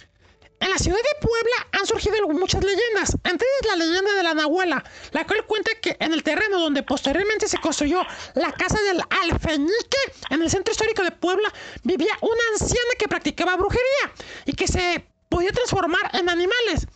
[0.60, 3.16] En la ciudad de Puebla han surgido muchas leyendas.
[3.24, 6.82] Entre ellas la leyenda de la Nahuala, la cual cuenta que en el terreno donde
[6.82, 8.02] posteriormente se construyó
[8.34, 9.98] la casa del alfeñique,
[10.30, 11.52] en el centro histórico de Puebla,
[11.82, 14.12] vivía una anciana que practicaba brujería
[14.46, 16.86] y que se podía transformar en animales.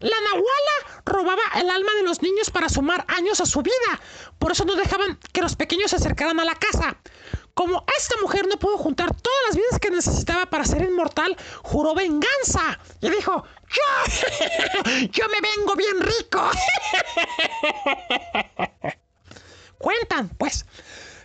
[0.00, 4.00] La Nahuala robaba el alma de los niños para sumar años a su vida.
[4.38, 6.98] Por eso no dejaban que los pequeños se acercaran a la casa.
[7.54, 11.94] Como esta mujer no pudo juntar todas las vidas que necesitaba para ser inmortal, juró
[11.94, 13.82] venganza y dijo, yo,
[15.12, 16.42] yo me vengo bien rico.
[19.78, 20.66] Cuentan, pues,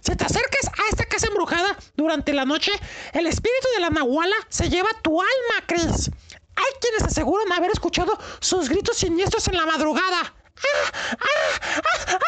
[0.02, 2.72] si te acercas a esta casa embrujada durante la noche,
[3.14, 6.12] el espíritu de la Nahuala se lleva tu alma, Chris.
[6.56, 10.22] Hay quienes aseguran haber escuchado sus gritos siniestros en la madrugada.
[10.22, 12.20] ¡Ah, ah, ah!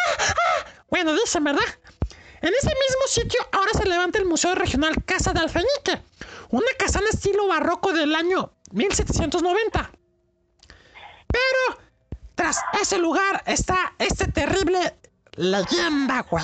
[0.90, 1.66] Bueno, dicen, ¿verdad?
[2.42, 6.02] En ese mismo sitio ahora se levanta el Museo Regional Casa de Alfeñique,
[6.50, 9.92] una casana estilo barroco del año 1790.
[11.28, 11.82] Pero
[12.36, 14.96] tras ese lugar está este terrible
[15.36, 16.44] leyenda, güey.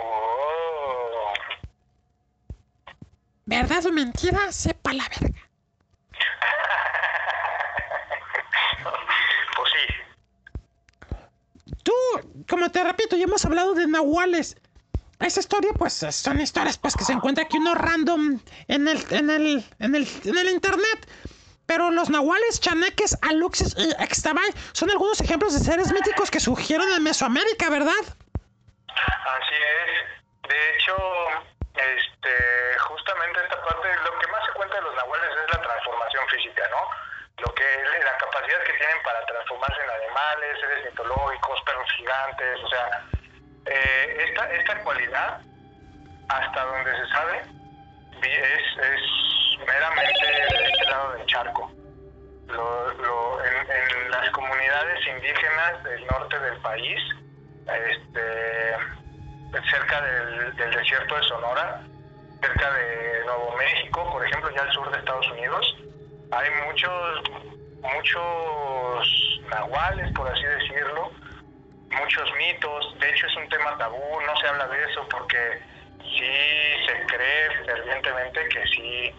[0.00, 1.32] oh.
[3.44, 4.50] ¿Verdad o mentira?
[4.50, 5.40] Sepa la verga.
[9.56, 9.86] Pues sí.
[11.82, 11.92] Tú,
[12.48, 14.56] como te repito, ya hemos hablado de nahuales.
[15.20, 19.30] Esa historia, pues, son historias pues que se encuentra aquí uno random en el, en
[19.30, 21.08] el, en el, en el internet.
[21.66, 26.90] Pero los nahuales, chaneques, aluxes y extabay son algunos ejemplos de seres míticos que surgieron
[26.90, 28.02] en Mesoamérica, ¿verdad?
[28.88, 30.50] Así es.
[30.50, 30.96] De hecho,
[31.74, 36.28] este, justamente esta parte, lo que más se cuenta de los nahuales es la transformación
[36.28, 37.11] física, ¿no?
[37.38, 37.64] Lo que
[38.04, 43.06] la capacidad que tienen para transformarse en animales, seres mitológicos, perros gigantes, o sea,
[43.66, 45.40] eh, esta, esta cualidad,
[46.28, 47.42] hasta donde se sabe,
[48.22, 49.00] es, es
[49.66, 51.72] meramente de este lado del charco.
[52.48, 57.00] Lo- lo- en, en las comunidades indígenas del norte del país,
[57.66, 58.76] este,
[59.70, 61.82] cerca del, del desierto de Sonora,
[62.42, 65.81] cerca de Nuevo México, por ejemplo, ya al sur de Estados Unidos,
[66.32, 67.22] hay muchos,
[67.82, 71.10] muchos nahuales, por así decirlo,
[71.90, 72.98] muchos mitos.
[72.98, 75.60] De hecho, es un tema tabú, no se habla de eso porque
[76.00, 79.14] sí se cree fervientemente que sí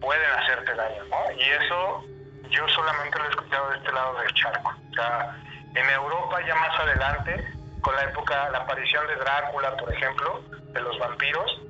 [0.00, 1.32] pueden hacerte daño, ¿no?
[1.32, 2.04] Y eso
[2.50, 4.74] yo solamente lo he escuchado de este lado del charco.
[4.90, 5.36] O sea,
[5.74, 7.44] en Europa ya más adelante,
[7.80, 10.42] con la época, la aparición de Drácula, por ejemplo,
[10.72, 11.60] de los vampiros,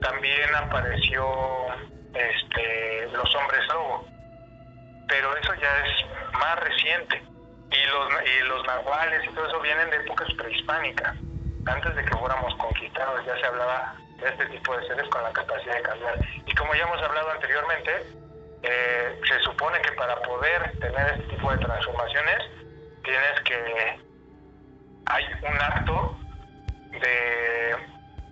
[0.00, 1.26] también apareció
[2.14, 4.17] este, los hombres lobo.
[5.08, 7.22] Pero eso ya es más reciente.
[7.70, 11.16] Y los, y los nahuales y todo eso vienen de épocas prehispánicas.
[11.66, 15.32] Antes de que fuéramos conquistados ya se hablaba de este tipo de seres con la
[15.32, 16.18] capacidad de cambiar.
[16.46, 18.06] Y como ya hemos hablado anteriormente,
[18.62, 22.38] eh, se supone que para poder tener este tipo de transformaciones
[23.04, 24.00] tienes que
[25.06, 26.18] hay un acto
[26.90, 27.76] de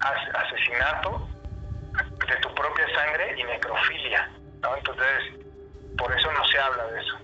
[0.01, 1.28] as- asesinato
[2.28, 4.31] de tu propia sangre y necrofilia.
[4.77, 5.45] Entonces,
[5.97, 7.14] por eso no se habla de eso.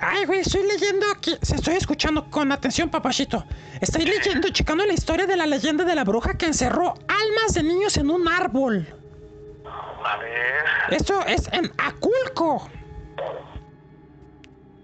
[0.00, 1.36] Ay, güey, estoy leyendo aquí.
[1.40, 3.44] Se estoy escuchando con atención, papachito.
[3.80, 7.62] Estoy leyendo, checando la historia de la leyenda de la bruja que encerró almas de
[7.62, 8.86] niños en un árbol.
[10.04, 12.68] A ver, Esto es en Aculco.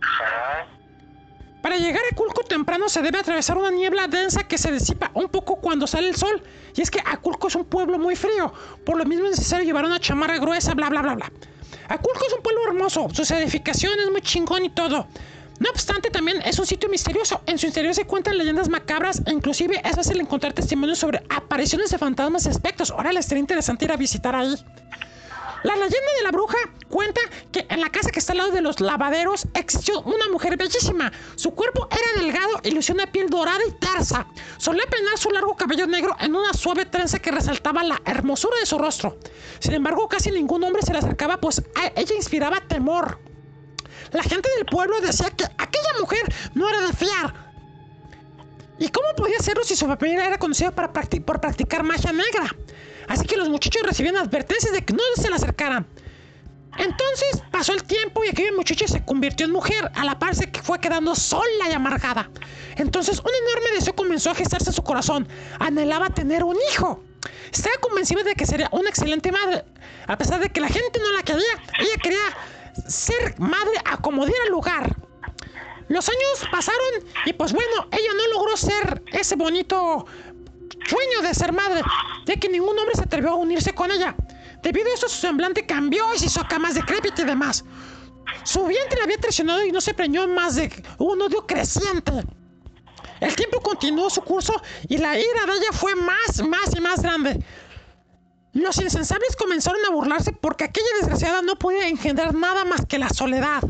[0.00, 0.66] ajá,
[1.60, 5.28] Para llegar a Aculco temprano se debe atravesar una niebla densa que se disipa un
[5.28, 6.42] poco cuando sale el sol.
[6.74, 8.54] Y es que Aculco es un pueblo muy frío.
[8.86, 11.32] Por lo mismo es necesario llevar una chamarra gruesa, bla, bla, bla, bla.
[11.88, 13.08] Aculco es un pueblo hermoso.
[13.12, 15.06] Sus edificaciones muy chingón y todo.
[15.60, 17.42] No obstante, también es un sitio misterioso.
[17.46, 21.90] En su interior se cuentan leyendas macabras e inclusive es fácil encontrar testimonios sobre apariciones
[21.90, 22.90] de fantasmas y espectros.
[22.90, 24.54] Ahora les estaría interesante ir a visitar ahí.
[25.62, 26.56] La leyenda de la bruja
[26.88, 27.20] cuenta
[27.52, 31.12] que en la casa que está al lado de los lavaderos existió una mujer bellísima.
[31.36, 34.26] Su cuerpo era delgado y lucía una piel dorada y tersa.
[34.56, 38.66] Solía peinar su largo cabello negro en una suave trenza que resaltaba la hermosura de
[38.66, 39.18] su rostro.
[39.58, 41.62] Sin embargo, casi ningún hombre se le acercaba, pues
[41.94, 43.18] ella inspiraba temor.
[44.12, 46.22] La gente del pueblo decía que aquella mujer
[46.54, 47.50] no era de fiar.
[48.78, 52.56] ¿Y cómo podía serlo si su familia era conocida para por practicar magia negra?
[53.10, 55.84] Así que los muchachos recibían advertencias de que no se le acercaran.
[56.78, 60.48] Entonces pasó el tiempo y aquella muchacha se convirtió en mujer, a la par se
[60.62, 62.30] fue quedando sola y amargada.
[62.76, 65.28] Entonces un enorme deseo comenzó a gestarse en su corazón.
[65.58, 67.02] Anhelaba tener un hijo.
[67.52, 69.64] Estaba convencida de que sería una excelente madre.
[70.06, 72.20] A pesar de que la gente no la quería, ella quería
[72.86, 74.96] ser madre a como diera lugar.
[75.88, 80.06] Los años pasaron y pues bueno, ella no logró ser ese bonito
[80.86, 81.82] sueño de ser madre,
[82.26, 84.14] ya que ningún hombre se atrevió a unirse con ella.
[84.62, 87.64] Debido a eso su semblante cambió y se hizo acá más decrépito y demás.
[88.44, 92.12] Su vientre la había traicionado y no se preñó más de un odio creciente.
[93.20, 97.02] El tiempo continuó su curso y la ira de ella fue más, más y más
[97.02, 97.44] grande.
[98.52, 103.08] Los insensables comenzaron a burlarse porque aquella desgraciada no podía engendrar nada más que la
[103.10, 103.62] soledad.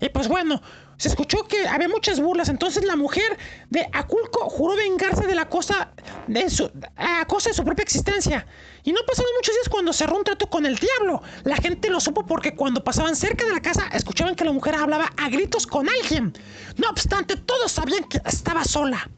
[0.00, 0.60] Y pues bueno,
[0.96, 3.38] se escuchó que había muchas burlas, entonces la mujer
[3.70, 5.92] de Aculco juró vengarse de la cosa
[6.26, 8.46] de su, a cosa de su propia existencia.
[8.84, 11.22] Y no pasaron muchos días cuando cerró un trato con el diablo.
[11.44, 14.74] La gente lo supo porque cuando pasaban cerca de la casa escuchaban que la mujer
[14.74, 16.32] hablaba a gritos con alguien.
[16.76, 19.08] No obstante, todos sabían que estaba sola.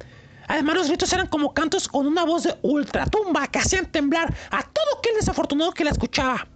[0.49, 4.63] Además, los gritos eran como cantos con una voz de ultratumba que hacían temblar a
[4.63, 6.47] todo aquel desafortunado que la escuchaba.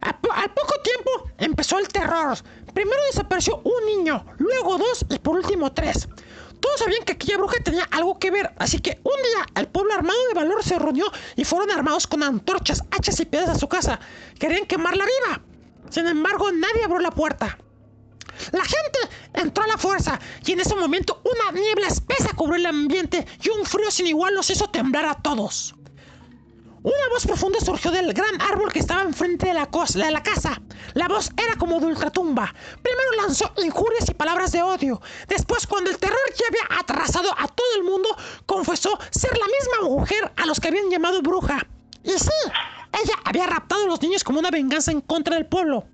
[0.00, 2.38] Al poco tiempo empezó el terror.
[2.78, 6.08] Primero desapareció un niño, luego dos y por último tres.
[6.60, 9.94] Todos sabían que aquella bruja tenía algo que ver, así que un día el pueblo
[9.94, 13.66] armado de valor se reunió y fueron armados con antorchas, hachas y piedras a su
[13.68, 13.98] casa.
[14.38, 15.42] Querían quemarla viva.
[15.90, 17.58] Sin embargo, nadie abrió la puerta.
[18.52, 19.00] La gente
[19.34, 23.48] entró a la fuerza y en ese momento una niebla espesa cubrió el ambiente y
[23.48, 25.74] un frío sin igual los hizo temblar a todos.
[26.88, 30.58] Una voz profunda surgió del gran árbol que estaba enfrente de la, de la casa.
[30.94, 32.54] La voz era como de ultratumba.
[32.82, 34.98] Primero lanzó injurias y palabras de odio.
[35.28, 38.08] Después, cuando el terror ya había atrasado a todo el mundo,
[38.46, 41.58] confesó ser la misma mujer a los que habían llamado bruja.
[42.04, 42.30] Y sí,
[43.04, 45.84] ella había raptado a los niños como una venganza en contra del pueblo.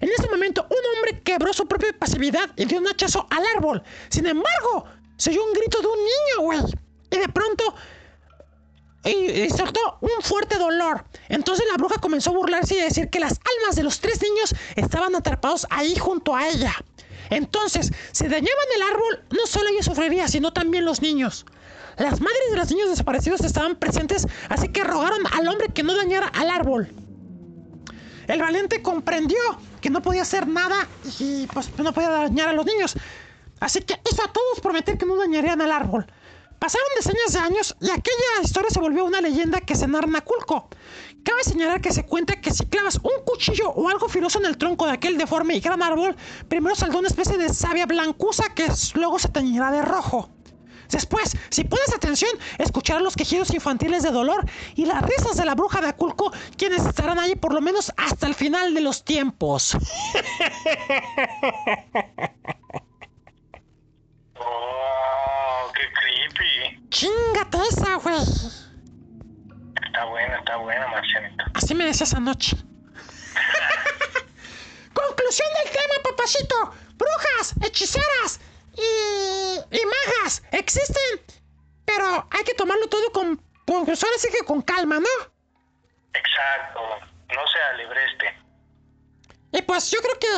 [0.00, 3.82] En ese momento, un hombre quebró su propia pasividad y dio un hachazo al árbol.
[4.08, 4.84] Sin embargo,
[5.16, 6.60] se oyó un grito de un niño, güey.
[7.10, 7.74] Y de pronto
[9.10, 11.04] y, soltó un fuerte dolor.
[11.28, 14.20] Entonces la bruja comenzó a burlarse y a decir que las almas de los tres
[14.22, 16.74] niños estaban atrapados ahí junto a ella.
[17.30, 21.44] Entonces, si dañaban el árbol, no solo ella sufriría, sino también los niños.
[21.98, 25.96] Las madres de los niños desaparecidos estaban presentes, así que rogaron al hombre que no
[25.96, 26.94] dañara al árbol.
[28.28, 29.38] El valiente comprendió
[29.80, 30.86] que no podía hacer nada
[31.18, 32.94] y pues no podía dañar a los niños.
[33.60, 36.06] Así que hizo a todos prometer que no dañarían al árbol.
[36.58, 40.68] Pasaron decenas de años y aquella historia se volvió una leyenda que se narra en.
[41.22, 44.58] Cabe señalar que se cuenta que si clavas un cuchillo o algo filoso en el
[44.58, 46.16] tronco de aquel deforme y gran árbol,
[46.48, 50.30] primero saldrá una especie de savia blancuza que luego se teñirá de rojo.
[50.90, 54.44] Después, si pones atención, escucharás los quejidos infantiles de dolor
[54.74, 58.26] y las risas de la bruja de Aculco, quienes estarán ahí por lo menos hasta
[58.26, 59.76] el final de los tiempos.
[64.40, 66.88] Oh, qué creepy.
[66.90, 68.16] Chingate esa, güey.
[69.86, 71.44] Está buena, está buena, Marcianito.
[71.54, 72.56] Así me decías anoche.
[74.92, 76.74] Conclusión del tema, papacito.
[76.96, 78.40] Brujas, hechiceras
[78.74, 81.20] y, y magas existen,
[81.84, 83.36] pero hay que tomarlo todo con,
[83.66, 85.08] con pues ahora sí que con calma, ¿no?
[86.14, 86.80] Exacto.
[87.34, 88.34] No se alibreste.
[89.52, 90.28] Y pues yo creo que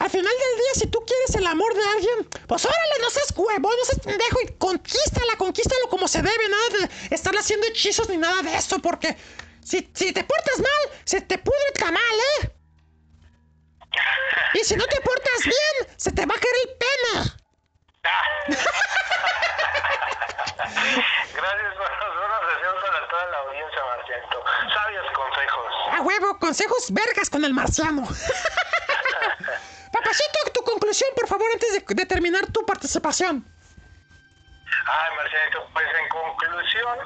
[0.00, 3.34] al final del día, si tú quieres el amor de alguien, pues órale, no seas
[3.36, 8.08] huevón, no seas pendejo y conquístala, conquístalo como se debe, nada de estar haciendo hechizos
[8.08, 9.14] ni nada de eso, porque
[9.62, 12.00] si, si te portas mal, se te pudre el tamal,
[12.40, 12.50] ¿eh?
[14.54, 17.32] Y si no te portas bien, se te va a caer el pene.
[21.34, 24.44] Gracias por los buenos deseos para toda la audiencia, Marcianito.
[24.72, 25.72] Sabios consejos.
[25.92, 28.08] A huevo, consejos vergas con el marciano.
[29.92, 33.44] Papacito, tu conclusión, por favor, antes de, terminar tu participación.
[34.86, 36.98] Ay, Marcianito, pues en conclusión,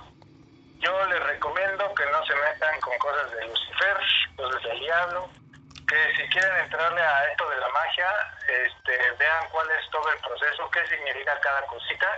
[0.81, 3.97] yo les recomiendo que no se metan con cosas de Lucifer,
[4.37, 5.31] cosas del diablo,
[5.89, 8.11] que si quieren entrarle a esto de la magia,
[8.49, 12.17] este, vean cuál es todo el proceso, qué significa cada cosita,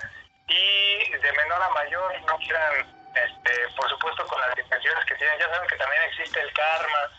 [0.49, 5.39] y de menor a mayor no quieran, este, por supuesto con las intenciones que tienen,
[5.39, 7.11] ya saben que también existe el karma,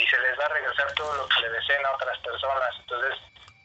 [0.00, 2.70] y se les va a regresar todo lo que le deseen a otras personas.
[2.80, 3.14] Entonces,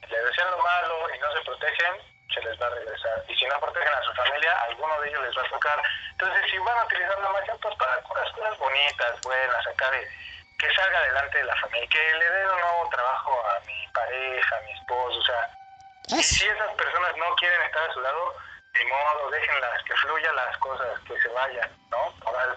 [0.01, 1.93] si le desean lo malo y no se protegen,
[2.33, 3.23] se les va a regresar.
[3.27, 5.81] Y si no protegen a su familia, alguno de ellos les va a tocar.
[6.11, 10.07] Entonces, si van a utilizar la magia, pues para puras cosas bonitas, buenas, acá de
[10.59, 14.57] que salga adelante de la familia, que le den un nuevo trabajo a mi pareja,
[14.57, 15.49] a mi esposo, o sea,
[16.07, 18.35] y si esas personas no quieren estar a su lado,
[18.73, 22.13] de modo, déjenlas, que fluyan las cosas, que se vayan, ¿no?
[22.25, 22.55] Ahora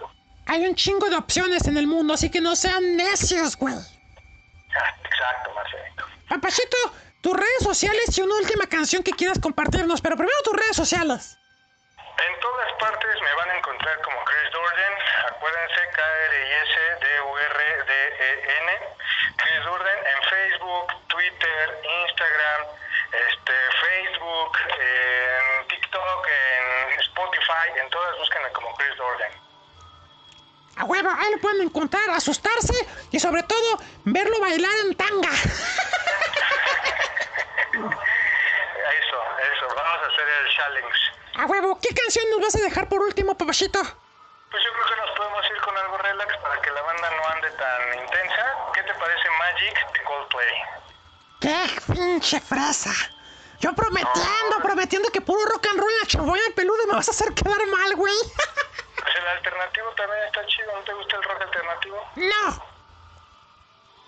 [0.49, 3.75] hay un chingo de opciones en el mundo, así que no sean necios, güey.
[3.75, 6.05] Exacto, Marcelito.
[6.27, 6.77] Papachito,
[7.21, 11.37] tus redes sociales y una última canción que quieras compartirnos, pero primero tus redes sociales.
[11.97, 14.93] En todas partes me van a encontrar como Chris Durden.
[15.29, 17.09] Acuérdense, K-R-I-S-D-U-R-D-E-N.
[18.73, 18.79] E
[19.37, 22.61] Chris Durden en Facebook, Twitter, Instagram,
[23.13, 23.53] este,
[23.85, 29.48] Facebook, en TikTok, en Spotify, en todas búsquenme como Chris Durden.
[30.79, 32.73] A huevo, ahí lo pueden encontrar, asustarse
[33.11, 35.29] y sobre todo verlo bailar en tanga.
[38.89, 39.17] Eso,
[39.53, 40.99] eso, vamos a hacer el challenge.
[41.35, 43.79] A huevo, ¿qué canción nos vas a dejar por último, papachito?
[43.79, 47.27] Pues yo creo que nos podemos ir con algo relax para que la banda no
[47.27, 48.55] ande tan intensa.
[48.73, 50.53] ¿Qué te parece Magic de Coldplay?
[51.41, 52.91] ¡Qué pinche fresa!
[53.59, 57.09] Yo prometiendo, prometiendo que puro rock and roll en la chamboya de peludo me vas
[57.09, 58.15] a hacer quedar mal, güey.
[59.29, 62.09] Alternativo también está chido, ¿no te gusta el rock alternativo?
[62.15, 62.69] no.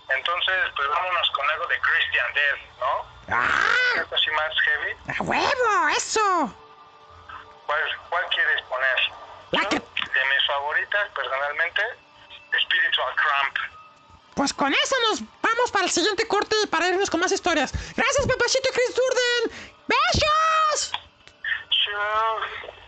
[0.08, 3.34] Entonces, pues vámonos con algo de Christian Death, ¿no?
[3.34, 3.98] ¡Ah!
[3.98, 4.96] Algo así más heavy.
[5.18, 5.88] ¡A huevo!
[5.96, 6.54] ¡Eso!
[7.66, 7.80] ¿Cuál,
[8.10, 8.98] cuál quieres poner?
[9.52, 11.82] La que- De mis favoritas, personalmente,
[12.62, 13.56] Spiritual Cramp.
[14.34, 17.72] Pues con eso nos vamos para el siguiente corte y para irnos con más historias.
[17.96, 19.72] Gracias, papachito Chris Durden.
[19.86, 20.92] ¡Besos!
[21.70, 22.81] Sure.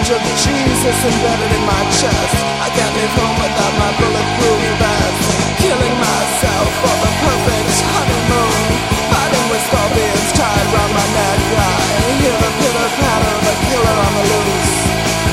[0.00, 2.36] Got the of Jesus embedded in my chest.
[2.64, 5.20] I can't leave home without my bulletproof vest.
[5.60, 8.64] Killing myself for the perfect honeymoon.
[9.12, 11.40] Fighting with scorpions tied round my neck.
[11.52, 14.76] I hear the pitter patter of a killer on the loose.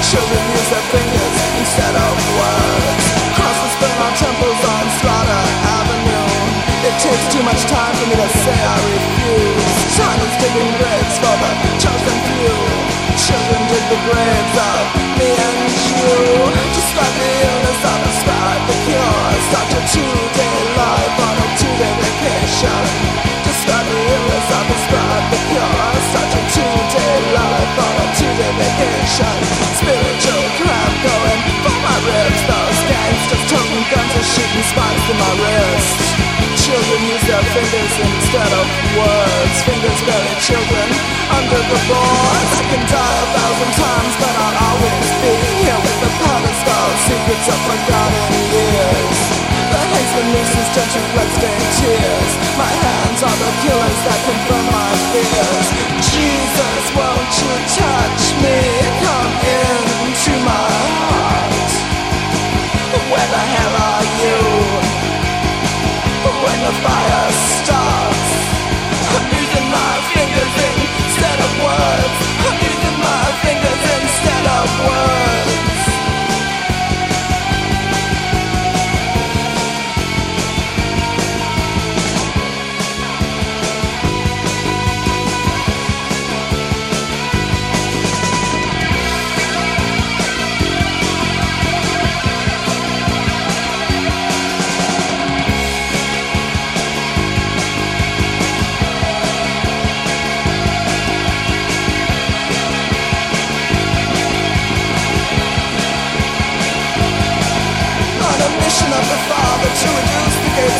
[0.03, 3.03] Children use their fingers instead of words.
[3.39, 5.44] Crosses burn on temples on Slaughter
[5.80, 6.27] Avenue.
[6.91, 9.76] It takes too much time for me to say I refuse.
[9.95, 14.84] Time is digging graves for the chosen few Children dig the graves of
[15.18, 16.38] me and you
[16.77, 19.30] Describe the illness, I describe the cure.
[19.49, 22.84] Start your two-day life on a two-day vacation.
[23.41, 25.94] Describe the illness, I describe the cure.
[26.14, 29.38] Start your two-day life on a two-day vacation.
[29.81, 32.41] Spiritual crap going for my ribs.
[32.45, 36.36] Those gangsters toting guns and shooting spikes in my wrist
[36.68, 38.68] Children use their fingers instead of
[38.99, 39.56] words.
[39.64, 40.88] Fingers bury children
[41.31, 42.52] under the boards.
[42.60, 45.31] I can die a thousand times but I'll always be
[45.64, 49.19] here With the pedestal secrets of forgotten years.
[49.48, 52.31] The haze and nooses gentle bloodstained tears.
[52.60, 55.68] My hands are the killers that confirm my fears.
[56.03, 58.60] Jesus, won't you touch me?
[59.07, 60.68] Come into my
[60.99, 61.72] heart.
[63.07, 63.76] Where the hell?
[74.84, 75.16] world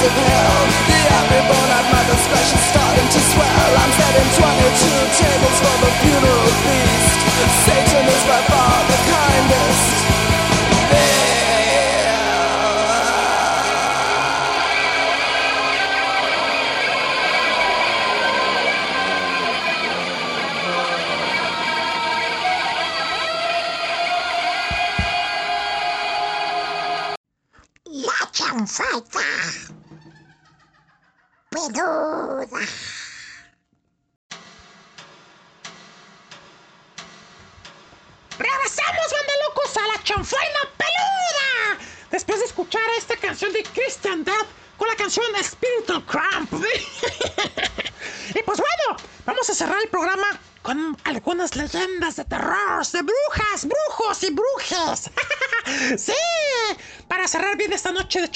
[0.08, 7.20] The at my discretion starting to swell I'm setting 22 tables for the funeral feast
[7.68, 9.37] Satan is by far the kindest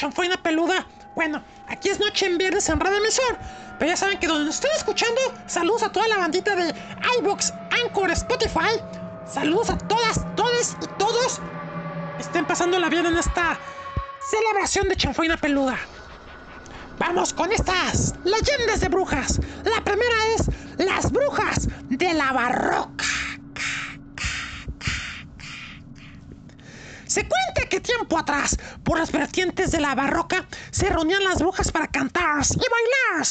[0.01, 0.83] chanfaina peluda.
[1.13, 3.37] Bueno, aquí es noche en viernes en Radio Emisor.
[3.77, 6.73] Pero ya saben que donde nos estén escuchando, saludos a toda la bandita de
[7.19, 7.53] iBox,
[7.83, 8.81] Anchor, Spotify.
[9.31, 11.39] Saludos a todas, todes y todos.
[12.19, 13.59] Estén pasándola bien en esta
[14.31, 15.77] celebración de chanfaina peluda.
[16.97, 19.39] Vamos con estas leyendas de brujas.
[19.63, 20.49] La primera es
[20.79, 23.00] las brujas de la barroca.
[27.11, 31.69] Se cuenta que tiempo atrás, por las vertientes de la barroca, se reunían las brujas
[31.69, 33.27] para cantar y bailar.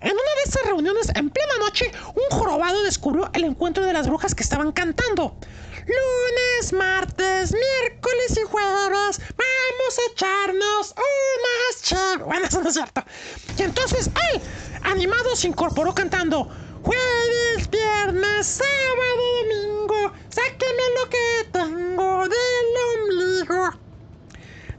[0.00, 4.08] En una de esas reuniones, en plena noche, un jorobado descubrió el encuentro de las
[4.08, 5.36] brujas que estaban cantando.
[5.84, 12.24] Lunes, martes, miércoles y jueves, vamos a echarnos unas chéveres.
[12.24, 13.04] Bueno, eso no es cierto.
[13.58, 14.40] Y entonces él,
[14.84, 16.48] animado, se incorporó cantando.
[16.82, 22.68] Jueves, viernes, sábado, domingo, sáqueme lo que tengo del
[23.02, 23.70] ombligo.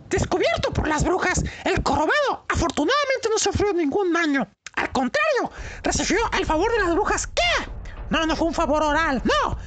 [0.09, 4.47] Descubierto por las brujas, el corobado afortunadamente no sufrió ningún daño.
[4.75, 5.51] Al contrario,
[5.83, 7.27] recibió el favor de las brujas.
[7.27, 7.69] ¿Qué?
[8.09, 9.57] No, no fue un favor oral, no.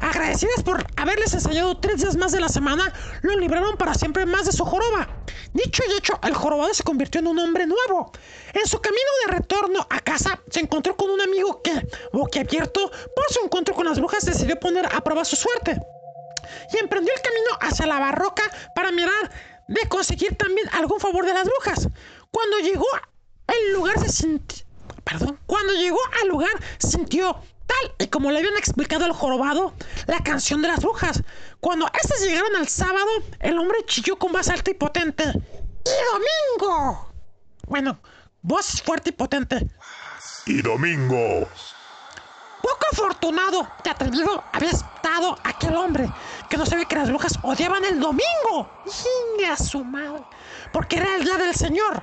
[0.00, 4.46] Agradecidas por haberles enseñado tres días más de la semana, lo libraron para siempre más
[4.46, 5.08] de su joroba.
[5.52, 8.10] Dicho y hecho, el jorobado se convirtió en un hombre nuevo.
[8.54, 13.24] En su camino de retorno a casa, se encontró con un amigo que, boquiabierto por
[13.30, 15.80] su encuentro con las brujas, decidió poner a prueba su suerte.
[16.72, 18.42] Y emprendió el camino hacia la barroca
[18.74, 19.30] para mirar
[19.68, 21.88] de conseguir también algún favor de las brujas.
[22.30, 22.86] Cuando llegó
[23.46, 24.66] al lugar se sintió...
[25.04, 25.38] Perdón.
[25.46, 27.40] Cuando llegó al lugar sintió
[27.70, 29.74] tal y como le habían explicado al jorobado
[30.06, 31.22] la canción de las brujas.
[31.60, 35.24] Cuando estas llegaron al sábado, el hombre chilló con voz alta y potente.
[35.24, 37.12] ¡Y domingo!
[37.68, 38.00] Bueno,
[38.42, 39.68] voz fuerte y potente.
[40.46, 41.48] Y domingo.
[42.62, 46.10] Poco afortunado y atrevido había estado aquel hombre
[46.48, 48.68] que no sabía que las brujas odiaban el domingo.
[48.84, 50.24] ¡Jingue a su madre!
[50.72, 52.02] Porque era el día del Señor.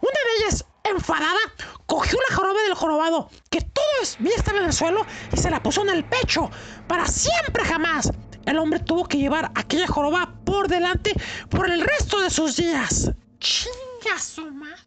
[0.00, 1.38] Una de ellas, enfadada,
[1.86, 5.82] cogió la joroba del jorobado, que todavía estaba en el suelo, y se la puso
[5.82, 6.50] en el pecho.
[6.86, 8.10] Para siempre jamás.
[8.46, 11.14] El hombre tuvo que llevar aquella joroba por delante
[11.48, 13.10] por el resto de sus días.
[13.38, 14.82] ¡Chingue a su madre!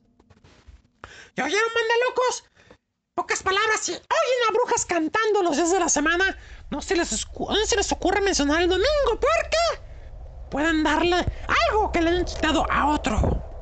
[1.35, 2.43] ¿Ya oyeron, manda locos?
[3.15, 6.37] Pocas palabras, si oyen a brujas cantando los días de la semana,
[6.69, 9.87] no se les, no se les ocurre mencionar el domingo, porque
[10.51, 11.25] pueden darle
[11.69, 13.56] algo que le hayan quitado a otro.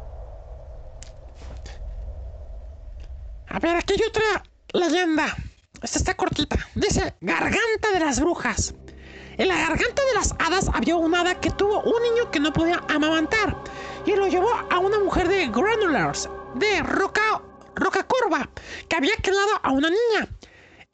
[3.50, 4.44] A ver, aquí hay otra
[4.74, 5.36] leyenda.
[5.82, 6.58] Esta está cortita.
[6.76, 8.74] Dice, garganta de las brujas.
[9.38, 12.54] En la garganta de las hadas había una hada que tuvo un niño que no
[12.54, 13.58] podía amamantar
[14.06, 17.42] y lo llevó a una mujer de Granulars, de Roca,
[17.76, 18.50] Roca Corva,
[18.88, 20.30] que había criado a una niña.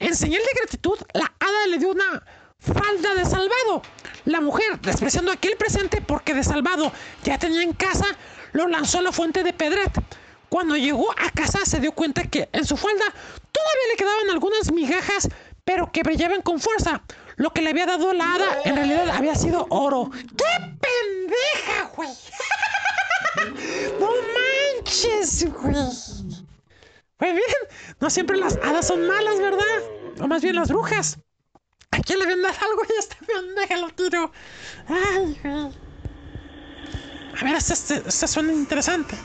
[0.00, 2.24] En señal de gratitud, la hada le dio una
[2.58, 3.82] falda de salvado.
[4.24, 6.92] La mujer, despreciando aquel presente porque de salvado
[7.22, 8.06] ya tenía en casa,
[8.52, 9.92] lo lanzó a la fuente de Pedret.
[10.52, 13.06] Cuando llegó a casa se dio cuenta que en su falda
[13.52, 15.30] todavía le quedaban algunas migajas,
[15.64, 17.02] pero que brillaban con fuerza.
[17.36, 20.10] Lo que le había dado la hada en realidad había sido oro.
[20.12, 22.10] ¡Qué pendeja, güey!
[23.98, 24.10] ¡No
[24.76, 25.74] manches, güey!
[27.16, 27.56] Pues bien,
[28.00, 29.64] no siempre las hadas son malas, ¿verdad?
[30.20, 31.16] O más bien las brujas.
[31.92, 34.30] ¿A quién le vendas algo y esta pendeja lo tiro?
[34.86, 35.72] Ay, güey.
[37.40, 39.16] A ver, esta, esta, esta suena interesante.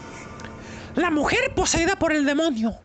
[0.97, 2.75] La mujer poseída por el demonio.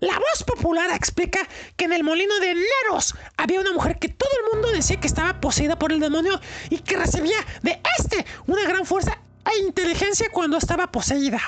[0.00, 1.40] La voz popular explica
[1.78, 5.06] que en el molino de Neros había una mujer que todo el mundo decía que
[5.06, 6.38] estaba poseída por el demonio
[6.68, 9.18] y que recibía de este una gran fuerza
[9.50, 11.40] e inteligencia cuando estaba poseída.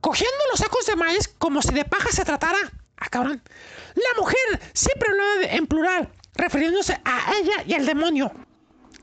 [0.00, 2.58] Cogiendo los sacos de maíz como si de paja se tratara.
[2.96, 3.42] Ah, cabrón.
[3.96, 8.30] La mujer siempre hablaba en plural, refiriéndose a ella y al demonio.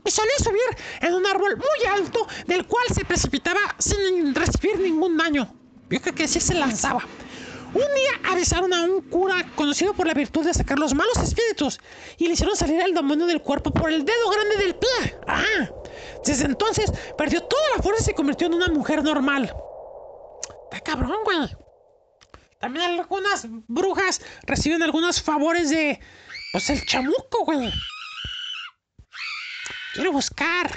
[0.02, 5.18] Y solía subir en un árbol muy alto del cual se precipitaba sin recibir ningún
[5.18, 5.65] daño.
[5.88, 7.04] Creo que sí se lanzaba.
[7.74, 11.78] Un día avisaron a un cura conocido por la virtud de sacar los malos espíritus
[12.16, 15.18] y le hicieron salir el demonio del cuerpo por el dedo grande del pie.
[15.26, 15.70] Ah,
[16.24, 19.52] desde entonces perdió toda la fuerza y se convirtió en una mujer normal.
[20.70, 21.38] Está cabrón, güey.
[22.60, 26.00] También algunas brujas reciben algunos favores de.
[26.52, 27.70] Pues el chamuco, güey.
[29.94, 30.70] Quiero buscar.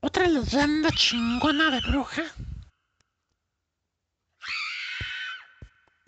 [0.00, 2.22] Otra leyenda chingona de bruja.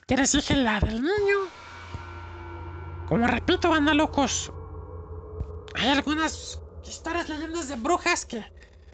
[0.09, 1.39] Les dije la del niño.
[3.09, 4.53] Como repito, banda locos.
[5.75, 8.45] Hay algunas historias, leyendas de brujas que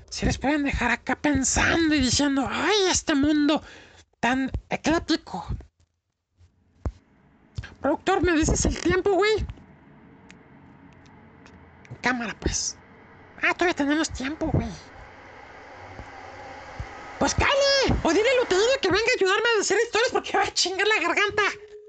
[0.09, 3.63] se les pueden dejar acá pensando y diciendo, ay, este mundo
[4.21, 5.47] tan ecléctico.
[7.81, 9.47] Productor, ¿me dices el tiempo, güey?
[12.03, 12.79] Cámara, pues.
[13.43, 14.69] Ah, todavía tenemos tiempo, güey.
[17.21, 18.01] Pues cállate.
[18.03, 20.89] O dile a Luterino que venga a ayudarme a decir historias porque va a chingar
[20.89, 21.43] la garganta.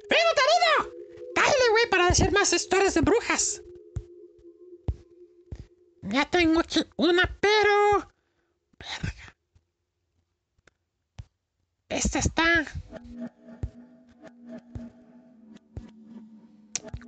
[0.10, 0.94] ¡Ven, Luterino!
[1.34, 3.62] Cállate, güey, para decir más historias de brujas.
[6.04, 8.12] Ya tengo aquí una, pero...
[8.78, 9.38] Verga.
[11.88, 12.66] Esta está...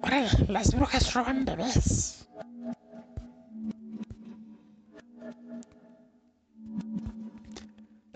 [0.02, 2.23] Órale, las brujas roban bebés.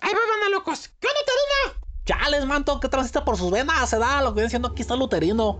[0.07, 0.89] ¡Ahí va, banda, locos!
[1.01, 1.89] ¿Qué onda, Terina?
[2.05, 4.95] Chales, manto, que transita por sus venas, se da lo que viene siendo aquí está
[4.95, 5.59] Luterino.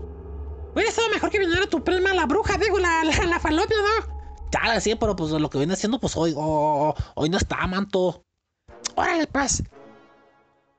[0.72, 4.48] Hubiera estado mejor que viniera tu prima, la bruja, digo, la, la, falopia, ¿no?
[4.50, 7.36] Chales, sí, pero pues lo que viene siendo, pues hoy, oh, oh, oh hoy no
[7.36, 8.24] está, manto.
[8.94, 9.62] Órale, paz.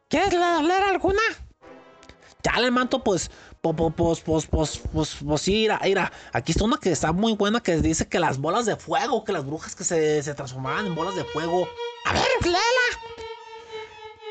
[0.07, 1.21] ¿Quieres leer alguna?
[2.41, 3.29] Chale, manto, pues,
[3.61, 7.33] pues, pues, pues, pues, pues, pues, sí, mira, mira, aquí está una que está muy
[7.33, 10.95] buena que dice que las bolas de fuego, que las brujas que se, transformaban en
[10.95, 11.67] bolas de fuego.
[12.05, 13.28] A ver, léela.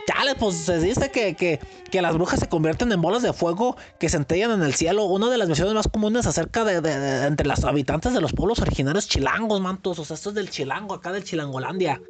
[0.09, 1.61] Chale, pues se dice que, que,
[1.91, 5.05] que las brujas se convierten en bolas de fuego que centellan en el cielo.
[5.05, 8.59] Una de las versiones más comunes acerca de, de- entre los habitantes de los pueblos
[8.61, 9.99] originarios chilangos, mantos.
[9.99, 12.01] O sea, esto es del chilango, acá del chilangolandia.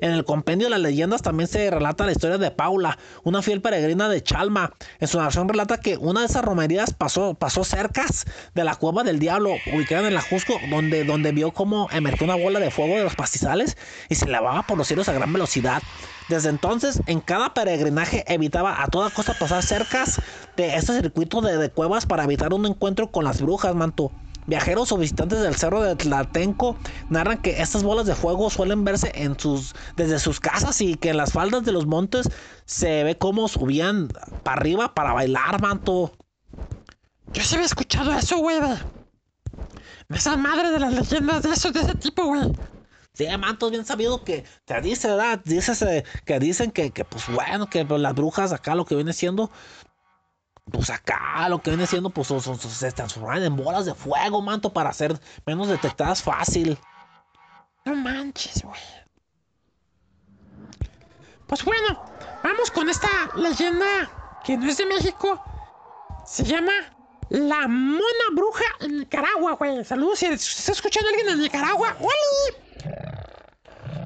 [0.00, 3.60] En el compendio de las leyendas también se relata la historia de Paula, una fiel
[3.60, 4.72] peregrina de Chalma.
[4.98, 7.62] En su narración relata que una de esas romerías pasó, pasó
[8.54, 12.36] de la cueva del diablo, ubicada en la Jusco, donde, donde vio cómo emergió una
[12.36, 13.76] bola de fuego de los pastizales
[14.08, 15.82] y se elevaba por los cielos a gran velocidad.
[16.28, 20.20] Desde entonces, en cada peregrinaje evitaba a toda costa pasar cercas
[20.56, 24.10] de este circuito de, cuevas para evitar un encuentro con las brujas, manto.
[24.46, 26.76] Viajeros o visitantes del cerro de Tlatenco
[27.08, 31.10] narran que estas bolas de fuego suelen verse en sus, desde sus casas y que
[31.10, 32.28] en las faldas de los montes
[32.66, 34.08] se ve cómo subían
[34.42, 36.12] para arriba para bailar, manto.
[37.32, 38.58] Yo sí había escuchado eso, güey.
[40.10, 42.52] Esas madres de las leyendas de eso, de ese tipo, güey.
[43.14, 45.40] Sí, manto, es bien sabido que te dice, ¿verdad?
[45.44, 48.96] Dices, eh, que dicen que, que, pues bueno, que pues, las brujas acá lo que
[48.96, 49.52] viene siendo,
[50.72, 54.92] pues acá lo que viene siendo, pues se transforman en bolas de fuego, manto, para
[54.92, 55.16] ser
[55.46, 56.76] menos detectadas fácil.
[57.84, 58.80] No manches, güey.
[61.46, 62.04] Pues bueno,
[62.42, 65.40] vamos con esta leyenda que no es de México.
[66.26, 66.72] Se llama
[67.28, 69.84] La Mona Bruja en Nicaragua, güey.
[69.84, 71.96] Saludos si está escuchando alguien en Nicaragua.
[72.00, 72.63] ¡Oli!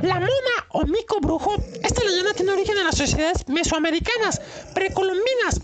[0.02, 4.40] La mona o mico brujo, esta leyenda tiene origen en las sociedades mesoamericanas,
[4.74, 5.60] precolombinas.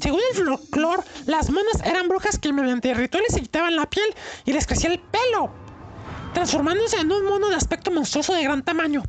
[0.00, 4.06] Según el folclore, las monas eran brujas que mediante rituales se quitaban la piel
[4.44, 5.52] y les crecía el pelo,
[6.32, 9.02] transformándose en un mono de aspecto monstruoso de gran tamaño.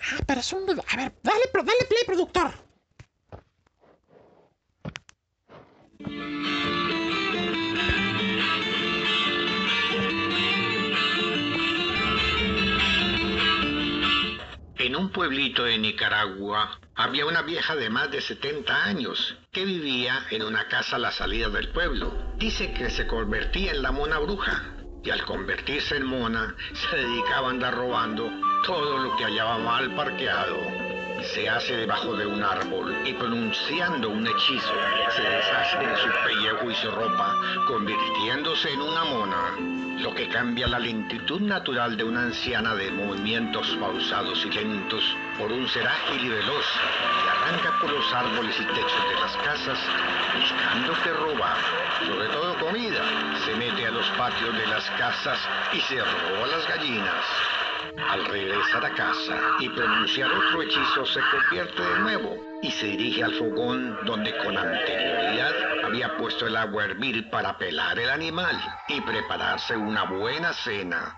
[0.00, 0.62] Ah, pero es un.
[0.68, 2.52] A ver, dale, dale play, productor.
[14.96, 20.24] En un pueblito de Nicaragua había una vieja de más de 70 años que vivía
[20.30, 22.14] en una casa a la salida del pueblo.
[22.38, 24.62] Dice que se convertía en la mona bruja
[25.04, 28.30] y al convertirse en mona se dedicaba a andar robando
[28.64, 30.56] todo lo que hallaba mal parqueado.
[31.34, 34.74] Se hace debajo de un árbol y pronunciando un hechizo
[35.14, 37.36] se deshace de su pellejo y su ropa,
[37.66, 43.76] convirtiéndose en una mona lo que cambia la lentitud natural de una anciana de movimientos
[43.80, 46.66] pausados y lentos por un ser ágil y veloz
[47.22, 49.78] que arranca por los árboles y techos de las casas
[50.38, 51.56] buscando que robar,
[52.06, 53.02] sobre todo comida,
[53.44, 55.38] se mete a los patios de las casas
[55.72, 57.24] y se roba las gallinas.
[58.10, 63.24] Al regresar a casa y pronunciar otro hechizo se convierte de nuevo y se dirige
[63.24, 68.60] al fogón donde con anterioridad había puesto el agua a hervir para pelar el animal
[68.88, 71.16] y prepararse una buena cena.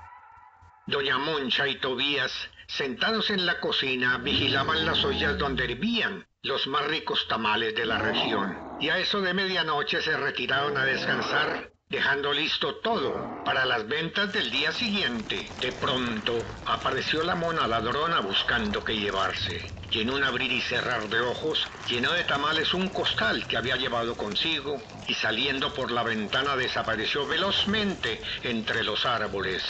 [0.86, 2.32] Doña Moncha y Tobías,
[2.66, 7.98] sentados en la cocina, vigilaban las ollas donde hervían los más ricos tamales de la
[7.98, 8.56] región.
[8.80, 14.32] Y a eso de medianoche se retiraron a descansar, dejando listo todo para las ventas
[14.32, 15.50] del día siguiente.
[15.60, 19.72] De pronto apareció la mona ladrona buscando qué llevarse.
[19.90, 23.76] Y en un abrir y cerrar de ojos, llenó de tamales un costal que había
[23.76, 29.64] llevado consigo y saliendo por la ventana desapareció velozmente entre los árboles.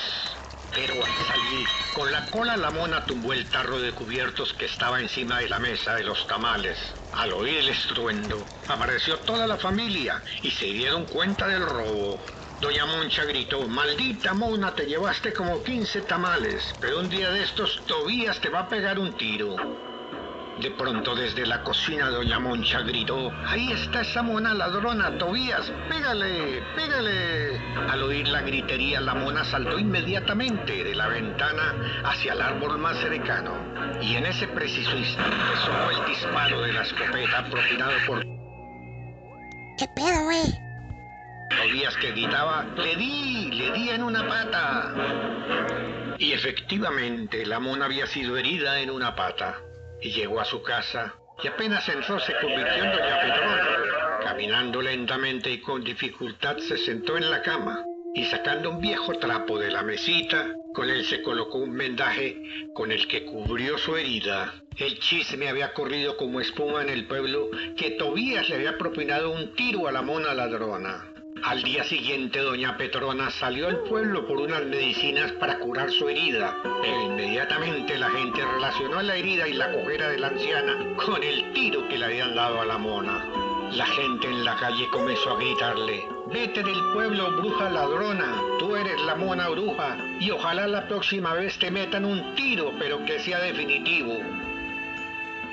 [0.74, 5.00] Pero al salir, con la cola la mona tumbó el tarro de cubiertos que estaba
[5.00, 6.97] encima de la mesa de los tamales.
[7.18, 12.20] Al oír el estruendo, apareció toda la familia y se dieron cuenta del robo.
[12.60, 17.82] Doña Moncha gritó, maldita mona, te llevaste como 15 tamales, pero un día de estos
[17.86, 19.56] Tobías te va a pegar un tiro.
[20.60, 26.62] De pronto desde la cocina doña Moncha gritó, ahí está esa mona ladrona, Tobías, pégale,
[26.74, 27.60] pégale.
[27.88, 31.74] Al oír la gritería, la mona saltó inmediatamente de la ventana
[32.04, 33.52] hacia el árbol más cercano.
[34.02, 38.24] Y en ese preciso instante sonó el disparo de la escopeta propinado por
[39.78, 40.42] ¿Qué pedo, güey?
[41.50, 44.92] Tobías que gritaba, le di, le di en una pata.
[46.18, 49.56] Y efectivamente, la mona había sido herida en una pata.
[50.00, 54.20] Y llegó a su casa y apenas entró se convirtió en doña Petrona.
[54.22, 57.84] Caminando lentamente y con dificultad se sentó en la cama
[58.14, 62.90] y sacando un viejo trapo de la mesita, con él se colocó un vendaje con
[62.90, 64.54] el que cubrió su herida.
[64.76, 69.54] El chisme había corrido como espuma en el pueblo que Tobías le había propinado un
[69.54, 71.07] tiro a la mona ladrona.
[71.44, 76.56] Al día siguiente, doña Petrona salió al pueblo por unas medicinas para curar su herida,
[76.82, 81.52] pero inmediatamente la gente relacionó la herida y la cojera de la anciana con el
[81.52, 83.24] tiro que le habían dado a la mona.
[83.72, 89.00] La gente en la calle comenzó a gritarle, vete del pueblo, bruja ladrona, tú eres
[89.02, 93.40] la mona bruja, y ojalá la próxima vez te metan un tiro, pero que sea
[93.40, 94.18] definitivo.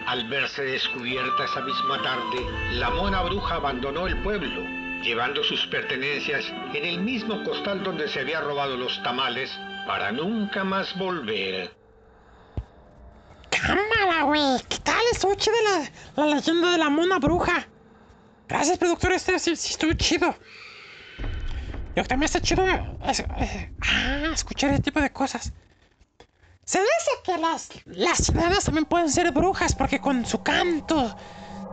[0.07, 6.43] Al verse descubierta esa misma tarde, la mona bruja abandonó el pueblo, llevando sus pertenencias
[6.73, 9.51] en el mismo costal donde se había robado los tamales
[9.87, 11.71] para nunca más volver.
[13.49, 14.41] Cámara, güey.
[14.67, 14.99] ¿Qué tal?
[15.11, 15.53] Estuvo chida
[16.15, 17.67] la, la leyenda de la mona bruja.
[18.47, 19.11] Gracias, productor.
[19.13, 20.35] Este sí, sí estuvo chido.
[21.95, 22.65] Yo también está chido.
[23.07, 25.53] es- es- ah, escuchar ese tipo de cosas.
[26.65, 31.15] Se dice que las, las sirenas también pueden ser brujas porque con su canto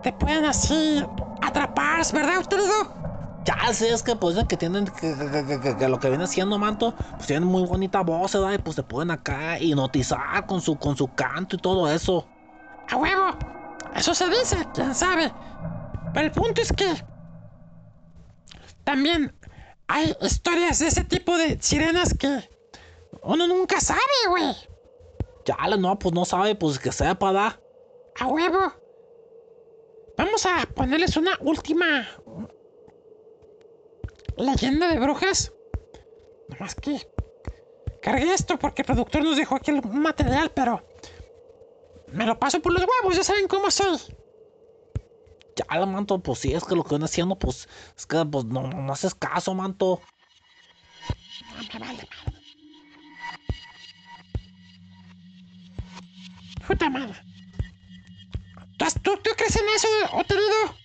[0.02, 1.02] te pueden así
[1.40, 3.01] atrapar, ¿verdad, Utrido?
[3.44, 6.26] Ya sé, es que pues que tienen que, que- que- que- que lo que viene
[6.28, 8.52] siendo manto, pues tienen muy bonita voz, ¿verdad?
[8.52, 12.30] Y pues te pueden acá hipnotizar con su, con su canto y todo eso.
[12.88, 13.36] A huevo.
[13.94, 15.34] Eso se dice, quién sabe.
[16.12, 17.04] Pero el punto es que
[18.84, 19.34] también
[19.88, 22.48] hay historias de ese tipo de sirenas que
[23.22, 24.54] uno nunca sabe, güey.
[25.44, 27.60] Ya, no, pues no sabe, pues que sepa, da.
[28.20, 28.72] A huevo.
[30.16, 32.06] Vamos a ponerles una última
[34.36, 35.52] leyenda de brujas.
[36.48, 37.08] Nomás que
[38.02, 40.84] cargué esto porque el productor nos dejó aquí el material, pero
[42.08, 43.98] me lo paso por los huevos, ya saben cómo soy.
[45.56, 48.44] Ya, la manto, pues sí, es que lo que viene haciendo, pues, es que pues
[48.46, 50.00] no, no, no haces caso, manto.
[51.50, 52.08] Me vale madre.
[56.66, 57.14] Puta madre.
[58.78, 60.81] ¿Tú, tú, tú crees en eso, Oterido?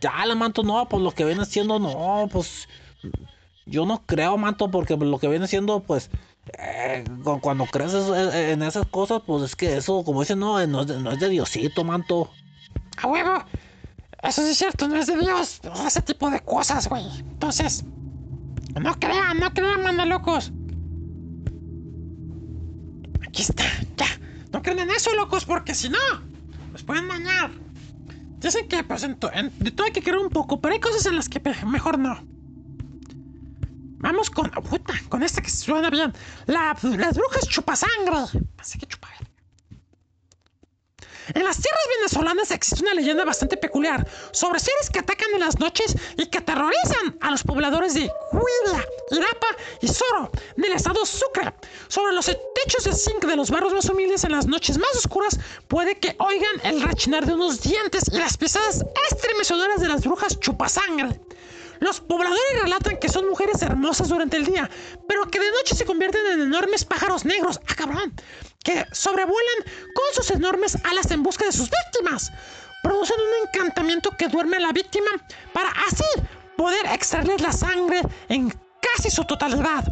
[0.00, 2.68] Ya, la manto, no, pues lo que viene siendo, no, pues.
[3.66, 6.10] Yo no creo, manto, porque lo que viene siendo, pues.
[6.58, 10.58] eh, cu- cuando creces eh, en esas cosas, pues es que eso, como dicen, no,
[10.60, 12.30] eh, no es de, Diosito, manto.
[12.96, 13.44] A huevo.
[14.22, 15.60] Eso sí es cierto, no es de Dios.
[15.86, 17.04] Ese tipo de cosas, güey.
[17.32, 17.84] Entonces,
[18.80, 20.52] no crean, no crean, manda locos.
[23.26, 23.64] Aquí está,
[23.96, 24.06] ya.
[24.52, 25.98] No crean en eso, locos, porque si no,
[26.72, 27.06] los pueden
[28.38, 28.52] mañar.
[28.52, 31.28] Dicen que, pues, de todo hay que creer un poco, pero hay cosas en las
[31.28, 32.18] que mejor no.
[34.00, 36.12] Vamos con, puta, con esta que suena bien.
[36.46, 38.46] La- las brujas chupasangre.
[38.58, 39.08] Así que chupa
[41.34, 45.58] en las tierras venezolanas existe una leyenda bastante peculiar sobre seres que atacan en las
[45.58, 49.46] noches y que aterrorizan a los pobladores de Huila, Irapa
[49.80, 51.52] y Soro del estado Sucre.
[51.88, 55.38] Sobre los techos de zinc de los barrios más humildes en las noches más oscuras
[55.68, 60.38] puede que oigan el rechinar de unos dientes y las pisadas estremecedoras de las brujas
[60.40, 61.20] chupasangre.
[61.80, 64.68] Los pobladores relatan que son mujeres hermosas durante el día,
[65.06, 68.12] pero que de noche se convierten en enormes pájaros negros, ¡ah cabrón!
[68.62, 69.64] Que sobrevuelan
[69.94, 72.30] con sus enormes alas en busca de sus víctimas.
[72.82, 75.10] Producen un encantamiento que duerme a la víctima
[75.52, 76.04] para así
[76.56, 79.84] poder extraerles la sangre en casi su totalidad.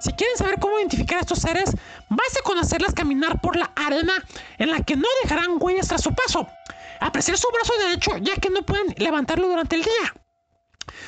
[0.00, 1.70] Si quieren saber cómo identificar a estos seres,
[2.10, 4.12] basta con hacerlas caminar por la arena
[4.58, 6.46] en la que no dejarán huellas tras su paso.
[7.00, 10.14] Apreciar su brazo derecho ya que no pueden levantarlo durante el día.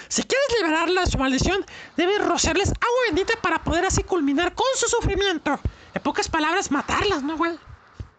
[0.08, 1.64] Si quieres liberarla de su maldición,
[1.96, 5.60] debes rociarles agua bendita para poder así culminar con su sufrimiento.
[5.96, 7.58] En pocas palabras, matarlas, ¿no, güey?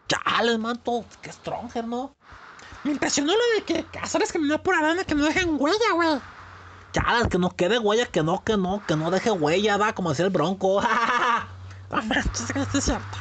[0.08, 2.16] Chale, manto, qué stronger, ¿no?
[2.84, 6.20] Me impresionó lo de que hacerles caminar por arena que no dejan huella, güey.
[6.92, 10.10] Chale, que no quede huella, que no, que no, que no deje huella, da, como
[10.10, 10.82] decía el bronco.
[11.92, 13.18] No manches, que esto es cierto.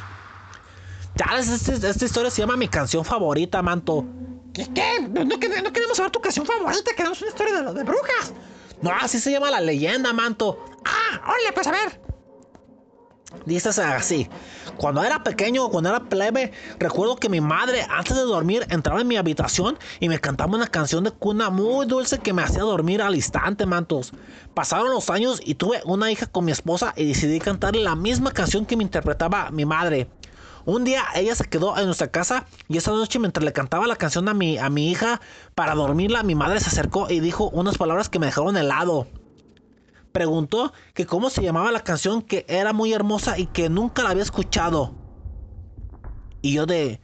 [1.15, 4.05] Chale, esta, esta historia se llama mi canción favorita, manto.
[4.55, 4.67] ¿Qué?
[4.73, 5.01] qué?
[5.01, 5.39] No, no no
[5.71, 8.33] queremos saber tu canción favorita, queremos una historia de, de brujas.
[8.81, 10.65] No, así se llama la leyenda, manto.
[10.83, 12.06] Ah, órale, pues a ver.
[13.45, 14.29] Dice así,
[14.77, 19.07] cuando era pequeño, cuando era plebe, recuerdo que mi madre antes de dormir entraba en
[19.07, 23.01] mi habitación y me cantaba una canción de cuna muy dulce que me hacía dormir
[23.01, 24.13] al instante, mantos.
[24.53, 28.31] Pasaron los años y tuve una hija con mi esposa y decidí cantarle la misma
[28.31, 30.09] canción que me interpretaba mi madre.
[30.63, 33.97] Un día ella se quedó en nuestra casa y esa noche mientras le cantaba la
[33.97, 35.19] canción a mi, a mi hija
[35.53, 39.07] para dormirla, mi madre se acercó y dijo unas palabras que me dejaron helado
[40.17, 44.09] preguntó que cómo se llamaba la canción que era muy hermosa y que nunca la
[44.09, 44.95] había escuchado.
[46.41, 46.99] Y yo de...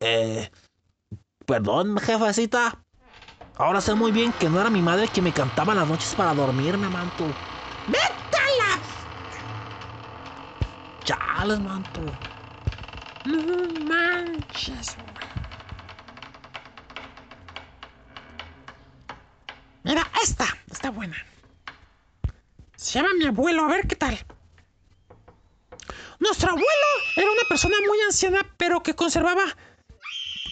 [0.00, 0.50] Eh,
[1.46, 2.84] perdón, jefecita.
[3.56, 6.34] Ahora sé muy bien que no era mi madre quien me cantaba las noches para
[6.34, 7.24] dormirme, manto.
[7.86, 8.82] ¡Métala!
[11.06, 12.02] Chales, manto.
[13.24, 14.96] No manches.
[19.82, 20.44] Mira, esta.
[20.70, 21.16] Está buena.
[22.84, 24.14] Se llama mi abuelo, a ver qué tal.
[26.18, 29.42] Nuestro abuelo era una persona muy anciana, pero que conservaba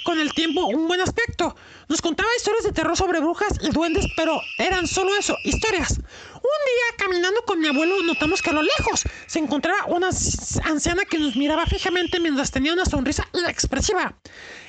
[0.03, 1.55] con el tiempo un buen aspecto.
[1.89, 5.91] Nos contaba historias de terror sobre brujas y duendes, pero eran solo eso, historias.
[5.91, 11.05] Un día, caminando con mi abuelo, notamos que a lo lejos se encontraba una anciana
[11.05, 14.17] que nos miraba fijamente mientras tenía una sonrisa inexpresiva.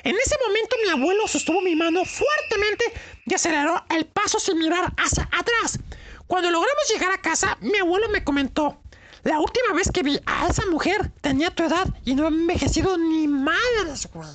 [0.02, 2.84] En ese momento, mi abuelo sostuvo mi mano fuertemente
[3.24, 5.78] y aceleró el paso sin mirar hacia atrás.
[6.26, 8.80] Cuando logramos llegar a casa, mi abuelo me comentó,
[9.24, 12.98] la última vez que vi a esa mujer tenía tu edad y no ha envejecido
[12.98, 14.28] ni madres, güey.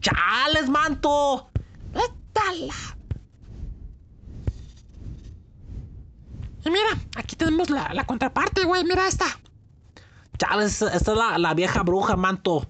[0.00, 1.50] ¡Chales, manto!
[1.92, 2.74] ¡Étala!
[6.64, 8.84] Y mira, aquí tenemos la, la contraparte, güey.
[8.84, 9.24] Mira esta.
[10.38, 12.68] Chales, esta es la, la vieja bruja, manto.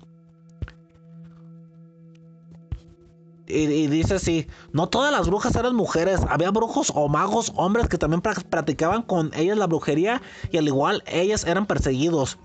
[3.48, 7.98] Y, dice así, no todas las brujas eran mujeres, había brujos o magos, hombres que
[7.98, 10.20] también practicaban con ellas la brujería
[10.50, 12.38] y al igual ellas eran perseguidos.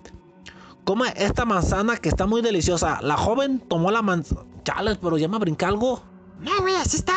[0.86, 3.00] Come esta manzana que está muy deliciosa.
[3.02, 4.42] La joven tomó la manzana...
[4.64, 6.02] Chales, pero ya me brinca algo.
[6.40, 7.14] No, güey, así está.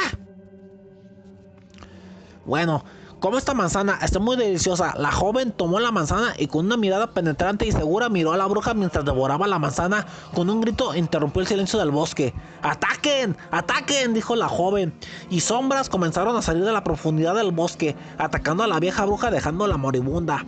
[2.45, 2.85] Bueno,
[3.19, 4.95] como esta manzana está muy deliciosa.
[4.99, 8.47] La joven tomó la manzana y con una mirada penetrante y segura miró a la
[8.47, 10.07] bruja mientras devoraba la manzana.
[10.35, 12.35] Con un grito interrumpió el silencio del bosque.
[12.63, 13.35] ¡Ataquen!
[13.51, 14.13] ¡Ataquen!
[14.13, 14.93] dijo la joven.
[15.31, 19.31] Y sombras comenzaron a salir de la profundidad del bosque, atacando a la vieja bruja
[19.31, 20.45] dejándola moribunda.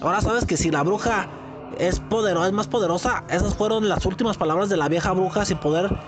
[0.00, 1.26] Ahora sabes que si la bruja
[1.78, 5.58] es, poderosa, es más poderosa, esas fueron las últimas palabras de la vieja bruja sin
[5.58, 5.98] poder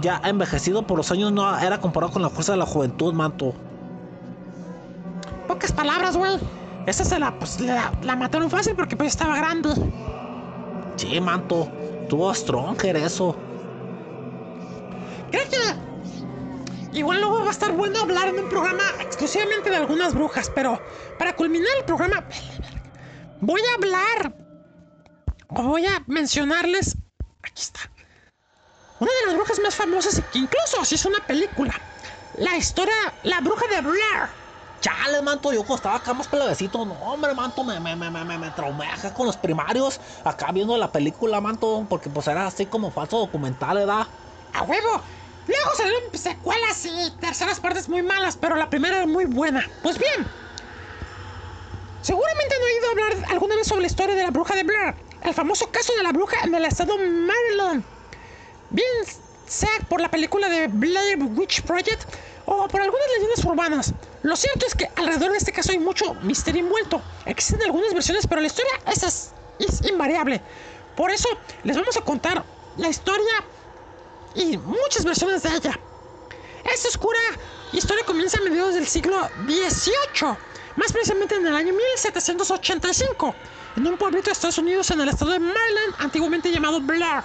[0.00, 3.54] ya envejecido por los años no era comparado con la fuerza de la juventud, manto
[5.62, 6.40] pocas palabras, güey.
[6.86, 9.70] Esa se la, pues, la, mataron fácil porque pues estaba grande.
[10.96, 11.70] Sí, manto.
[12.08, 13.36] Tuvo stronger eso.
[15.30, 20.14] Creo que igual luego va a estar bueno hablar en un programa exclusivamente de algunas
[20.14, 20.80] brujas, pero
[21.16, 22.24] para culminar el programa
[23.40, 24.36] voy a hablar
[25.48, 26.96] o voy a mencionarles.
[27.44, 27.80] Aquí está.
[28.98, 31.80] Una de las brujas más famosas que incluso si es una película.
[32.36, 34.41] La historia, la bruja de Blair.
[34.82, 36.84] Chale, manto, yo estaba acá más peladecito.
[36.84, 40.00] No, hombre, manto, me, me, me, me, me traumé acá con los primarios.
[40.24, 44.08] Acá viendo la película, manto, porque pues era así como falso documental, ¿verdad?
[44.52, 45.00] ¡A huevo!
[45.46, 49.64] Luego salieron secuelas y terceras partes muy malas, pero la primera era muy buena.
[49.84, 50.26] Pues bien,
[52.00, 55.34] seguramente han oído hablar alguna vez sobre la historia de la bruja de Blair, el
[55.34, 57.84] famoso caso de la bruja en el estado Maryland.
[58.70, 58.88] Bien
[59.46, 62.02] sea por la película de Blair Witch Project
[62.56, 63.92] o por algunas leyendas urbanas.
[64.22, 67.02] Lo cierto es que alrededor de este caso hay mucho misterio envuelto.
[67.26, 70.40] Existen algunas versiones, pero la historia es, es invariable.
[70.96, 71.28] Por eso
[71.64, 72.44] les vamos a contar
[72.76, 73.44] la historia
[74.34, 75.78] y muchas versiones de ella.
[76.64, 77.18] Esta oscura
[77.72, 79.16] historia comienza a mediados del siglo
[79.46, 80.36] XVIII,
[80.76, 83.34] más precisamente en el año 1785,
[83.76, 87.24] en un pueblito de Estados Unidos en el estado de Maryland, antiguamente llamado Blair.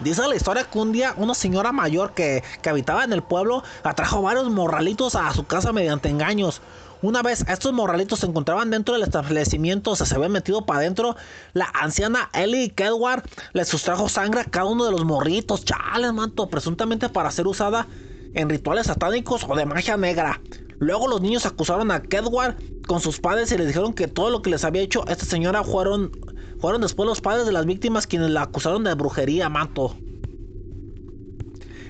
[0.00, 4.22] Dice la historia que un día una señora mayor que, habitaba en el pueblo atrajo
[4.22, 6.60] varios morralitos a su casa mediante engaños.
[7.02, 11.16] Una vez estos morralitos se encontraban dentro del establecimiento, o se habían metido para adentro,
[11.52, 16.48] la anciana Ellie Kedward les sustrajo sangre a cada uno de los morritos, chales, manto,
[16.48, 17.88] presuntamente para ser usada
[18.34, 20.40] en rituales satánicos o de magia negra.
[20.78, 22.54] Luego los niños acusaron a Kedward
[22.86, 25.64] con sus padres y les dijeron que todo lo que les había hecho esta señora
[25.64, 26.12] fueron
[26.60, 29.96] fueron después los padres de las víctimas quienes la acusaron de brujería, manto.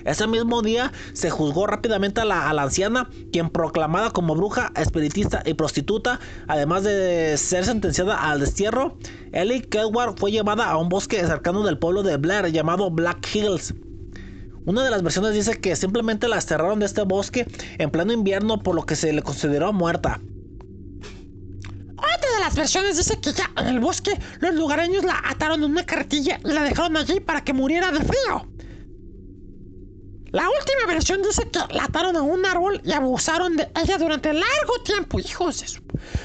[0.09, 5.53] Ese mismo día se juzgó rápidamente a la, anciana, quien proclamada como bruja, espiritista y
[5.53, 8.97] prostituta, además de ser sentenciada al destierro,
[9.32, 13.74] Ellie Kedward fue llevada a un bosque cercano del pueblo de Blair llamado Black Hills.
[14.65, 17.47] Una de las versiones dice que simplemente la desterraron de este bosque
[17.78, 20.20] en pleno invierno por lo que se le consideró muerta.
[22.17, 25.71] Otra de las versiones dice que ya en el bosque los lugareños la ataron en
[25.71, 28.49] una carretilla y la dejaron allí para que muriera de frío.
[30.31, 34.33] La última versión dice que la ataron a un árbol y abusaron de ella durante
[34.35, 35.81] largo tiempo, hijos de su...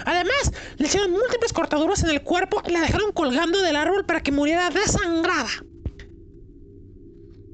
[0.06, 4.22] Además, le hicieron múltiples cortaduras en el cuerpo y la dejaron colgando del árbol para
[4.22, 5.50] que muriera desangrada.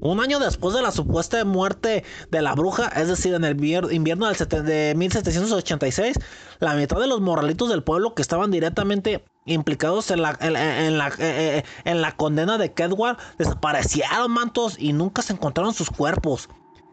[0.00, 3.92] Un año después de la supuesta muerte de la bruja, es decir, en el vier-
[3.92, 6.16] invierno de 1786,
[6.58, 12.12] la mitad de los morralitos del pueblo que estaban directamente implicados en la, eh, eh,
[12.16, 16.48] condena de Kedward desaparecieron mantos y nunca se encontraron sus cuerpos.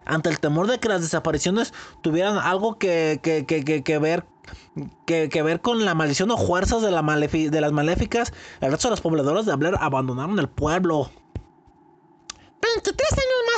[0.06, 3.20] Ante el temor de que las desapariciones tuvieran algo que,
[5.44, 9.46] ver con la maldición o fuerzas de, de las maléficas, el resto de los pobladores
[9.46, 11.10] de Blair abandonaron el pueblo.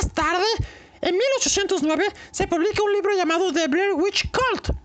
[0.00, 0.46] años más tarde,
[1.02, 4.76] en 1809, se publica un libro llamado The Blair Witch Cult,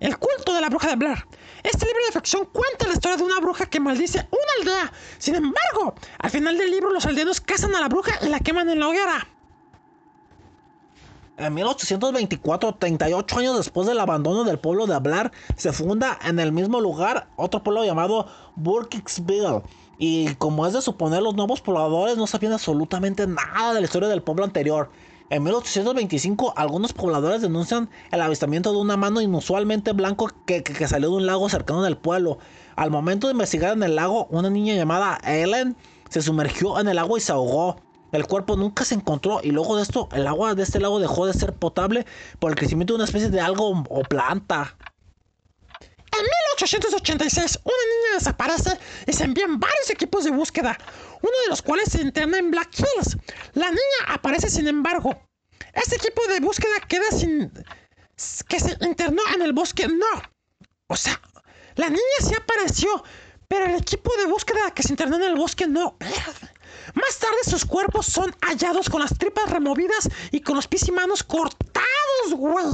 [0.00, 1.26] el culto de la bruja de Blair.
[1.62, 4.92] Este libro de ficción cuenta la historia de una bruja que maldice una aldea.
[5.18, 8.70] Sin embargo, al final del libro los aldeanos cazan a la bruja y la queman
[8.70, 9.28] en la hoguera.
[11.36, 16.50] En 1824, 38 años después del abandono del pueblo de Hablar, se funda en el
[16.50, 18.26] mismo lugar otro pueblo llamado
[18.56, 19.62] Burkittsville.
[19.98, 24.08] Y como es de suponer, los nuevos pobladores no sabían absolutamente nada de la historia
[24.08, 24.90] del pueblo anterior.
[25.30, 31.10] En 1825, algunos pobladores denuncian el avistamiento de una mano inusualmente blanco que, que- salió
[31.10, 32.38] de un lago cercano del pueblo.
[32.76, 35.76] Al momento de investigar en el lago, una niña llamada Ellen
[36.08, 37.76] se sumergió en el agua y se ahogó.
[38.12, 41.26] El cuerpo nunca se encontró y luego de esto el agua de este lago dejó
[41.26, 42.06] de ser potable
[42.38, 44.76] por el crecimiento de una especie de algo o planta.
[46.18, 48.76] En 1886, una niña desaparece
[49.06, 50.76] y se envían varios equipos de búsqueda,
[51.22, 53.16] uno de los cuales se interna en Black Hills.
[53.54, 55.22] La niña aparece sin embargo.
[55.74, 57.52] Este equipo de búsqueda queda sin...
[58.48, 60.22] que se internó en el bosque, no.
[60.88, 61.20] O sea,
[61.76, 63.04] la niña sí apareció,
[63.46, 65.96] pero el equipo de búsqueda que se internó en el bosque no.
[66.94, 70.90] Más tarde sus cuerpos son hallados con las tripas removidas y con los pies y
[70.90, 72.64] manos cortados, güey.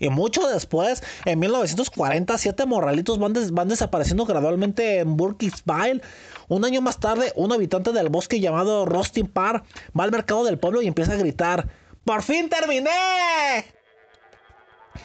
[0.00, 6.00] Y mucho después, en 1940, siete morralitos van, des- van desapareciendo gradualmente en Burkittsville.
[6.48, 9.62] Un año más tarde, un habitante del bosque llamado Rustin Parr
[9.96, 11.68] va al mercado del pueblo y empieza a gritar:
[12.04, 12.90] ¡Por fin terminé!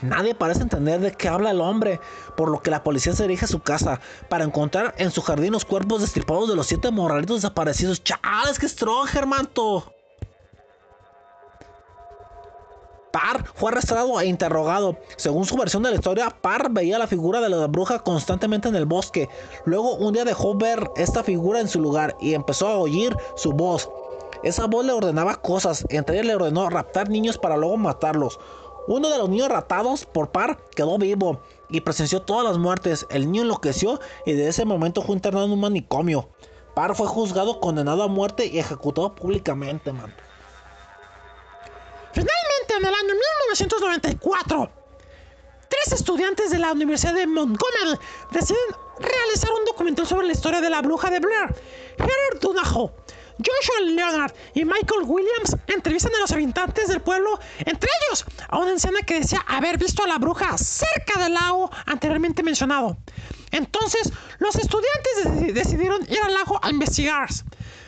[0.02, 2.00] Nadie parece entender de qué habla el hombre,
[2.36, 4.00] por lo que la policía se dirige a su casa
[4.30, 8.04] para encontrar en su jardín los cuerpos destripados de los siete morralitos desaparecidos.
[8.04, 9.95] ¡Chales, que strong, Germanto!
[13.16, 14.98] Parr fue arrestado e interrogado.
[15.16, 18.76] Según su versión de la historia, Parr veía la figura de la bruja constantemente en
[18.76, 19.30] el bosque.
[19.64, 23.54] Luego un día dejó ver esta figura en su lugar y empezó a oír su
[23.54, 23.90] voz.
[24.44, 28.38] Esa voz le ordenaba cosas, entre ellas le ordenó raptar niños para luego matarlos.
[28.90, 31.40] Uno de los niños raptados por Parr quedó vivo
[31.70, 33.08] y presenció todas las muertes.
[33.10, 36.28] El niño enloqueció y de ese momento fue internado en un manicomio.
[36.74, 40.14] Parr fue juzgado, condenado a muerte y ejecutado públicamente, man.
[42.70, 43.14] En el año
[43.50, 44.72] 1994,
[45.70, 47.98] tres estudiantes de la Universidad de Montgomery
[48.32, 48.60] deciden
[49.00, 51.56] realizar un documental sobre la historia de la bruja de Blair.
[51.98, 52.92] Heather Donahoe,
[53.38, 58.72] Joshua Leonard y Michael Williams entrevistan a los habitantes del pueblo, entre ellos a una
[58.72, 62.98] anciana que decía haber visto a la bruja cerca del lago anteriormente mencionado.
[63.52, 67.30] Entonces, los estudiantes deci- decidieron ir al lago a investigar.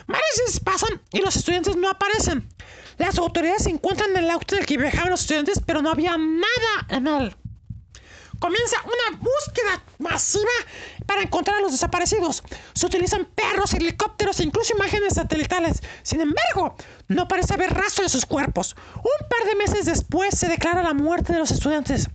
[0.06, 2.48] Varios pasan y los estudiantes no aparecen.
[2.98, 7.06] Las autoridades encuentran el auto del que viajaban los estudiantes, pero no había nada en
[7.06, 7.36] él.
[8.40, 10.50] Comienza una búsqueda masiva
[11.06, 12.44] para encontrar a los desaparecidos.
[12.72, 15.82] Se utilizan perros, helicópteros e incluso imágenes satelitales.
[16.02, 16.76] Sin embargo,
[17.08, 18.76] no parece haber rastro de sus cuerpos.
[18.96, 22.08] Un par de meses después se declara la muerte de los estudiantes.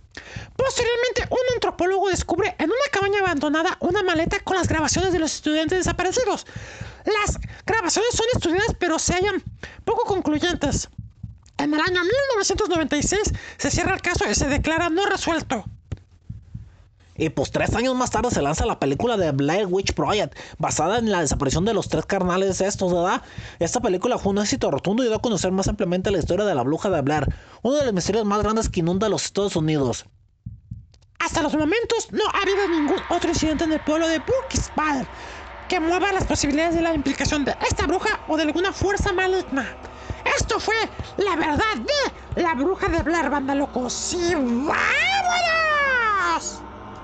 [0.56, 5.34] Posteriormente, un antropólogo descubre en una cabaña abandonada una maleta con las grabaciones de los
[5.34, 6.46] estudiantes desaparecidos.
[7.04, 9.42] Las grabaciones son estudiadas pero se hallan
[9.84, 10.88] poco concluyentes.
[11.58, 15.64] En el año 1996 se cierra el caso y se declara no resuelto.
[17.16, 20.98] Y pues tres años más tarde se lanza la película de Blair Witch Project, basada
[20.98, 23.22] en la desaparición de los tres carnales estos, ¿verdad?
[23.60, 26.54] Esta película fue un éxito rotundo y dio a conocer más ampliamente la historia de
[26.56, 27.32] la bruja de Blair,
[27.62, 30.06] uno de los misterios más grandes que inunda los Estados Unidos.
[31.20, 35.06] Hasta los momentos no ha habido ningún otro incidente en el pueblo de Burkittsville
[35.68, 39.66] que mueva las posibilidades de la implicación de esta bruja o de alguna fuerza maligna.
[40.36, 40.74] Esto fue
[41.18, 41.76] la verdad
[42.34, 44.14] de la bruja de Blair, banda locos.
[44.14, 44.74] ¡Y vámonos!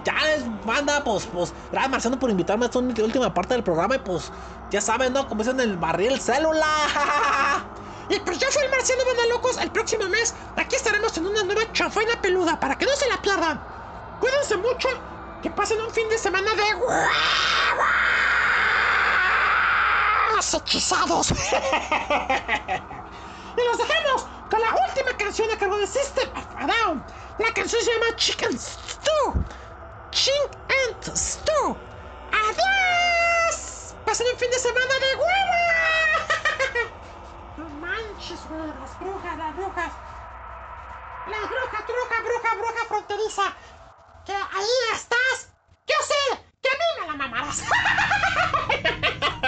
[0.05, 3.97] Ya les manda, pues, pues, gracias Marciano por invitarme a esta última parte del programa
[3.97, 4.33] y pues,
[4.71, 5.29] ya saben, ¿no?
[5.29, 6.67] Como dicen el barril célula.
[8.11, 9.57] Y pues yo soy el marciano banda locos.
[9.59, 13.23] El próximo mes aquí estaremos en una nueva chanfaina peluda para que no se la
[13.23, 13.63] pierdan.
[14.19, 14.89] Cuídense mucho
[15.43, 18.50] Que pasen un fin de semana de huevos
[20.41, 21.31] hechizados.
[21.33, 21.35] y
[23.63, 27.05] los dejamos con la última canción a cargo de System of a.
[27.39, 29.45] La canción se llama Chicken Stew.
[30.11, 31.77] Chink and Stew.
[32.33, 33.95] ¡Adiós!
[34.07, 35.61] Pasen un fin de semana de hueva.
[37.59, 38.67] no manches, güey.
[38.81, 39.93] Las brujas, las brujas.
[41.27, 43.43] Las brujas, bruja, bruja, bruja fronteriza.
[44.25, 45.51] Que ahí estás.
[45.87, 47.63] Yo sé que a mí me la mamarás.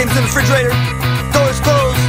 [0.00, 0.72] games in the refrigerator,
[1.28, 2.00] doors closed,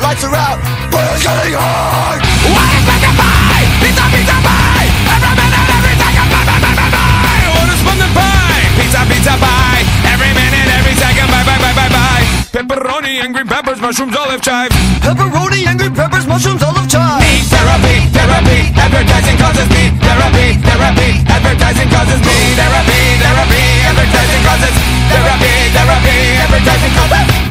[0.00, 0.56] lights are out,
[0.88, 2.24] but it's getting hard.
[2.48, 3.60] What is and buy?
[3.84, 4.88] Pizza, pizza, buy.
[5.12, 7.40] Every minute, every second, buy, buy, buy, buy, buy.
[7.52, 8.64] What is fun to buy?
[8.80, 9.76] Pizza, pizza, buy.
[10.08, 12.20] Every minute, every second, buy, buy, buy, buy, buy.
[12.48, 14.72] Pepperoni and green peppers, mushrooms, olive chive.
[15.04, 17.20] Pepperoni and green peppers, mushrooms, olive chive.
[17.20, 18.72] Need therapy, therapy.
[18.72, 21.10] Advertising causes me therapy, therapy.
[21.28, 23.64] Advertising causes me therapy, therapy.
[23.84, 27.44] Advertising causes Therapy, therapy, advertising cover.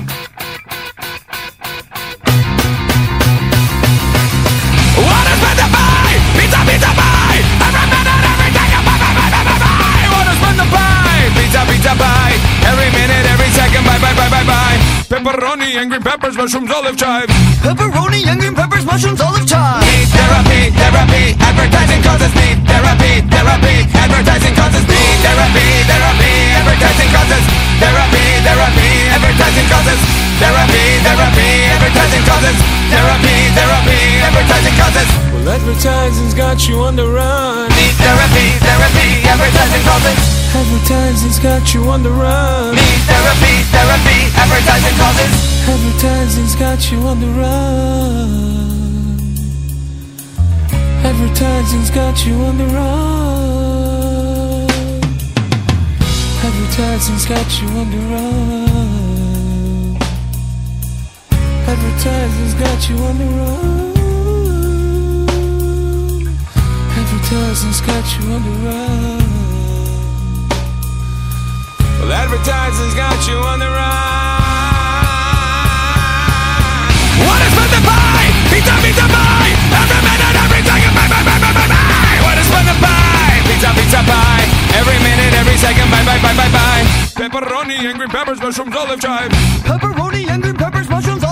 [12.65, 14.52] Every minute, every second, Every minute, bye, bye, bye, bye.
[15.13, 17.29] Pepperoni and green peppers, mushrooms, olive chive.
[17.61, 19.85] Pepperoni and green peppers, mushrooms, olive chive.
[19.85, 21.37] Need therapy, therapy.
[21.37, 23.75] Advertising causes need therapy, therapy.
[23.93, 26.33] Advertising causes need therapy, therapy.
[26.57, 27.45] Advertising causes
[27.77, 28.89] therapy, therapy.
[29.13, 30.01] Advertising causes
[30.41, 31.49] therapy, therapy.
[31.77, 34.01] Advertising causes therapy, therapy.
[34.21, 35.09] Advertising causes.
[35.33, 37.69] Well, advertising's got you on the run.
[37.73, 39.09] Need therapy, therapy.
[39.33, 40.19] Advertising causes.
[40.53, 42.75] Advertising's got you on the run.
[42.75, 44.19] Need therapy, therapy.
[44.37, 45.33] Advertising causes.
[45.73, 48.53] Advertising's got you on the run.
[51.03, 53.73] Advertising's got you on the run.
[56.47, 58.92] Advertising's got you on the run.
[61.65, 63.93] Advertising's got you on the run.
[66.99, 69.23] Advertising's got you on the run.
[71.99, 74.03] Well, advertising's got you on the run.
[77.23, 78.27] What is meant to buy?
[78.51, 79.47] Pizza, pizza, buy.
[79.71, 82.13] Every minute, every second, buy, buy, buy, buy, buy, buy.
[82.27, 83.39] What is meant to buy?
[83.47, 84.43] Pizza, pizza, buy.
[84.75, 86.83] Every minute, every second, buy, buy, buy, buy, buy.
[87.15, 89.31] Pepperoni and green peppers, mushrooms, olive chive.
[89.63, 91.22] Pepperoni and green peppers, mushrooms,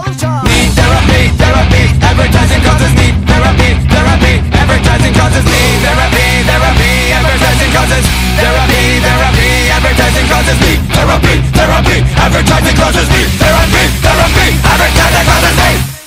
[0.92, 3.08] Therapy, therapy, advertising causes me.
[3.24, 5.60] Therapy, therapy, advertising causes me.
[5.88, 8.06] Therapy, therapy, advertising causes
[8.36, 16.01] Therapy, therapy, advertising causes need Therapy, therapy, advertising causes need Therapy, therapy, advertising causes need